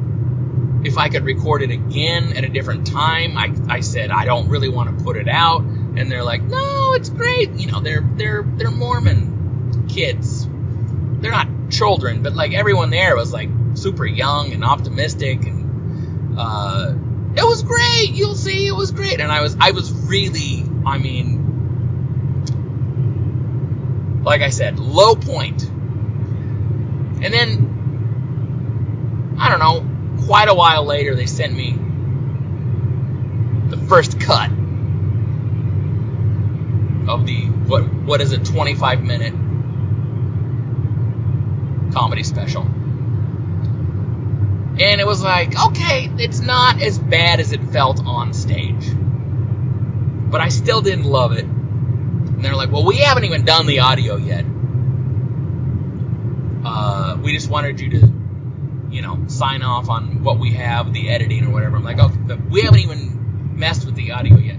if 0.84 0.98
I 0.98 1.08
could 1.08 1.24
record 1.24 1.62
it 1.62 1.70
again 1.70 2.36
at 2.36 2.44
a 2.44 2.48
different 2.48 2.86
time. 2.86 3.38
I, 3.38 3.54
I 3.68 3.80
said 3.80 4.10
I 4.10 4.24
don't 4.24 4.48
really 4.48 4.68
want 4.68 4.96
to 4.96 5.04
put 5.04 5.16
it 5.16 5.28
out, 5.28 5.62
and 5.62 6.10
they're 6.10 6.24
like, 6.24 6.42
"No, 6.42 6.94
it's 6.94 7.08
great." 7.10 7.52
You 7.52 7.70
know, 7.70 7.80
they're 7.80 8.02
they're 8.16 8.42
they're 8.42 8.70
Mormon 8.70 9.86
kids. 9.88 10.46
They're 10.46 11.32
not 11.32 11.48
children, 11.70 12.22
but 12.22 12.34
like 12.34 12.52
everyone 12.52 12.90
there 12.90 13.16
was 13.16 13.32
like 13.32 13.48
super 13.74 14.06
young 14.06 14.52
and 14.52 14.64
optimistic, 14.64 15.44
and 15.46 16.38
uh, 16.38 16.94
it 17.36 17.44
was 17.44 17.62
great. 17.62 18.10
You'll 18.12 18.34
see, 18.34 18.66
it 18.66 18.74
was 18.74 18.90
great. 18.92 19.20
And 19.20 19.30
I 19.32 19.40
was 19.40 19.56
I 19.60 19.70
was 19.72 19.92
really, 19.92 20.64
I 20.86 20.98
mean, 20.98 21.42
like 24.24 24.42
I 24.42 24.50
said, 24.50 24.78
low 24.78 25.14
point. 25.14 25.62
And 27.22 27.32
then, 27.32 27.70
I 29.38 29.48
don't 29.48 29.60
know, 29.60 29.93
quite 30.26 30.48
a 30.48 30.54
while 30.54 30.84
later, 30.84 31.14
they 31.14 31.26
sent 31.26 31.54
me 31.54 31.78
the 33.68 33.76
first 33.86 34.20
cut 34.20 34.50
of 37.08 37.26
the 37.26 37.46
what 37.66 37.82
what 38.04 38.20
is 38.20 38.32
a 38.32 38.38
25 38.38 39.02
minute 39.02 39.34
comedy 41.92 42.22
special. 42.22 42.62
And 44.76 45.00
it 45.00 45.06
was 45.06 45.22
like, 45.22 45.56
okay, 45.66 46.10
it's 46.18 46.40
not 46.40 46.82
as 46.82 46.98
bad 46.98 47.38
as 47.38 47.52
it 47.52 47.62
felt 47.62 48.04
on 48.04 48.34
stage. 48.34 48.84
But 48.92 50.40
I 50.40 50.48
still 50.48 50.82
didn't 50.82 51.04
love 51.04 51.30
it. 51.32 51.44
And 51.44 52.44
they're 52.44 52.56
like, 52.56 52.72
well, 52.72 52.84
we 52.84 52.96
haven't 52.96 53.24
even 53.24 53.44
done 53.44 53.66
the 53.66 53.80
audio 53.80 54.16
yet. 54.16 54.44
Uh, 56.64 57.18
we 57.22 57.32
just 57.32 57.48
wanted 57.48 57.80
you 57.80 58.00
to, 58.00 58.12
you 58.94 59.02
know, 59.02 59.24
sign 59.26 59.62
off 59.62 59.88
on 59.88 60.22
what 60.22 60.38
we 60.38 60.52
have, 60.52 60.92
the 60.92 61.10
editing 61.10 61.46
or 61.46 61.50
whatever. 61.50 61.76
I'm 61.76 61.82
like, 61.82 61.98
okay, 61.98 62.14
but 62.16 62.40
we 62.48 62.62
haven't 62.62 62.78
even 62.78 63.58
messed 63.58 63.84
with 63.86 63.96
the 63.96 64.12
audio 64.12 64.38
yet. 64.38 64.56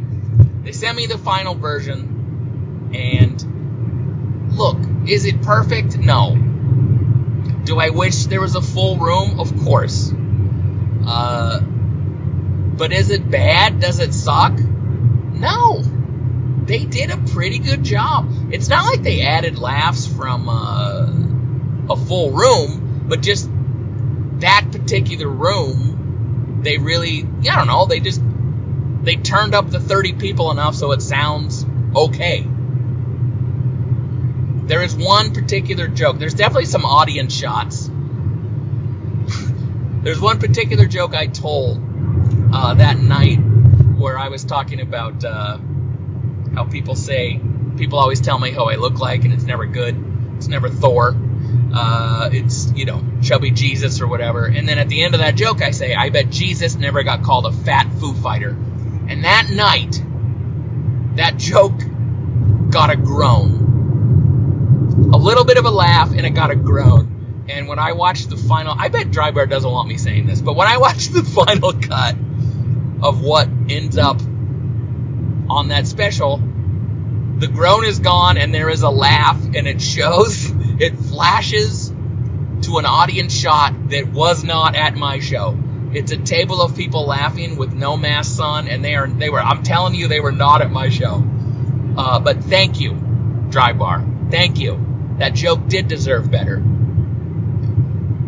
They 0.63 0.73
sent 0.73 0.97
me 0.97 1.05
the 1.05 1.17
final 1.17 1.55
version, 1.55 2.91
and 2.93 4.51
look, 4.57 4.77
is 5.07 5.23
it 5.23 5.41
perfect? 5.41 5.97
No. 5.97 6.35
Do 7.63 7.79
I 7.79 7.91
wish 7.91 8.25
there 8.25 8.41
was 8.41 8.55
a 8.55 8.61
full 8.61 8.97
room? 8.97 9.39
Of 9.39 9.57
course. 9.63 10.11
Uh, 11.07 11.61
but 11.61 12.91
is 12.91 13.11
it 13.11 13.29
bad? 13.29 13.79
Does 13.79 13.99
it 13.99 14.13
suck? 14.13 14.51
No. 14.59 15.81
They 16.65 16.83
did 16.83 17.09
a 17.09 17.17
pretty 17.17 17.59
good 17.59 17.83
job. 17.83 18.29
It's 18.51 18.67
not 18.67 18.85
like 18.85 19.01
they 19.01 19.21
added 19.21 19.57
laughs 19.57 20.05
from 20.05 20.49
uh, 20.49 21.93
a 21.93 21.95
full 21.95 22.31
room, 22.31 23.05
but 23.07 23.21
just 23.21 23.49
that 24.39 24.67
particular 24.71 25.27
room, 25.27 26.61
they 26.63 26.77
really, 26.77 27.25
I 27.49 27.55
don't 27.55 27.67
know, 27.67 27.85
they 27.85 27.99
just 27.99 28.21
they 29.03 29.15
turned 29.15 29.53
up 29.53 29.69
the 29.69 29.79
30 29.79 30.13
people 30.13 30.51
enough 30.51 30.75
so 30.75 30.91
it 30.91 31.01
sounds 31.01 31.65
okay. 31.95 32.45
There 34.65 34.81
is 34.81 34.95
one 34.95 35.33
particular 35.33 35.87
joke. 35.87 36.17
There's 36.17 36.33
definitely 36.33 36.65
some 36.65 36.85
audience 36.85 37.33
shots. 37.33 37.87
There's 40.01 40.19
one 40.19 40.39
particular 40.39 40.87
joke 40.87 41.13
I 41.13 41.27
told 41.27 41.79
uh, 42.51 42.73
that 42.73 42.97
night 42.97 43.37
where 43.97 44.17
I 44.17 44.29
was 44.29 44.43
talking 44.43 44.81
about 44.81 45.23
uh, 45.23 45.59
how 46.55 46.65
people 46.65 46.95
say, 46.95 47.39
people 47.77 47.99
always 47.99 48.21
tell 48.21 48.39
me 48.39 48.51
how 48.51 48.65
I 48.65 48.75
look 48.75 48.99
like, 48.99 49.23
and 49.23 49.33
it's 49.33 49.43
never 49.43 49.65
good. 49.65 49.95
It's 50.37 50.47
never 50.47 50.69
Thor. 50.69 51.15
Uh, 51.73 52.29
it's, 52.31 52.71
you 52.73 52.85
know, 52.85 53.03
chubby 53.21 53.51
Jesus 53.51 54.01
or 54.01 54.07
whatever. 54.07 54.45
And 54.45 54.67
then 54.67 54.79
at 54.79 54.87
the 54.87 55.03
end 55.03 55.13
of 55.13 55.19
that 55.19 55.35
joke, 55.35 55.61
I 55.61 55.71
say, 55.71 55.93
I 55.93 56.09
bet 56.09 56.29
Jesus 56.29 56.75
never 56.75 57.03
got 57.03 57.23
called 57.23 57.45
a 57.45 57.51
fat 57.51 57.91
Foo 57.99 58.13
Fighter. 58.13 58.49
And 58.49 59.23
that 59.25 59.49
night, 59.51 60.01
that 61.15 61.37
joke 61.37 61.79
got 62.69 62.89
a 62.89 62.95
groan. 62.95 63.63
A 65.13 65.17
little 65.17 65.43
bit 65.43 65.57
of 65.57 65.65
a 65.65 65.69
laugh, 65.71 66.11
and 66.11 66.25
it 66.25 66.31
got 66.31 66.51
a 66.51 66.55
groan. 66.55 67.45
And 67.47 67.67
when 67.67 67.77
I 67.77 67.91
watched 67.93 68.29
the 68.29 68.37
final, 68.37 68.73
I 68.77 68.87
bet 68.87 69.07
Drybar 69.07 69.49
doesn't 69.49 69.69
want 69.69 69.87
me 69.87 69.97
saying 69.97 70.25
this, 70.25 70.41
but 70.41 70.55
when 70.55 70.67
I 70.67 70.77
watched 70.85 71.13
the 71.13 71.23
final 71.23 71.73
cut 71.73 72.15
of 73.01 73.21
what 73.21 73.47
ends 73.69 73.97
up 73.97 74.19
on 75.49 75.67
that 75.69 75.87
special, 75.87 76.37
the 77.37 77.47
groan 77.47 77.85
is 77.85 77.99
gone, 77.99 78.37
and 78.37 78.53
there 78.53 78.69
is 78.69 78.81
a 78.81 78.89
laugh, 78.89 79.41
and 79.43 79.67
it 79.67 79.81
shows, 79.81 80.44
it 80.79 80.97
flashes 80.97 81.89
to 82.61 82.77
an 82.77 82.85
audience 82.85 83.33
shot 83.33 83.89
that 83.89 84.07
was 84.07 84.43
not 84.43 84.75
at 84.75 84.95
my 84.95 85.19
show. 85.19 85.57
It's 85.93 86.11
a 86.11 86.17
table 86.17 86.61
of 86.61 86.75
people 86.75 87.05
laughing 87.05 87.55
with 87.55 87.73
no 87.73 87.95
masks 87.95 88.39
on, 88.39 88.67
and 88.67 88.83
they 88.83 88.95
are 88.95 89.07
they 89.07 89.29
were. 89.29 89.39
I'm 89.39 89.63
telling 89.63 89.95
you, 89.95 90.07
they 90.07 90.19
were 90.19 90.31
not 90.31 90.61
at 90.61 90.71
my 90.71 90.89
show. 90.89 91.23
Uh, 91.97 92.19
but 92.19 92.43
thank 92.43 92.81
you, 92.81 92.93
Dry 93.49 93.71
Bar. 93.73 94.05
Thank 94.29 94.59
you. 94.59 95.15
That 95.19 95.33
joke 95.33 95.67
did 95.67 95.87
deserve 95.87 96.29
better. 96.29 96.61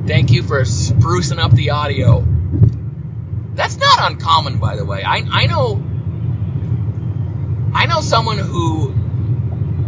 Thank 0.06 0.32
you 0.32 0.44
for 0.44 0.62
sprucing 0.62 1.40
up 1.40 1.52
the 1.52 1.72
audio. 1.72 2.26
That's 3.56 3.76
not 3.76 4.12
uncommon, 4.12 4.60
by 4.60 4.78
the 4.78 4.86
way. 4.86 5.04
I 5.04 5.24
I 5.30 5.48
know 5.48 5.84
I 7.74 7.86
know 7.88 8.00
someone 8.00 8.38
who 8.38 8.94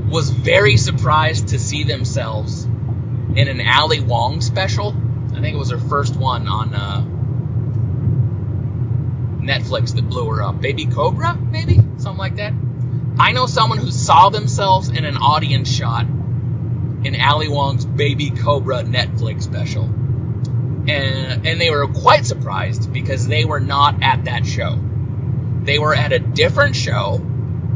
was 0.10 0.30
very 0.30 0.78
surprised 0.78 1.50
to 1.50 1.60
see 1.60 1.84
themselves 1.84 2.64
in 2.64 3.48
an 3.48 3.62
Ali 3.62 4.00
Wong 4.00 4.42
special. 4.42 4.96
I 5.36 5.42
think 5.42 5.56
it 5.56 5.60
was 5.60 5.72
her 5.72 5.80
first 5.80 6.16
one 6.16 6.48
on 6.48 6.74
uh, 6.74 7.02
Netflix 9.42 9.96
that 9.96 10.10
blew 10.10 10.28
her 10.30 10.42
up. 10.42 10.60
Baby 10.60 10.86
Cobra, 10.86 11.36
maybe? 11.36 11.76
Something 11.98 12.18
like 12.18 12.38
that. 12.38 12.54
I 13.20 13.34
know 13.34 13.46
someone 13.46 13.78
who 13.78 13.92
saw 13.92 14.30
themselves 14.30 14.90
in 14.90 15.06
an 15.06 15.18
audience 15.18 15.70
shot 15.70 16.06
in 16.06 17.20
Ali 17.20 17.48
Wong's 17.48 17.86
Baby 17.86 18.32
Cobra 18.32 18.84
Netflix 18.84 19.44
special. 19.44 19.84
And, 19.84 21.46
and 21.46 21.62
they 21.62 21.70
were 21.70 21.88
quite 21.88 22.26
surprised 22.26 22.92
because 22.92 23.28
they 23.28 23.46
were 23.46 23.60
not 23.60 24.02
at 24.02 24.26
that 24.26 24.46
show. 24.46 24.80
They 25.64 25.78
were 25.78 25.94
at 25.94 26.14
a 26.14 26.20
different 26.20 26.76
show 26.76 27.16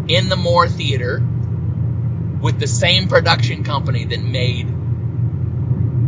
in 0.08 0.30
the 0.30 0.36
Moore 0.36 0.68
Theater 0.68 1.22
with 2.44 2.60
the 2.60 2.68
same 2.68 3.08
production 3.08 3.64
company 3.64 4.04
that 4.04 4.22
made 4.22 4.68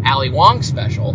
Ali 0.06 0.30
Wong 0.30 0.62
special. 0.64 1.14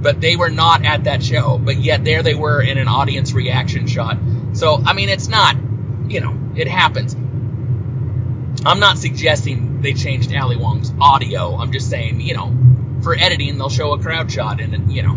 But 0.00 0.20
they 0.22 0.36
were 0.36 0.48
not 0.48 0.84
at 0.84 1.04
that 1.04 1.22
show. 1.22 1.58
But 1.58 1.76
yet 1.76 2.02
there 2.02 2.22
they 2.22 2.34
were 2.34 2.62
in 2.62 2.78
an 2.78 2.88
audience 2.88 3.34
reaction 3.34 3.86
shot. 3.86 4.16
So, 4.54 4.82
I 4.84 4.94
mean, 4.94 5.10
it's 5.10 5.28
not, 5.28 5.54
you 6.08 6.20
know, 6.20 6.36
it 6.56 6.66
happens. 6.66 7.14
I'm 8.64 8.80
not 8.80 8.96
suggesting 8.96 9.82
they 9.82 9.92
changed 9.92 10.34
Ali 10.34 10.56
Wong's 10.56 10.92
audio. 10.98 11.54
I'm 11.56 11.72
just 11.72 11.90
saying, 11.90 12.22
you 12.22 12.34
know, 12.34 12.56
for 13.02 13.14
editing, 13.14 13.58
they'll 13.58 13.68
show 13.68 13.92
a 13.92 13.98
crowd 13.98 14.32
shot 14.32 14.60
and, 14.62 14.90
you 14.90 15.02
know. 15.02 15.14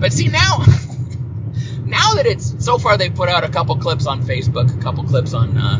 But 0.00 0.12
see, 0.12 0.28
now, 0.28 0.58
now 1.84 2.14
that 2.14 2.26
it's, 2.26 2.52
so 2.66 2.78
far 2.78 2.96
they've 2.96 3.14
put 3.14 3.28
out 3.28 3.44
a 3.44 3.48
couple 3.48 3.76
clips 3.76 4.08
on 4.08 4.24
Facebook, 4.24 4.76
a 4.76 4.82
couple 4.82 5.04
clips 5.04 5.34
on 5.34 5.56
uh, 5.56 5.78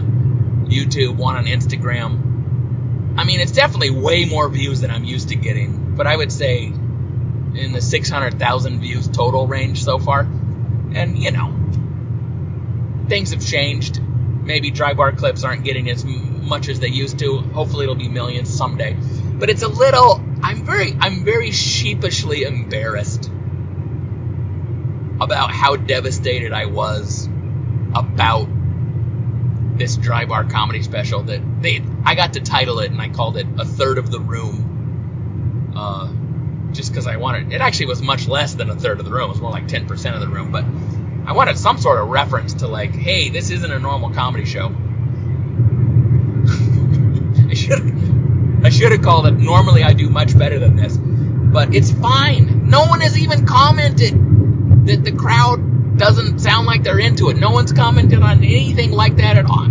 YouTube, 0.68 1.16
one 1.16 1.34
on 1.34 1.46
Instagram. 1.46 3.18
I 3.18 3.24
mean, 3.24 3.40
it's 3.40 3.50
definitely 3.50 3.90
way 3.90 4.24
more 4.24 4.48
views 4.48 4.82
than 4.82 4.92
I'm 4.92 5.02
used 5.02 5.30
to 5.30 5.34
getting. 5.34 5.96
But 5.96 6.06
I 6.06 6.14
would 6.16 6.30
say 6.30 6.66
in 6.66 7.72
the 7.72 7.80
600,000 7.80 8.80
views 8.80 9.08
total 9.08 9.48
range 9.48 9.82
so 9.82 9.98
far. 9.98 10.20
And, 10.20 11.18
you 11.18 11.32
know, 11.32 11.52
things 13.08 13.32
have 13.32 13.44
changed. 13.44 14.00
Maybe 14.00 14.70
dry 14.70 14.94
bar 14.94 15.10
clips 15.10 15.42
aren't 15.42 15.64
getting 15.64 15.90
as 15.90 16.04
much 16.04 16.68
as 16.68 16.78
they 16.78 16.88
used 16.88 17.18
to. 17.18 17.38
Hopefully 17.38 17.82
it'll 17.82 17.96
be 17.96 18.08
millions 18.08 18.56
someday. 18.56 18.96
But 19.32 19.50
it's 19.50 19.62
a 19.62 19.68
little 19.68 20.22
I'm 20.40 20.64
very 20.64 20.96
I'm 21.00 21.24
very 21.24 21.50
sheepishly 21.50 22.44
embarrassed 22.44 23.28
about 25.20 25.50
how 25.50 25.76
devastated 25.76 26.52
I 26.52 26.66
was 26.66 27.28
about 27.94 28.48
this 29.78 29.96
dry 29.96 30.24
bar 30.24 30.44
comedy 30.44 30.82
special 30.82 31.22
that 31.24 31.62
they 31.62 31.82
I 32.04 32.14
got 32.14 32.34
to 32.34 32.40
title 32.40 32.80
it 32.80 32.90
and 32.90 33.00
I 33.00 33.08
called 33.08 33.36
it 33.36 33.46
a 33.58 33.64
third 33.64 33.98
of 33.98 34.10
the 34.10 34.20
room. 34.20 35.72
Uh, 35.74 36.12
just 36.72 36.90
because 36.90 37.06
I 37.06 37.16
wanted 37.16 37.52
it 37.52 37.60
actually 37.60 37.86
was 37.86 38.02
much 38.02 38.28
less 38.28 38.54
than 38.54 38.70
a 38.70 38.76
third 38.76 38.98
of 38.98 39.04
the 39.04 39.12
room. 39.12 39.24
It 39.24 39.34
was 39.34 39.40
more 39.40 39.50
like 39.50 39.68
10% 39.68 40.14
of 40.14 40.20
the 40.20 40.28
room, 40.28 40.52
but 40.52 40.64
I 41.26 41.32
wanted 41.32 41.58
some 41.58 41.78
sort 41.78 42.00
of 42.00 42.08
reference 42.08 42.54
to 42.54 42.68
like, 42.68 42.92
hey, 42.92 43.30
this 43.30 43.50
isn't 43.50 43.72
a 43.72 43.78
normal 43.78 44.10
comedy 44.10 44.44
show. 44.44 44.66
I 47.48 47.54
should 47.54 48.64
I 48.64 48.70
should 48.70 48.92
have 48.92 49.02
called 49.02 49.26
it. 49.26 49.32
Normally 49.32 49.82
I 49.82 49.92
do 49.92 50.08
much 50.08 50.38
better 50.38 50.58
than 50.58 50.76
this 50.76 50.96
but 51.56 51.74
it's 51.74 51.90
fine. 51.90 52.68
No 52.68 52.84
one 52.84 53.00
has 53.00 53.16
even 53.16 53.46
commented 53.46 54.12
that 54.86 55.04
the 55.04 55.12
crowd 55.12 55.98
doesn't 55.98 56.40
sound 56.40 56.66
like 56.66 56.82
they're 56.82 56.98
into 56.98 57.28
it. 57.30 57.36
No 57.36 57.50
one's 57.50 57.72
commented 57.72 58.22
on 58.22 58.44
anything 58.44 58.92
like 58.92 59.16
that 59.16 59.36
at 59.36 59.46
all. 59.46 59.64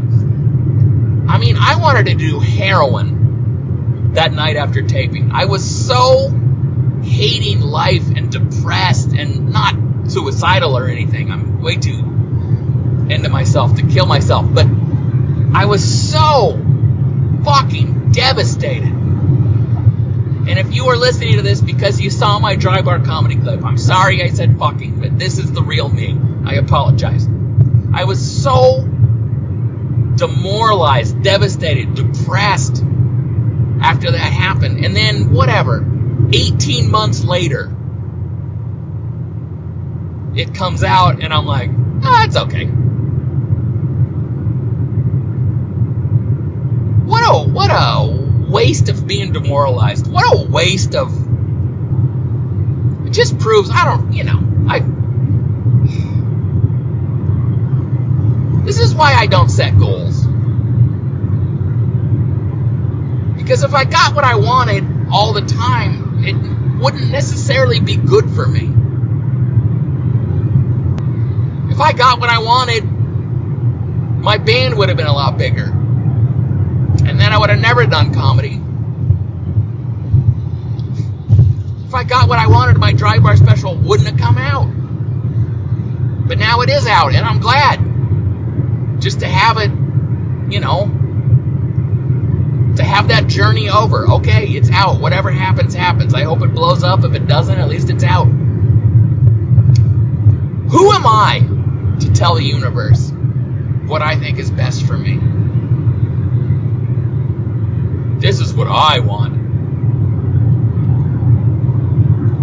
I 1.27 1.37
mean, 1.37 1.57
I 1.57 1.77
wanted 1.79 2.07
to 2.07 2.15
do 2.15 2.39
heroin 2.39 4.13
that 4.13 4.33
night 4.33 4.55
after 4.55 4.81
taping. 4.81 5.31
I 5.31 5.45
was 5.45 5.63
so 5.87 6.29
hating 7.03 7.61
life 7.61 8.07
and 8.15 8.31
depressed 8.31 9.13
and 9.13 9.51
not 9.51 9.75
suicidal 10.09 10.77
or 10.77 10.87
anything. 10.87 11.31
I'm 11.31 11.61
way 11.61 11.77
too 11.77 11.99
into 13.09 13.29
myself 13.29 13.75
to 13.75 13.87
kill 13.87 14.05
myself, 14.05 14.47
but 14.51 14.65
I 15.53 15.65
was 15.65 16.11
so 16.11 16.59
fucking 17.43 18.11
devastated. 18.11 19.04
And 20.47 20.59
if 20.59 20.73
you 20.73 20.85
are 20.87 20.97
listening 20.97 21.37
to 21.37 21.41
this 21.41 21.59
because 21.59 21.99
you 21.99 22.09
saw 22.09 22.37
my 22.39 22.55
dry 22.55 22.81
bar 22.81 22.99
comedy 22.99 23.35
clip, 23.35 23.63
I'm 23.65 23.77
sorry 23.77 24.23
I 24.23 24.29
said 24.29 24.59
fucking, 24.59 24.99
but 24.99 25.17
this 25.17 25.39
is 25.39 25.51
the 25.51 25.63
real 25.63 25.89
me. 25.89 26.17
I 26.45 26.55
apologize. 26.55 27.27
I 27.93 28.03
was 28.03 28.43
so 28.43 28.81
demoralized, 30.15 31.23
devastated, 31.23 31.95
depressed 31.95 32.83
after 33.81 34.11
that 34.11 34.33
happened. 34.33 34.85
And 34.85 34.95
then, 34.95 35.33
whatever, 35.33 35.85
18 36.31 36.91
months 36.91 37.23
later, 37.23 37.75
it 40.35 40.53
comes 40.53 40.83
out, 40.83 41.23
and 41.23 41.33
I'm 41.33 41.45
like, 41.45 41.71
ah, 42.03 42.25
it's 42.25 42.37
okay. 42.37 42.65
What 47.05 47.21
a 47.21 47.49
what 47.49 47.71
a 47.71 48.14
waste 48.47 48.89
of 48.89 49.07
being 49.07 49.33
demoralized. 49.33 50.11
What 50.11 50.23
a 50.25 50.49
waste 50.49 50.95
of. 50.95 51.11
It 53.07 53.11
just 53.11 53.37
proves 53.39 53.69
I 53.71 53.85
don't, 53.85 54.13
you 54.13 54.23
know, 54.23 54.41
I. 54.67 54.79
This 58.65 58.79
is 58.79 58.95
why 58.95 59.13
I 59.13 59.27
don't 59.27 59.49
set 59.49 59.77
goals. 59.77 60.25
Because 63.37 63.63
if 63.63 63.73
I 63.75 63.83
got 63.83 64.15
what 64.15 64.23
I 64.23 64.37
wanted 64.37 64.85
all 65.11 65.33
the 65.33 65.41
time, 65.41 66.23
it 66.25 66.81
wouldn't 66.81 67.11
necessarily 67.11 67.79
be 67.79 67.95
good 67.95 68.29
for 68.31 68.47
me. 68.47 68.71
If 71.71 71.79
I 71.79 71.93
got 71.93 72.19
what 72.19 72.29
I 72.29 72.39
wanted, 72.39 72.83
my 74.23 74.37
band 74.37 74.77
would 74.77 74.89
have 74.89 74.97
been 74.97 75.05
a 75.07 75.13
lot 75.13 75.37
bigger. 75.37 75.84
And 77.05 77.19
then 77.19 77.31
I 77.31 77.37
would 77.37 77.49
have 77.49 77.59
never 77.59 77.85
done 77.85 78.13
comedy. 78.13 78.61
If 81.87 81.93
I 81.93 82.03
got 82.03 82.27
what 82.27 82.39
I 82.39 82.47
wanted, 82.47 82.77
my 82.77 82.93
dry 82.93 83.19
bar 83.19 83.37
special 83.37 83.75
wouldn't 83.77 84.09
have 84.09 84.17
come 84.19 84.37
out. 84.37 84.67
But 86.27 86.39
now 86.39 86.61
it 86.61 86.69
is 86.69 86.87
out, 86.87 87.13
and 87.13 87.25
I'm 87.25 87.39
glad. 87.39 89.01
Just 89.01 89.19
to 89.19 89.27
have 89.27 89.57
it, 89.57 89.69
you 90.51 90.59
know, 90.59 90.87
to 92.75 92.83
have 92.83 93.09
that 93.09 93.27
journey 93.27 93.69
over. 93.69 94.07
Okay, 94.15 94.47
it's 94.47 94.71
out. 94.71 94.99
Whatever 94.99 95.31
happens, 95.31 95.73
happens. 95.73 96.13
I 96.13 96.23
hope 96.23 96.41
it 96.41 96.53
blows 96.53 96.83
up. 96.83 97.03
If 97.03 97.13
it 97.13 97.27
doesn't, 97.27 97.57
at 97.57 97.69
least 97.69 97.89
it's 97.89 98.03
out. 98.03 98.25
Who 100.67 100.91
am 100.91 101.05
I 101.05 101.39
to 102.01 102.11
tell 102.13 102.35
the 102.35 102.43
universe 102.43 103.11
what 103.85 104.01
I 104.01 104.19
think 104.19 104.39
is 104.39 104.49
best 104.49 104.85
for 104.85 104.97
me? 104.97 105.19
This 108.19 108.39
is 108.39 108.53
what 108.53 108.67
I 108.67 108.99
want. 108.99 109.33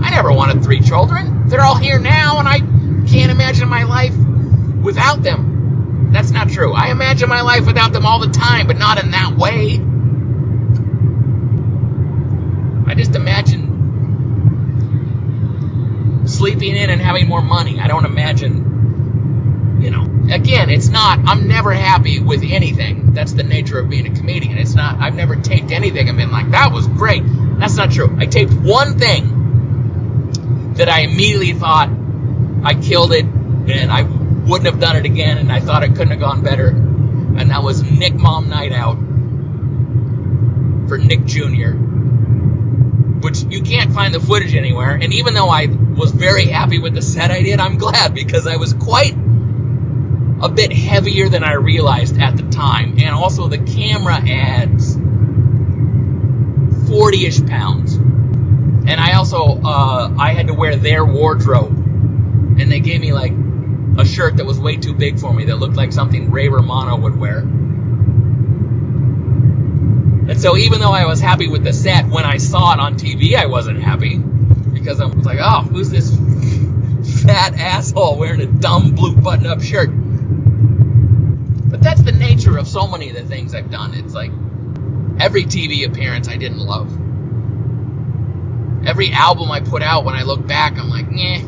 I 0.04 0.10
never 0.10 0.32
wanted 0.32 0.62
three 0.62 0.80
children. 0.80 1.48
They're 1.48 1.62
all 1.62 1.76
here 1.76 1.98
now, 1.98 2.38
and 2.38 2.48
I 2.48 2.58
can't 3.08 3.30
imagine 3.30 3.68
my 3.68 3.84
life 3.84 4.14
without 4.82 5.22
them. 5.22 6.10
That's 6.12 6.30
not 6.30 6.50
true. 6.50 6.72
I 6.72 6.90
imagine 6.90 7.28
my 7.28 7.40
life 7.40 7.66
without 7.66 7.92
them 7.92 8.04
all 8.04 8.18
the 8.20 8.30
time, 8.30 8.66
but 8.66 8.76
not 8.76 9.02
in 9.02 9.12
that 9.12 9.36
way. 9.36 9.80
I 12.86 12.94
just 12.94 13.14
imagine 13.14 13.72
sleeping 16.26 16.76
in 16.76 16.90
and 16.90 17.00
having 17.00 17.28
more 17.28 17.40
money. 17.42 17.80
I 17.80 17.88
don't 17.88 18.04
imagine. 18.04 18.71
Again, 20.32 20.70
it's 20.70 20.88
not, 20.88 21.20
I'm 21.26 21.46
never 21.46 21.72
happy 21.72 22.18
with 22.20 22.42
anything. 22.42 23.12
That's 23.12 23.32
the 23.32 23.42
nature 23.42 23.78
of 23.78 23.90
being 23.90 24.06
a 24.06 24.14
comedian. 24.14 24.56
It's 24.58 24.74
not, 24.74 24.98
I've 25.00 25.14
never 25.14 25.36
taped 25.36 25.70
anything 25.70 26.08
and 26.08 26.16
been 26.16 26.30
like, 26.30 26.50
that 26.52 26.72
was 26.72 26.86
great. 26.86 27.22
That's 27.58 27.76
not 27.76 27.92
true. 27.92 28.16
I 28.18 28.26
taped 28.26 28.52
one 28.54 28.98
thing 28.98 30.72
that 30.74 30.88
I 30.88 31.00
immediately 31.00 31.52
thought 31.52 31.90
I 32.64 32.74
killed 32.74 33.12
it 33.12 33.24
and 33.24 33.92
I 33.92 34.02
wouldn't 34.02 34.66
have 34.66 34.80
done 34.80 34.96
it 34.96 35.04
again 35.04 35.38
and 35.38 35.52
I 35.52 35.60
thought 35.60 35.82
it 35.82 35.90
couldn't 35.90 36.10
have 36.10 36.20
gone 36.20 36.42
better. 36.42 36.68
And 36.68 37.50
that 37.50 37.62
was 37.62 37.82
Nick 37.82 38.14
Mom 38.14 38.48
Night 38.48 38.72
Out 38.72 38.96
for 40.88 40.98
Nick 40.98 41.24
Jr 41.26 41.92
which 43.22 43.42
you 43.44 43.62
can't 43.62 43.92
find 43.92 44.12
the 44.12 44.20
footage 44.20 44.54
anywhere. 44.54 44.94
And 44.94 45.12
even 45.14 45.34
though 45.34 45.48
I 45.48 45.66
was 45.66 46.10
very 46.10 46.46
happy 46.46 46.78
with 46.78 46.94
the 46.94 47.02
set 47.02 47.30
I 47.30 47.42
did, 47.42 47.60
I'm 47.60 47.78
glad 47.78 48.14
because 48.14 48.46
I 48.46 48.56
was 48.56 48.72
quite 48.72 49.14
a 50.42 50.48
bit 50.48 50.72
heavier 50.72 51.28
than 51.28 51.44
I 51.44 51.52
realized 51.54 52.18
at 52.18 52.36
the 52.36 52.50
time. 52.50 52.98
And 52.98 53.10
also 53.10 53.46
the 53.46 53.58
camera 53.58 54.14
adds 54.14 54.96
40-ish 56.88 57.46
pounds. 57.46 57.94
And 57.94 59.00
I 59.00 59.12
also, 59.12 59.60
uh, 59.62 60.12
I 60.18 60.32
had 60.32 60.48
to 60.48 60.54
wear 60.54 60.74
their 60.74 61.04
wardrobe. 61.04 61.70
And 62.58 62.70
they 62.70 62.80
gave 62.80 63.00
me 63.00 63.12
like 63.12 63.32
a 63.98 64.04
shirt 64.04 64.38
that 64.38 64.44
was 64.44 64.58
way 64.58 64.76
too 64.76 64.94
big 64.94 65.20
for 65.20 65.32
me 65.32 65.44
that 65.44 65.56
looked 65.56 65.76
like 65.76 65.92
something 65.92 66.30
Ray 66.30 66.48
Romano 66.48 66.96
would 66.96 67.16
wear. 67.16 67.38
And 70.28 70.40
so 70.40 70.56
even 70.56 70.80
though 70.80 70.92
I 70.92 71.06
was 71.06 71.20
happy 71.20 71.46
with 71.48 71.62
the 71.62 71.72
set, 71.72 72.08
when 72.08 72.24
I 72.24 72.38
saw 72.38 72.72
it 72.72 72.80
on 72.80 72.96
TV, 72.96 73.36
I 73.36 73.46
wasn't 73.46 73.80
happy. 73.80 74.18
Because 74.18 75.00
I 75.00 75.06
was 75.06 75.24
like, 75.24 75.38
oh, 75.40 75.62
who's 75.62 75.90
this 75.90 76.10
fat 77.22 77.54
asshole 77.54 78.18
wearing 78.18 78.40
a 78.40 78.46
dumb 78.46 78.94
blue 78.94 79.14
button 79.14 79.46
up 79.46 79.62
shirt? 79.62 79.90
That's 81.82 82.02
the 82.02 82.12
nature 82.12 82.58
of 82.58 82.68
so 82.68 82.86
many 82.86 83.10
of 83.10 83.16
the 83.16 83.24
things 83.24 83.54
I've 83.54 83.70
done. 83.70 83.94
It's 83.94 84.14
like 84.14 84.30
every 85.20 85.44
TV 85.44 85.86
appearance 85.86 86.28
I 86.28 86.36
didn't 86.36 86.60
love. 86.60 86.90
Every 88.86 89.12
album 89.12 89.50
I 89.50 89.60
put 89.60 89.82
out, 89.82 90.04
when 90.04 90.14
I 90.14 90.22
look 90.22 90.46
back, 90.46 90.78
I'm 90.78 90.88
like, 90.88 91.06
eh. 91.12 91.42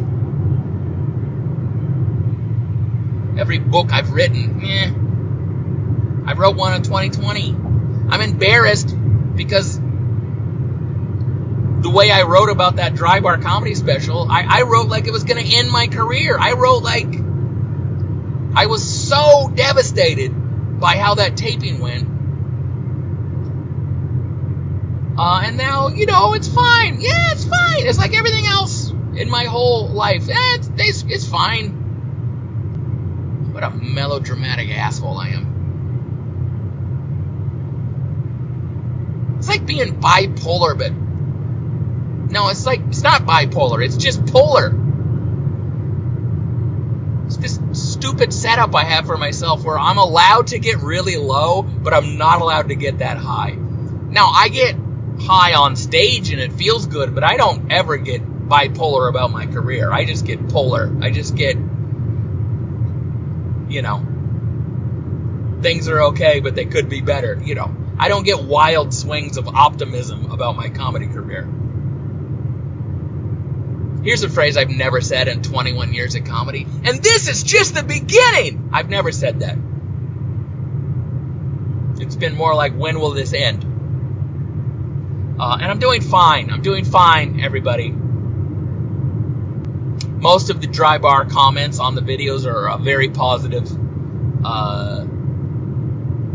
Every 3.40 3.58
book 3.58 3.92
I've 3.92 4.10
written, 4.12 4.60
eh. 4.64 4.92
I 6.30 6.34
wrote 6.34 6.56
one 6.56 6.74
in 6.74 6.82
2020. 6.82 7.50
I'm 8.10 8.20
embarrassed 8.20 8.94
because 9.36 9.78
the 11.84 11.90
way 11.90 12.10
I 12.10 12.22
wrote 12.22 12.48
about 12.50 12.76
that 12.76 12.94
dry 12.94 13.20
bar 13.20 13.38
comedy 13.38 13.74
special, 13.74 14.26
I, 14.30 14.42
I 14.48 14.62
wrote 14.62 14.88
like 14.88 15.06
it 15.06 15.12
was 15.12 15.24
going 15.24 15.44
to 15.44 15.56
end 15.56 15.70
my 15.70 15.86
career. 15.86 16.38
I 16.38 16.52
wrote 16.52 16.82
like 16.82 17.14
I 18.56 18.66
was 18.66 19.08
so 19.08 19.52
by 20.80 20.96
how 20.96 21.14
that 21.14 21.36
taping 21.36 21.80
went. 21.80 22.08
Uh, 25.16 25.42
and 25.44 25.56
now, 25.56 25.88
you 25.88 26.06
know, 26.06 26.34
it's 26.34 26.48
fine. 26.48 27.00
Yeah, 27.00 27.32
it's 27.32 27.44
fine. 27.44 27.86
It's 27.86 27.98
like 27.98 28.14
everything 28.14 28.46
else 28.46 28.90
in 29.16 29.30
my 29.30 29.44
whole 29.44 29.88
life. 29.88 30.28
Eh, 30.28 30.34
it's, 30.56 30.70
it's, 30.76 31.04
it's 31.04 31.28
fine. 31.28 31.70
What 33.52 33.62
a 33.62 33.70
melodramatic 33.70 34.70
asshole 34.70 35.16
I 35.18 35.28
am. 35.28 35.54
It's 39.38 39.48
like 39.48 39.64
being 39.66 40.00
bipolar, 40.00 40.76
but 40.76 40.92
no, 42.32 42.48
it's 42.48 42.66
like 42.66 42.80
it's 42.88 43.02
not 43.02 43.22
bipolar. 43.22 43.84
It's 43.84 43.96
just 43.96 44.26
polar. 44.26 44.74
It's 47.26 47.36
this 47.36 47.58
stupid 48.04 48.34
setup 48.34 48.74
I 48.74 48.84
have 48.84 49.06
for 49.06 49.16
myself 49.16 49.64
where 49.64 49.78
I'm 49.78 49.96
allowed 49.96 50.48
to 50.48 50.58
get 50.58 50.80
really 50.80 51.16
low, 51.16 51.62
but 51.62 51.94
I'm 51.94 52.18
not 52.18 52.42
allowed 52.42 52.68
to 52.68 52.74
get 52.74 52.98
that 52.98 53.16
high. 53.16 53.52
Now 53.52 54.26
I 54.26 54.50
get 54.50 54.76
high 55.20 55.54
on 55.54 55.74
stage 55.74 56.30
and 56.30 56.38
it 56.38 56.52
feels 56.52 56.84
good, 56.84 57.14
but 57.14 57.24
I 57.24 57.38
don't 57.38 57.72
ever 57.72 57.96
get 57.96 58.20
bipolar 58.22 59.08
about 59.08 59.30
my 59.30 59.46
career. 59.46 59.90
I 59.90 60.04
just 60.04 60.26
get 60.26 60.50
polar. 60.50 60.94
I 61.00 61.12
just 61.12 61.34
get, 61.34 61.56
you 63.70 63.80
know, 63.80 64.04
things 65.62 65.88
are 65.88 66.02
okay, 66.08 66.40
but 66.40 66.54
they 66.54 66.66
could 66.66 66.90
be 66.90 67.00
better. 67.00 67.40
You 67.42 67.54
know, 67.54 67.74
I 67.98 68.08
don't 68.08 68.24
get 68.24 68.44
wild 68.44 68.92
swings 68.92 69.38
of 69.38 69.48
optimism 69.48 70.30
about 70.30 70.56
my 70.56 70.68
comedy 70.68 71.06
career. 71.06 71.48
Here's 74.04 74.22
a 74.22 74.28
phrase 74.28 74.56
I've 74.56 74.70
never 74.70 75.00
said 75.00 75.28
in 75.28 75.42
21 75.42 75.94
years 75.94 76.14
of 76.14 76.24
comedy, 76.24 76.66
and 76.84 77.02
this 77.02 77.28
is 77.28 77.42
just 77.42 77.74
the 77.74 77.82
beginning. 77.82 78.70
I've 78.72 78.90
never 78.90 79.10
said 79.12 79.40
that. 79.40 79.56
It's 82.00 82.16
been 82.16 82.36
more 82.36 82.54
like, 82.54 82.74
when 82.74 83.00
will 83.00 83.12
this 83.12 83.32
end? 83.32 83.64
Uh, 85.40 85.58
and 85.60 85.70
I'm 85.70 85.78
doing 85.78 86.02
fine. 86.02 86.50
I'm 86.50 86.62
doing 86.62 86.84
fine, 86.84 87.40
everybody. 87.40 87.94
most 90.24 90.48
of 90.48 90.62
the 90.62 90.66
dry 90.66 90.96
bar 90.96 91.26
comments 91.26 91.78
on 91.78 91.94
the 91.94 92.00
videos 92.00 92.46
are 92.46 92.70
uh, 92.70 92.78
very 92.78 93.10
positive. 93.10 93.70
Uh, 94.42 95.04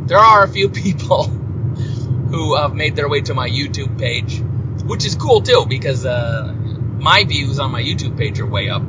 there 0.05 0.19
are 0.19 0.43
a 0.43 0.47
few 0.47 0.69
people 0.85 1.23
who 1.23 2.55
have 2.55 2.75
made 2.75 2.95
their 2.95 3.09
way 3.09 3.21
to 3.21 3.33
my 3.33 3.49
YouTube 3.49 3.97
page, 3.97 4.41
which 4.85 5.05
is 5.05 5.15
cool 5.15 5.41
too 5.41 5.65
because 5.67 6.05
uh, 6.05 6.53
my 6.99 7.23
views 7.23 7.59
on 7.59 7.71
my 7.71 7.81
YouTube 7.81 8.17
page 8.17 8.39
are 8.39 8.45
way 8.45 8.69
up. 8.69 8.81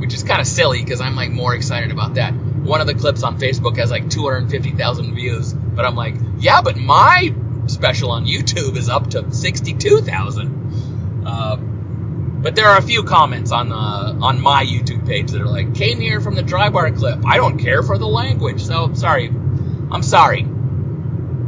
Which 0.00 0.14
is 0.14 0.22
kind 0.22 0.40
of 0.40 0.46
silly 0.46 0.82
because 0.82 1.00
I'm 1.00 1.16
like 1.16 1.30
more 1.30 1.54
excited 1.54 1.90
about 1.90 2.14
that. 2.14 2.34
One 2.34 2.80
of 2.80 2.86
the 2.86 2.94
clips 2.94 3.22
on 3.22 3.38
Facebook 3.38 3.76
has 3.78 3.90
like 3.90 4.10
250,000 4.10 5.14
views, 5.14 5.52
but 5.52 5.84
I'm 5.84 5.96
like, 5.96 6.14
yeah, 6.38 6.60
but 6.62 6.76
my 6.76 7.34
special 7.66 8.10
on 8.10 8.26
YouTube 8.26 8.76
is 8.76 8.88
up 8.88 9.10
to 9.10 9.32
62,000. 9.32 11.22
Uh, 11.26 11.56
but 11.56 12.56
there 12.56 12.66
are 12.66 12.78
a 12.78 12.82
few 12.82 13.02
comments 13.02 13.52
on 13.52 13.68
the 13.68 13.74
on 13.74 14.40
my 14.40 14.64
YouTube 14.64 15.06
page 15.06 15.30
that 15.32 15.40
are 15.40 15.46
like, 15.46 15.74
came 15.74 16.00
here 16.00 16.20
from 16.20 16.34
the 16.34 16.42
dry 16.42 16.70
bar 16.70 16.90
clip. 16.90 17.24
I 17.26 17.36
don't 17.36 17.58
care 17.58 17.82
for 17.82 17.98
the 17.98 18.06
language, 18.06 18.62
so 18.62 18.94
sorry. 18.94 19.28
I'm 19.28 20.02
sorry. 20.02 20.42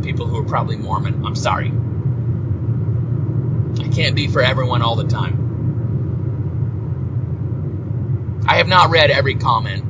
People 0.02 0.26
who 0.26 0.38
are 0.38 0.44
probably 0.44 0.76
Mormon, 0.76 1.24
I'm 1.24 1.36
sorry. 1.36 1.72
Can't 3.94 4.16
be 4.16 4.28
for 4.28 4.42
everyone 4.42 4.82
all 4.82 4.96
the 4.96 5.06
time. 5.06 5.42
I 8.46 8.56
have 8.56 8.68
not 8.68 8.90
read 8.90 9.10
every 9.10 9.36
comment, 9.36 9.84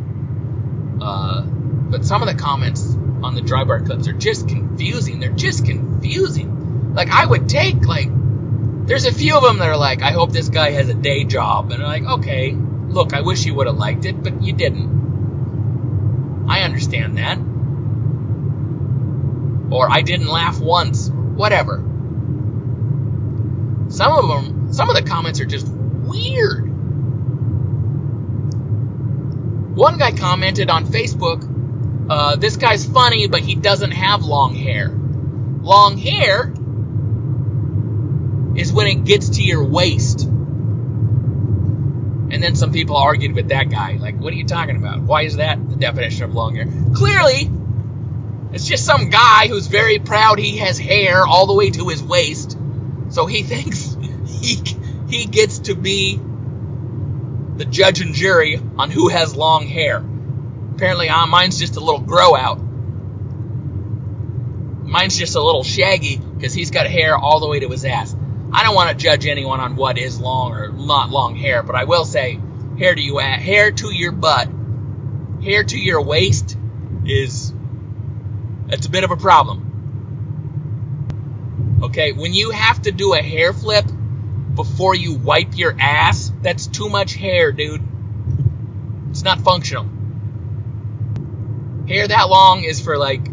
uh, 1.01 1.43
but 1.43 2.05
some 2.05 2.23
of 2.23 2.29
the 2.29 2.35
comments 2.35 2.95
on 3.23 3.35
the 3.35 3.41
dry 3.41 3.65
bar 3.65 3.81
clips 3.81 4.09
are 4.09 4.13
just 4.13 4.49
confusing. 4.49 5.21
They're 5.21 5.31
just 5.31 5.65
confusing. 5.65 6.95
Like 6.95 7.09
I 7.09 7.25
would 7.25 7.49
take 7.49 7.87
like 7.87 8.09
there's 8.87 9.07
a 9.07 9.13
few 9.13 9.37
of 9.37 9.43
them 9.43 9.59
that 9.59 9.69
are 9.69 9.77
like, 9.77 10.03
I 10.03 10.11
hope 10.11 10.33
this 10.33 10.49
guy 10.49 10.71
has 10.73 10.89
a 10.89 10.95
day 10.95 11.25
job, 11.25 11.71
and 11.71 11.83
I'm 11.83 12.05
like, 12.05 12.19
okay, 12.19 12.53
look, 12.53 13.15
I 13.15 13.21
wish 13.21 13.45
you 13.45 13.55
would 13.55 13.67
have 13.69 13.77
liked 13.77 14.05
it, 14.05 14.23
but 14.23 14.43
you 14.43 14.53
didn't. 14.53 16.47
I 16.49 16.63
understand 16.63 17.17
that. 17.19 17.39
Or 19.73 19.91
I 19.91 20.03
didn't 20.03 20.27
laugh 20.27 20.61
once, 20.61 21.09
whatever. 21.09 21.83
Some 23.93 24.13
of 24.13 24.27
them, 24.27 24.73
some 24.73 24.89
of 24.89 24.97
the 24.97 25.03
comments 25.03 25.39
are 25.41 25.45
just 25.45 25.69
weird. 25.69 26.67
One 29.77 29.99
guy 29.99 30.13
commented 30.13 30.71
on 30.71 30.87
Facebook, 30.87 31.47
uh, 32.09 32.37
this 32.37 32.57
guy's 32.57 32.87
funny, 32.87 33.27
but 33.27 33.41
he 33.41 33.55
doesn't 33.55 33.91
have 33.91 34.25
long 34.25 34.55
hair. 34.55 34.89
Long 34.89 35.99
hair 35.99 36.55
is 38.59 38.73
when 38.73 38.87
it 38.87 39.05
gets 39.05 39.29
to 39.37 39.43
your 39.43 39.63
waist. 39.63 40.23
And 40.23 42.43
then 42.43 42.57
some 42.57 42.73
people 42.73 42.97
argued 42.97 43.35
with 43.35 43.49
that 43.49 43.69
guy. 43.69 43.99
Like, 44.01 44.19
what 44.19 44.33
are 44.33 44.37
you 44.37 44.47
talking 44.47 44.77
about? 44.77 45.03
Why 45.03 45.25
is 45.25 45.37
that 45.37 45.69
the 45.69 45.77
definition 45.77 46.25
of 46.25 46.35
long 46.35 46.55
hair? 46.55 46.67
Clearly, 46.95 47.51
it's 48.55 48.67
just 48.67 48.87
some 48.87 49.11
guy 49.11 49.49
who's 49.49 49.67
very 49.67 49.99
proud 49.99 50.39
he 50.39 50.57
has 50.59 50.79
hair 50.79 51.27
all 51.27 51.47
the 51.47 51.53
way 51.53 51.69
to 51.73 51.89
his 51.89 52.03
waist. 52.03 52.52
So 53.13 53.27
he 53.27 53.43
thinks 53.43 53.95
he, 54.27 54.57
he 55.09 55.27
gets 55.27 55.61
to 55.61 55.75
be 55.75 56.19
the 57.57 57.67
judge 57.67 58.01
and 58.01 58.15
jury 58.15 58.59
on 58.79 58.91
who 58.91 59.09
has 59.09 59.37
long 59.37 59.67
hair. 59.67 60.03
Apparently, 60.75 61.11
uh, 61.11 61.27
mine's 61.27 61.59
just 61.59 61.77
a 61.77 61.81
little 61.81 62.01
grow 62.01 62.35
out. 62.35 62.57
Mine's 64.85 65.19
just 65.19 65.37
a 65.37 65.43
little 65.43 65.63
shaggy 65.63 66.17
because 66.17 66.55
he's 66.55 66.71
got 66.71 66.87
hair 66.87 67.17
all 67.17 67.41
the 67.41 67.47
way 67.47 67.61
to 67.61 67.69
his 67.69 67.85
ass. 67.85 68.17
I 68.51 68.65
don't 68.65 68.75
want 68.75 68.89
to 68.91 68.97
judge 68.97 69.27
anyone 69.27 69.61
on 69.61 69.77
what 69.77 69.99
is 69.99 70.19
long 70.19 70.53
or 70.53 70.73
not 70.73 71.11
long 71.11 71.37
hair, 71.37 71.63
but 71.63 71.75
I 71.75 71.85
will 71.85 72.07
say, 72.07 72.41
hair 72.79 72.95
to 72.95 73.01
you 73.01 73.19
hair 73.19 73.73
to 73.73 73.95
your 73.95 74.13
butt, 74.13 74.49
hair 75.43 75.65
to 75.65 75.79
your 75.79 76.03
waist 76.03 76.57
is 77.05 77.53
it's 78.69 78.87
a 78.87 78.91
bit 78.91 79.05
of 79.05 79.11
a 79.11 79.17
problem. 79.17 79.72
Okay, 81.83 82.13
when 82.13 82.33
you 82.33 82.51
have 82.51 82.83
to 82.83 82.93
do 82.93 83.15
a 83.15 83.23
hair 83.23 83.53
flip 83.53 83.85
before 84.55 84.95
you 84.95 85.15
wipe 85.15 85.57
your 85.57 85.75
ass, 85.79 86.33
that's 86.43 86.67
too 86.67 86.89
much 86.89 87.15
hair, 87.15 87.53
dude. 87.53 87.83
It's 89.11 89.23
not 89.23 89.41
functional. 89.41 89.89
Hair 91.89 92.09
that 92.09 92.29
long 92.29 92.63
is 92.65 92.81
for 92.81 92.97
like 92.97 93.25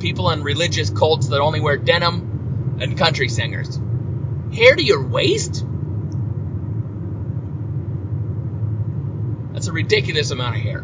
people 0.00 0.30
in 0.30 0.42
religious 0.42 0.90
cults 0.90 1.28
that 1.28 1.40
only 1.40 1.60
wear 1.60 1.76
denim 1.76 2.78
and 2.80 2.96
country 2.96 3.28
singers 3.28 3.78
hair 4.52 4.74
to 4.74 4.82
your 4.82 5.06
waist? 5.06 5.64
That's 9.52 9.66
a 9.66 9.72
ridiculous 9.72 10.30
amount 10.30 10.56
of 10.56 10.62
hair. 10.62 10.80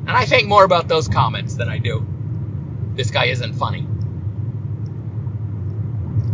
And 0.00 0.10
I 0.10 0.24
think 0.26 0.48
more 0.48 0.64
about 0.64 0.88
those 0.88 1.08
comments 1.08 1.54
than 1.54 1.68
I 1.68 1.78
do. 1.78 2.06
This 2.94 3.10
guy 3.10 3.26
isn't 3.26 3.54
funny. 3.54 3.86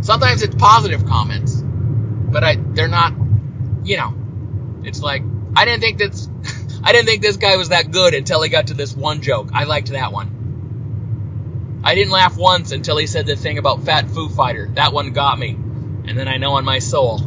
Sometimes 0.07 0.41
it's 0.41 0.55
positive 0.55 1.05
comments, 1.05 1.61
but 1.61 2.41
I 2.41 2.55
they're 2.55 2.87
not, 2.87 3.11
you 3.83 3.97
know. 3.97 4.13
It's 4.85 5.01
like 5.01 5.21
I 5.53 5.65
didn't 5.65 5.81
think 5.81 5.97
this 5.97 6.29
I 6.83 6.93
didn't 6.93 7.07
think 7.07 7.21
this 7.21 7.35
guy 7.35 7.57
was 7.57 7.67
that 7.69 7.91
good 7.91 8.13
until 8.13 8.41
he 8.41 8.47
got 8.47 8.67
to 8.67 8.73
this 8.73 8.95
one 8.95 9.21
joke. 9.21 9.49
I 9.53 9.65
liked 9.65 9.91
that 9.91 10.13
one. 10.13 11.81
I 11.83 11.93
didn't 11.93 12.13
laugh 12.13 12.37
once 12.37 12.71
until 12.71 12.95
he 12.95 13.05
said 13.05 13.25
the 13.25 13.35
thing 13.35 13.57
about 13.57 13.83
Fat 13.83 14.09
Foo 14.09 14.29
Fighter. 14.29 14.69
That 14.75 14.93
one 14.93 15.11
got 15.11 15.37
me. 15.37 15.49
And 15.49 16.17
then 16.17 16.29
I 16.29 16.37
know 16.37 16.57
in 16.57 16.63
my 16.63 16.79
soul. 16.79 17.19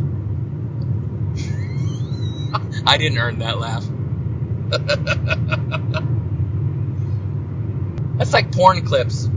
I 2.86 2.96
didn't 2.96 3.18
earn 3.18 3.40
that 3.40 3.58
laugh. 3.58 3.84
That's 8.16 8.32
like 8.32 8.52
porn 8.52 8.86
clips. 8.86 9.28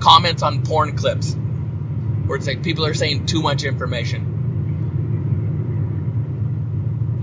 Comments 0.00 0.42
on 0.42 0.62
porn 0.62 0.96
clips. 0.96 1.36
Where 2.30 2.38
it's 2.38 2.46
like 2.46 2.62
people 2.62 2.86
are 2.86 2.94
saying 2.94 3.26
too 3.26 3.42
much 3.42 3.64
information. 3.64 4.22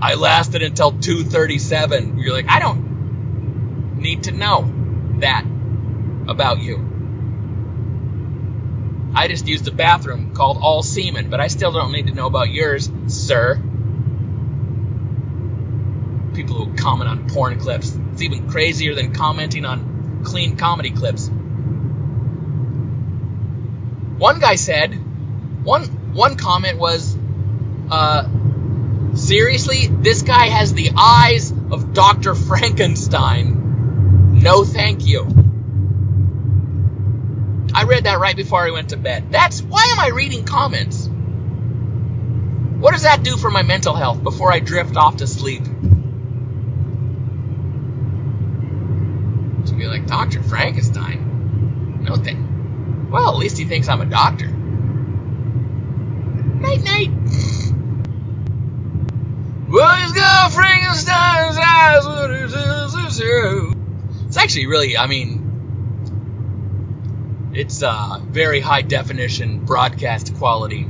I 0.02 0.16
lasted 0.16 0.62
until 0.62 0.90
237. 0.90 2.18
You're 2.18 2.34
like, 2.34 2.50
I 2.50 2.58
don't 2.58 3.96
need 3.96 4.24
to 4.24 4.32
know 4.32 4.70
that 5.20 5.46
about 6.28 6.58
you. 6.58 6.76
I 9.14 9.28
just 9.28 9.48
used 9.48 9.66
a 9.66 9.70
bathroom 9.72 10.34
called 10.34 10.58
All 10.60 10.82
Semen, 10.82 11.30
but 11.30 11.40
I 11.40 11.46
still 11.46 11.72
don't 11.72 11.92
need 11.92 12.08
to 12.08 12.14
know 12.14 12.26
about 12.26 12.50
yours, 12.50 12.90
sir. 13.06 13.54
People 16.34 16.56
who 16.56 16.74
comment 16.76 17.08
on 17.08 17.30
porn 17.30 17.58
clips. 17.58 17.98
It's 18.12 18.20
even 18.20 18.50
crazier 18.50 18.94
than 18.94 19.14
commenting 19.14 19.64
on 19.64 20.20
clean 20.22 20.58
comedy 20.58 20.90
clips. 20.90 21.30
One 24.18 24.40
guy 24.40 24.56
said, 24.56 24.94
one 25.64 25.84
one 26.12 26.36
comment 26.36 26.78
was, 26.78 27.16
uh, 27.90 28.28
seriously, 29.14 29.86
this 29.86 30.22
guy 30.22 30.48
has 30.48 30.74
the 30.74 30.90
eyes 30.96 31.52
of 31.52 31.92
Dr. 31.92 32.34
Frankenstein. 32.34 34.40
No, 34.42 34.64
thank 34.64 35.06
you. 35.06 35.26
I 37.74 37.84
read 37.84 38.04
that 38.04 38.18
right 38.18 38.34
before 38.34 38.66
I 38.66 38.72
went 38.72 38.90
to 38.90 38.96
bed. 38.96 39.30
That's 39.30 39.62
why 39.62 39.88
am 39.92 40.00
I 40.00 40.08
reading 40.08 40.44
comments? 40.44 41.08
What 42.80 42.92
does 42.92 43.02
that 43.02 43.22
do 43.22 43.36
for 43.36 43.50
my 43.50 43.62
mental 43.62 43.94
health 43.94 44.22
before 44.22 44.52
I 44.52 44.58
drift 44.58 44.96
off 44.96 45.18
to 45.18 45.26
sleep? 45.26 45.64
To 49.66 49.74
be 49.74 49.86
like 49.86 50.06
Dr. 50.06 50.42
Frankenstein. 50.42 52.00
No 52.02 52.16
thing. 52.16 52.47
Well, 53.10 53.30
at 53.30 53.36
least 53.36 53.58
he 53.58 53.64
thinks 53.64 53.88
I'm 53.88 54.00
a 54.00 54.06
doctor. 54.06 54.48
Night 56.58 56.82
night. 56.82 57.10
Well, 59.68 59.96
he's 59.96 60.12
got 60.12 60.52
Frankenstein's 60.52 61.58
eyes. 61.58 62.04
It's 64.26 64.36
actually 64.36 64.66
really, 64.66 64.96
I 64.96 65.06
mean, 65.06 65.38
it's 67.54 67.82
uh, 67.82 68.20
very 68.22 68.60
high 68.60 68.82
definition 68.82 69.64
broadcast 69.64 70.34
quality 70.36 70.86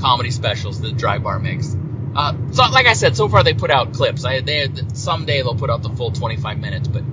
comedy 0.00 0.30
specials 0.30 0.80
that 0.80 0.96
Dry 0.96 1.18
Bar 1.18 1.38
makes. 1.38 1.76
Uh, 2.14 2.34
so, 2.50 2.64
like 2.70 2.86
I 2.86 2.94
said, 2.94 3.16
so 3.16 3.28
far 3.28 3.44
they 3.44 3.54
put 3.54 3.70
out 3.70 3.94
clips. 3.94 4.24
I, 4.24 4.40
they 4.40 4.70
someday 4.94 5.42
they'll 5.42 5.54
put 5.54 5.70
out 5.70 5.82
the 5.82 5.90
full 5.90 6.10
25 6.10 6.58
minutes, 6.58 6.88
but 6.88 7.04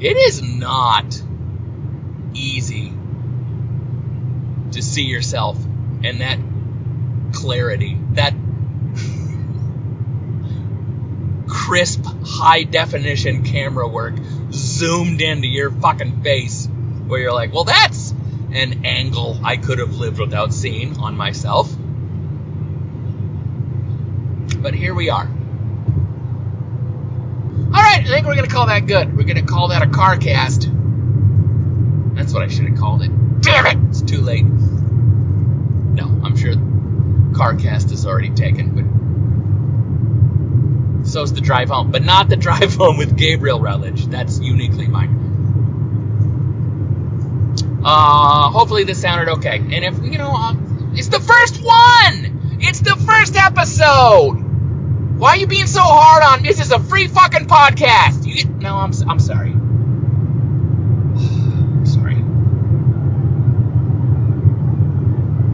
it 0.00 0.16
is 0.16 0.42
not 0.42 1.22
easy 2.40 2.92
to 4.72 4.82
see 4.82 5.04
yourself 5.04 5.58
and 6.02 6.20
that 6.20 6.38
clarity, 7.32 7.98
that 8.12 8.34
crisp, 11.46 12.04
high 12.24 12.62
definition 12.62 13.44
camera 13.44 13.86
work 13.86 14.14
zoomed 14.52 15.20
into 15.20 15.46
your 15.46 15.70
fucking 15.70 16.22
face 16.22 16.68
where 17.06 17.20
you're 17.20 17.32
like, 17.32 17.52
well, 17.52 17.64
that's 17.64 18.12
an 18.52 18.84
angle 18.84 19.38
I 19.44 19.56
could 19.56 19.78
have 19.78 19.94
lived 19.96 20.18
without 20.18 20.52
seeing 20.52 20.98
on 20.98 21.16
myself. 21.16 21.70
But 24.62 24.74
here 24.74 24.94
we 24.94 25.10
are. 25.10 25.28
Alright, 27.66 28.00
I 28.00 28.04
think 28.04 28.26
we're 28.26 28.34
going 28.34 28.48
to 28.48 28.54
call 28.54 28.66
that 28.66 28.86
good. 28.86 29.16
We're 29.16 29.24
going 29.24 29.36
to 29.36 29.42
call 29.42 29.68
that 29.68 29.82
a 29.82 29.88
car 29.88 30.16
cast. 30.16 30.68
That's 32.20 32.34
what 32.34 32.42
I 32.42 32.48
should 32.48 32.68
have 32.68 32.76
called 32.78 33.00
it. 33.00 33.10
Damn 33.40 33.64
it! 33.64 33.78
It's 33.88 34.02
too 34.02 34.20
late. 34.20 34.44
No, 34.44 36.04
I'm 36.22 36.36
sure 36.36 36.52
CarCast 36.52 37.90
is 37.92 38.04
already 38.04 38.28
taken, 38.28 38.74
but 41.00 41.08
so's 41.08 41.32
the 41.32 41.40
drive 41.40 41.70
home. 41.70 41.90
But 41.90 42.02
not 42.04 42.28
the 42.28 42.36
drive 42.36 42.74
home 42.74 42.98
with 42.98 43.16
Gabriel 43.16 43.58
Rutledge. 43.58 44.04
That's 44.04 44.38
uniquely 44.38 44.86
mine. 44.86 45.16
Uh, 47.82 48.50
hopefully 48.50 48.84
this 48.84 49.00
sounded 49.00 49.30
okay. 49.38 49.56
And 49.56 49.82
if, 49.82 49.98
you 50.04 50.18
know, 50.18 50.34
uh, 50.34 50.54
it's 50.92 51.08
the 51.08 51.20
first 51.20 51.62
one! 51.64 52.58
It's 52.60 52.80
the 52.80 52.96
first 52.96 53.34
episode! 53.34 54.34
Why 55.18 55.30
are 55.30 55.36
you 55.38 55.46
being 55.46 55.66
so 55.66 55.80
hard 55.82 56.22
on 56.22 56.42
this 56.42 56.60
is 56.60 56.70
a 56.70 56.80
free 56.80 57.08
fucking 57.08 57.46
podcast? 57.46 58.26
You 58.26 58.34
get, 58.34 58.50
no, 58.50 58.76
I'm, 58.76 58.92
I'm 59.08 59.20
sorry. 59.20 59.54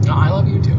No, 0.07 0.13
I 0.13 0.29
love 0.29 0.47
you 0.47 0.61
too. 0.61 0.76